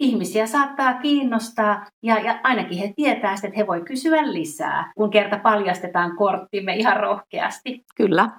ihmisiä 0.00 0.46
saattaa 0.46 0.94
kiinnostaa 0.94 1.86
ja, 2.02 2.18
ja 2.18 2.40
ainakin 2.42 2.78
he 2.78 2.92
tietää 2.96 3.32
että 3.34 3.56
he 3.56 3.66
voi 3.66 3.80
kysyä 3.80 4.32
lisää, 4.32 4.92
kun 4.96 5.10
kerta 5.10 5.38
paljastetaan 5.38 6.16
korttimme 6.16 6.76
ihan 6.76 6.96
rohkeasti. 6.96 7.84
Kyllä. 7.96 8.30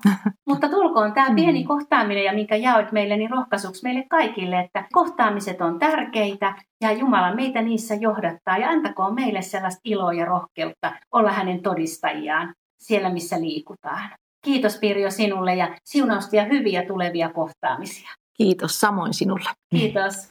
Mutta 0.49 0.69
tulkoon 0.69 1.13
tämä 1.13 1.35
pieni 1.35 1.61
mm. 1.61 1.67
kohtaaminen 1.67 2.23
ja 2.23 2.33
minkä 2.33 2.55
jaoit 2.55 2.91
meille, 2.91 3.17
niin 3.17 3.29
rohkaisuksi 3.29 3.83
meille 3.83 4.05
kaikille, 4.09 4.59
että 4.59 4.85
kohtaamiset 4.93 5.61
on 5.61 5.79
tärkeitä 5.79 6.55
ja 6.81 6.91
Jumala 6.91 7.35
meitä 7.35 7.61
niissä 7.61 7.95
johdattaa 7.95 8.57
ja 8.57 8.69
antakoon 8.69 9.15
meille 9.15 9.41
sellaista 9.41 9.81
iloa 9.83 10.13
ja 10.13 10.25
rohkeutta 10.25 10.91
olla 11.11 11.31
hänen 11.31 11.61
todistajiaan 11.61 12.53
siellä, 12.79 13.09
missä 13.09 13.41
liikutaan. 13.41 14.09
Kiitos 14.45 14.77
Pirjo 14.77 15.11
sinulle 15.11 15.55
ja 15.55 15.75
siunausta 15.83 16.35
ja 16.35 16.43
hyviä 16.43 16.85
tulevia 16.85 17.29
kohtaamisia. 17.29 18.09
Kiitos 18.37 18.79
samoin 18.79 19.13
sinulle. 19.13 19.49
Kiitos. 19.69 20.30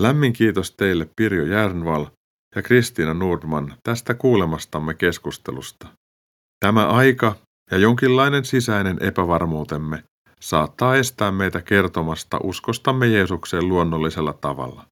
Lämmin 0.00 0.32
kiitos 0.32 0.70
teille 0.70 1.08
Pirjo 1.16 1.44
Järnval 1.44 2.06
ja 2.56 2.62
Kristiina 2.62 3.14
Nordman 3.14 3.74
tästä 3.82 4.14
kuulemastamme 4.14 4.94
keskustelusta. 4.94 5.86
Tämä 6.64 6.88
aika 6.88 7.36
ja 7.70 7.78
jonkinlainen 7.78 8.44
sisäinen 8.44 8.96
epävarmuutemme 9.00 10.04
saattaa 10.40 10.96
estää 10.96 11.32
meitä 11.32 11.60
kertomasta 11.62 12.38
uskostamme 12.42 13.06
Jeesukseen 13.06 13.68
luonnollisella 13.68 14.32
tavalla. 14.32 14.86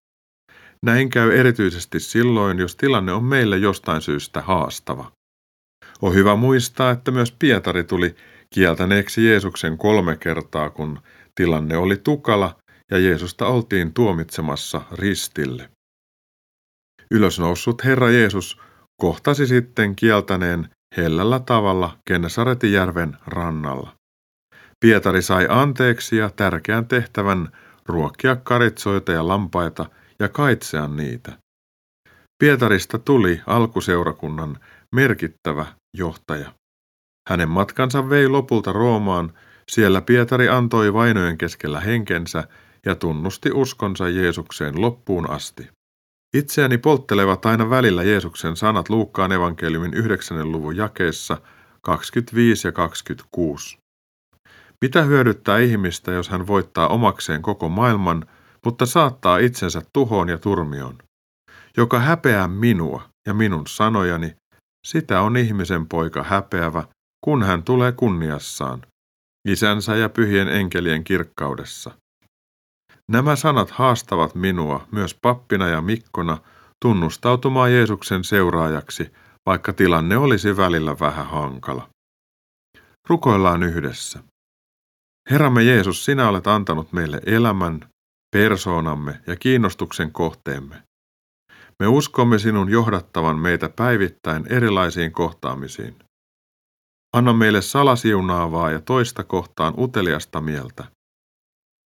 Näin 0.87 1.11
käy 1.11 1.39
erityisesti 1.39 2.01
silloin, 2.01 2.59
jos 2.59 2.77
tilanne 2.77 3.13
on 3.13 3.25
meille 3.25 3.57
jostain 3.57 4.03
syystä 4.03 4.41
haastava. 4.41 5.13
On 6.03 6.15
hyvä 6.15 6.37
muistaa, 6.37 6.91
että 6.91 7.11
myös 7.11 7.33
Pietari 7.33 7.85
tuli 7.85 8.17
kieltäneeksi 8.55 9.27
Jeesuksen 9.27 9.79
kolme 9.79 10.17
kertaa, 10.17 10.71
kun 10.71 10.99
tilanne 11.35 11.77
oli 11.77 11.97
tukala 11.97 12.57
ja 12.91 12.99
Jeesusta 12.99 13.47
oltiin 13.47 13.95
tuomitsemassa 13.95 14.81
ristille. 14.93 15.71
Ylösnoussut 17.11 17.85
Herra 17.85 18.11
Jeesus 18.11 18.61
kohtasi 19.01 19.47
sitten 19.47 19.97
kieltäneen 19.97 20.69
hellällä 20.97 21.41
tavalla 21.41 21.99
Kennesaretin 22.09 22.73
järven 22.73 23.17
rannalla. 23.27 23.95
Pietari 24.81 25.23
sai 25.23 25.47
anteeksi 25.51 26.17
ja 26.17 26.31
tärkeän 26.31 26.87
tehtävän 26.87 27.49
ruokkia 27.87 28.37
karitsoita 28.37 29.13
ja 29.13 29.29
lampaita 29.29 29.87
ja 30.21 30.29
kaitsea 30.29 30.89
niitä. 30.89 31.39
Pietarista 32.39 32.99
tuli 32.99 33.41
alkuseurakunnan 33.47 34.59
merkittävä 34.95 35.67
johtaja. 35.97 36.53
Hänen 37.29 37.49
matkansa 37.49 38.09
vei 38.09 38.29
lopulta 38.29 38.73
Roomaan, 38.73 39.33
siellä 39.71 40.01
Pietari 40.01 40.49
antoi 40.49 40.93
vainojen 40.93 41.39
keskellä 41.39 41.81
henkensä 41.81 42.49
ja 42.87 42.95
tunnusti 42.95 43.53
uskonsa 43.53 44.09
Jeesukseen 44.09 44.81
loppuun 44.81 45.31
asti. 45.31 45.69
Itseäni 46.37 46.79
polttelevat 46.79 47.47
aina 47.47 47.71
välillä 47.71 48.03
Jeesuksen 48.03 48.57
sanat 48.57 48.89
Luukkaan 48.89 49.33
evankeliumin 49.33 49.95
9. 49.95 50.53
luvun 50.53 50.77
jakeessa 50.77 51.41
25 51.83 52.69
ja 52.69 52.73
26. 52.73 53.79
Mitä 54.81 55.03
hyödyttää 55.03 55.59
ihmistä, 55.59 56.13
jos 56.13 56.29
hän 56.29 56.47
voittaa 56.47 56.89
omakseen 56.89 57.43
koko 57.43 57.69
maailman, 57.69 58.27
mutta 58.65 58.87
saattaa 58.87 59.39
itsensä 59.39 59.83
tuhoon 59.93 60.29
ja 60.29 60.39
turmioon? 60.39 60.99
Joka 61.77 61.99
häpeää 61.99 62.49
minua 62.49 63.03
ja 63.27 63.35
minun 63.35 63.67
sanojani, 63.67 64.37
sitä 64.87 65.21
on 65.21 65.37
ihmisen 65.37 65.89
poika 65.89 66.23
häpeävä, 66.23 66.85
kun 67.25 67.43
hän 67.43 67.63
tulee 67.63 67.93
kunniassaan, 67.93 68.83
isänsä 69.49 69.97
ja 69.97 70.09
pyhien 70.09 70.49
enkelien 70.49 71.05
kirkkaudessa. 71.05 71.91
Nämä 73.13 73.37
sanat 73.37 73.71
haastavat 73.71 74.35
minua 74.35 74.87
myös 74.93 75.15
pappina 75.23 75.69
ja 75.69 75.81
mikkona 75.81 76.39
tunnustautumaan 76.83 77.73
Jeesuksen 77.73 78.25
seuraajaksi, 78.25 79.13
vaikka 79.47 79.73
tilanne 79.73 80.17
olisi 80.17 80.57
välillä 80.57 80.97
vähän 81.01 81.27
hankala. 81.27 81.89
Rukoillaan 83.09 83.63
yhdessä. 83.63 84.23
Herramme 85.31 85.63
Jeesus, 85.63 86.05
sinä 86.05 86.29
olet 86.29 86.47
antanut 86.47 86.93
meille 86.93 87.21
elämän, 87.27 87.81
persoonamme 88.37 89.21
ja 89.27 89.37
kiinnostuksen 89.37 90.13
kohteemme. 90.13 90.83
Me 91.83 91.87
uskomme 91.87 92.39
sinun 92.39 92.71
johdattavan 92.71 93.39
meitä 93.39 93.69
päivittäin 93.69 94.47
erilaisiin 94.53 95.13
kohtaamisiin. 95.13 95.97
Anna 97.17 97.33
meille 97.33 97.63
salasiunaavaa 97.63 98.71
ja 98.71 98.81
toista 98.81 99.25
kohtaan 99.25 99.75
uteliasta 99.79 100.41
mieltä. 100.41 100.98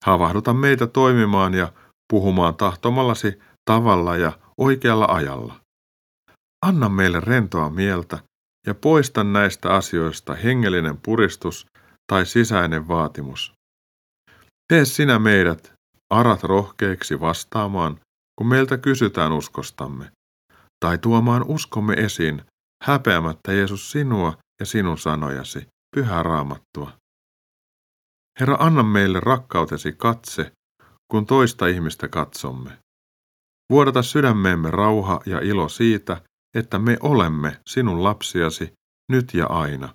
Havahduta 0.02 0.52
meitä 0.54 0.86
toimimaan 0.86 1.54
ja 1.54 1.72
puhumaan 2.12 2.54
tahtomallasi 2.54 3.38
tavalla 3.64 4.16
ja 4.16 4.32
oikealla 4.58 5.04
ajalla. 5.04 5.60
Anna 6.66 6.88
meille 6.88 7.20
rentoa 7.20 7.70
mieltä 7.70 8.18
ja 8.66 8.74
poista 8.74 9.24
näistä 9.24 9.74
asioista 9.74 10.34
hengellinen 10.34 10.96
puristus 10.96 11.66
tai 12.12 12.26
sisäinen 12.26 12.88
vaatimus. 12.88 13.52
Tee 14.72 14.84
sinä 14.84 15.18
meidät 15.18 15.72
arat 16.10 16.42
rohkeiksi 16.42 17.20
vastaamaan, 17.20 18.00
kun 18.38 18.46
meiltä 18.46 18.78
kysytään 18.78 19.32
uskostamme, 19.32 20.10
tai 20.84 20.98
tuomaan 20.98 21.44
uskomme 21.48 21.94
esiin 21.94 22.42
häpeämättä 22.84 23.52
Jeesus 23.52 23.90
sinua 23.90 24.36
ja 24.60 24.66
sinun 24.66 24.98
sanojasi, 24.98 25.66
pyhää 25.96 26.22
raamattua. 26.22 27.01
Herra, 28.40 28.56
anna 28.60 28.82
meille 28.82 29.20
rakkautesi 29.20 29.92
katse, 29.92 30.52
kun 31.10 31.26
toista 31.26 31.66
ihmistä 31.66 32.08
katsomme. 32.08 32.78
Vuodata 33.70 34.02
sydämeemme 34.02 34.70
rauha 34.70 35.20
ja 35.26 35.40
ilo 35.40 35.68
siitä, 35.68 36.22
että 36.56 36.78
me 36.78 36.96
olemme 37.00 37.60
sinun 37.66 38.04
lapsiasi 38.04 38.72
nyt 39.12 39.34
ja 39.34 39.46
aina. 39.46 39.94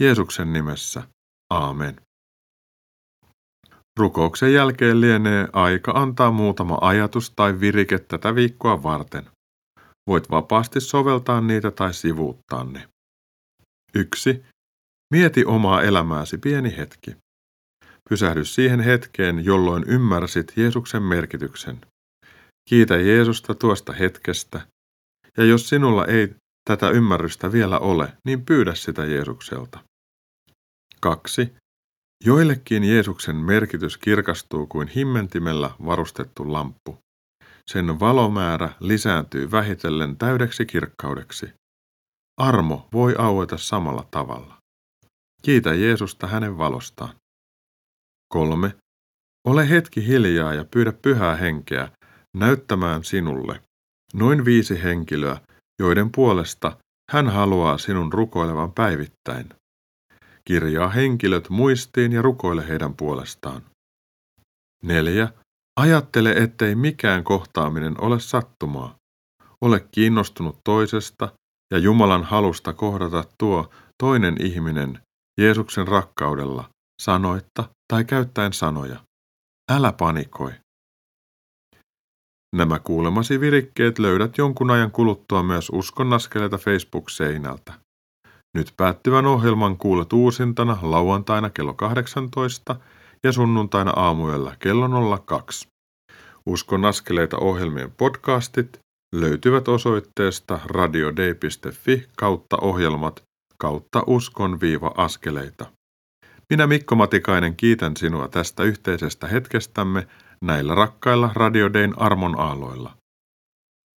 Jeesuksen 0.00 0.52
nimessä. 0.52 1.02
Aamen. 1.50 2.00
Rukouksen 3.98 4.52
jälkeen 4.52 5.00
lienee 5.00 5.48
aika 5.52 5.92
antaa 5.92 6.30
muutama 6.30 6.78
ajatus 6.80 7.30
tai 7.30 7.60
virike 7.60 7.98
tätä 7.98 8.34
viikkoa 8.34 8.82
varten. 8.82 9.30
Voit 10.06 10.30
vapaasti 10.30 10.80
soveltaa 10.80 11.40
niitä 11.40 11.70
tai 11.70 11.94
sivuuttaa 11.94 12.64
ne. 12.64 12.88
1. 13.94 14.44
Mieti 15.14 15.44
omaa 15.44 15.82
elämääsi 15.82 16.38
pieni 16.38 16.76
hetki. 16.76 17.16
Pysähdy 18.10 18.44
siihen 18.44 18.80
hetkeen, 18.80 19.44
jolloin 19.44 19.84
ymmärsit 19.86 20.52
Jeesuksen 20.56 21.02
merkityksen. 21.02 21.80
Kiitä 22.68 22.96
Jeesusta 22.96 23.54
tuosta 23.54 23.92
hetkestä, 23.92 24.60
ja 25.36 25.44
jos 25.44 25.68
sinulla 25.68 26.06
ei 26.06 26.34
tätä 26.64 26.90
ymmärrystä 26.90 27.52
vielä 27.52 27.78
ole, 27.78 28.12
niin 28.26 28.44
pyydä 28.44 28.74
sitä 28.74 29.04
Jeesukselta. 29.04 29.78
2. 31.00 31.52
Joillekin 32.24 32.84
Jeesuksen 32.84 33.36
merkitys 33.36 33.98
kirkastuu 33.98 34.66
kuin 34.66 34.88
himmentimellä 34.88 35.70
varustettu 35.84 36.52
lamppu. 36.52 36.98
Sen 37.70 38.00
valomäärä 38.00 38.70
lisääntyy 38.80 39.50
vähitellen 39.50 40.16
täydeksi 40.16 40.66
kirkkaudeksi. 40.66 41.52
Armo 42.36 42.88
voi 42.92 43.14
aueta 43.18 43.58
samalla 43.58 44.06
tavalla. 44.10 44.58
Kiitä 45.42 45.74
Jeesusta 45.74 46.26
hänen 46.26 46.58
valostaan. 46.58 47.19
3. 48.32 48.74
Ole 49.46 49.70
hetki 49.70 50.06
hiljaa 50.06 50.54
ja 50.54 50.64
pyydä 50.64 50.92
pyhää 50.92 51.36
henkeä 51.36 51.88
näyttämään 52.36 53.04
sinulle 53.04 53.60
noin 54.14 54.44
viisi 54.44 54.82
henkilöä, 54.82 55.40
joiden 55.80 56.12
puolesta 56.12 56.76
hän 57.10 57.28
haluaa 57.28 57.78
sinun 57.78 58.12
rukoilevan 58.12 58.72
päivittäin. 58.72 59.48
Kirjaa 60.44 60.88
henkilöt 60.88 61.50
muistiin 61.50 62.12
ja 62.12 62.22
rukoile 62.22 62.68
heidän 62.68 62.94
puolestaan. 62.94 63.62
4. 64.82 65.28
Ajattele, 65.80 66.32
ettei 66.32 66.74
mikään 66.74 67.24
kohtaaminen 67.24 68.00
ole 68.00 68.20
sattumaa. 68.20 68.94
Ole 69.60 69.86
kiinnostunut 69.92 70.58
toisesta 70.64 71.32
ja 71.70 71.78
Jumalan 71.78 72.24
halusta 72.24 72.72
kohdata 72.72 73.24
tuo 73.38 73.70
toinen 74.02 74.36
ihminen 74.40 74.98
Jeesuksen 75.40 75.88
rakkaudella, 75.88 76.70
sanoitta 77.00 77.64
tai 77.92 78.04
käyttäen 78.04 78.52
sanoja. 78.52 79.00
Älä 79.72 79.92
panikoi. 79.92 80.52
Nämä 82.56 82.78
kuulemasi 82.78 83.40
virikkeet 83.40 83.98
löydät 83.98 84.38
jonkun 84.38 84.70
ajan 84.70 84.90
kuluttua 84.90 85.42
myös 85.42 85.70
uskonnaskeleita 85.72 86.58
Facebook-seinältä. 86.58 87.72
Nyt 88.56 88.74
päättyvän 88.76 89.26
ohjelman 89.26 89.76
kuulet 89.76 90.12
uusintana 90.12 90.78
lauantaina 90.82 91.50
kello 91.50 91.74
18 91.74 92.76
ja 93.24 93.32
sunnuntaina 93.32 93.90
aamuyöllä 93.90 94.56
kello 94.58 95.16
02. 95.18 95.68
Uskon 96.46 96.84
askeleita 96.84 97.38
ohjelmien 97.38 97.92
podcastit 97.92 98.78
löytyvät 99.14 99.68
osoitteesta 99.68 100.60
radiod.fi 100.64 102.08
kautta 102.16 102.56
ohjelmat 102.60 103.22
kautta 103.58 104.02
uskon-askeleita. 104.06 105.79
Minä 106.50 106.66
Mikko 106.66 106.94
Matikainen 106.94 107.56
kiitän 107.56 107.96
sinua 107.96 108.28
tästä 108.28 108.62
yhteisestä 108.62 109.26
hetkestämme 109.26 110.06
näillä 110.40 110.74
rakkailla 110.74 111.30
radiodein 111.34 111.94
armon 111.96 112.40
aaloilla. 112.40 112.96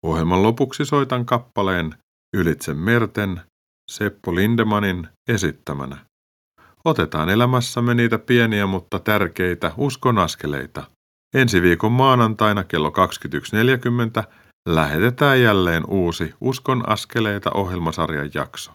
Ohjelman 0.05 0.43
lopuksi 0.43 0.85
soitan 0.85 1.25
kappaleen 1.25 1.95
Ylitse 2.35 2.73
merten 2.73 3.41
Seppo 3.91 4.35
Lindemanin 4.35 5.07
esittämänä. 5.27 5.97
Otetaan 6.85 7.29
elämässämme 7.29 7.93
niitä 7.93 8.19
pieniä, 8.19 8.65
mutta 8.65 8.99
tärkeitä 8.99 9.71
uskon 9.77 10.17
askeleita. 10.17 10.83
Ensi 11.35 11.61
viikon 11.61 11.91
maanantaina 11.91 12.63
kello 12.63 12.89
21.40 14.23 14.33
lähetetään 14.69 15.41
jälleen 15.41 15.83
uusi 15.87 16.33
Uskon 16.41 16.89
askeleita 16.89 17.51
ohjelmasarjan 17.53 18.31
jakso. 18.33 18.71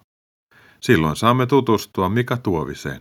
Silloin 0.81 1.17
saamme 1.17 1.47
tutustua 1.47 2.09
Mika 2.09 2.37
Tuoviseen. 2.37 3.01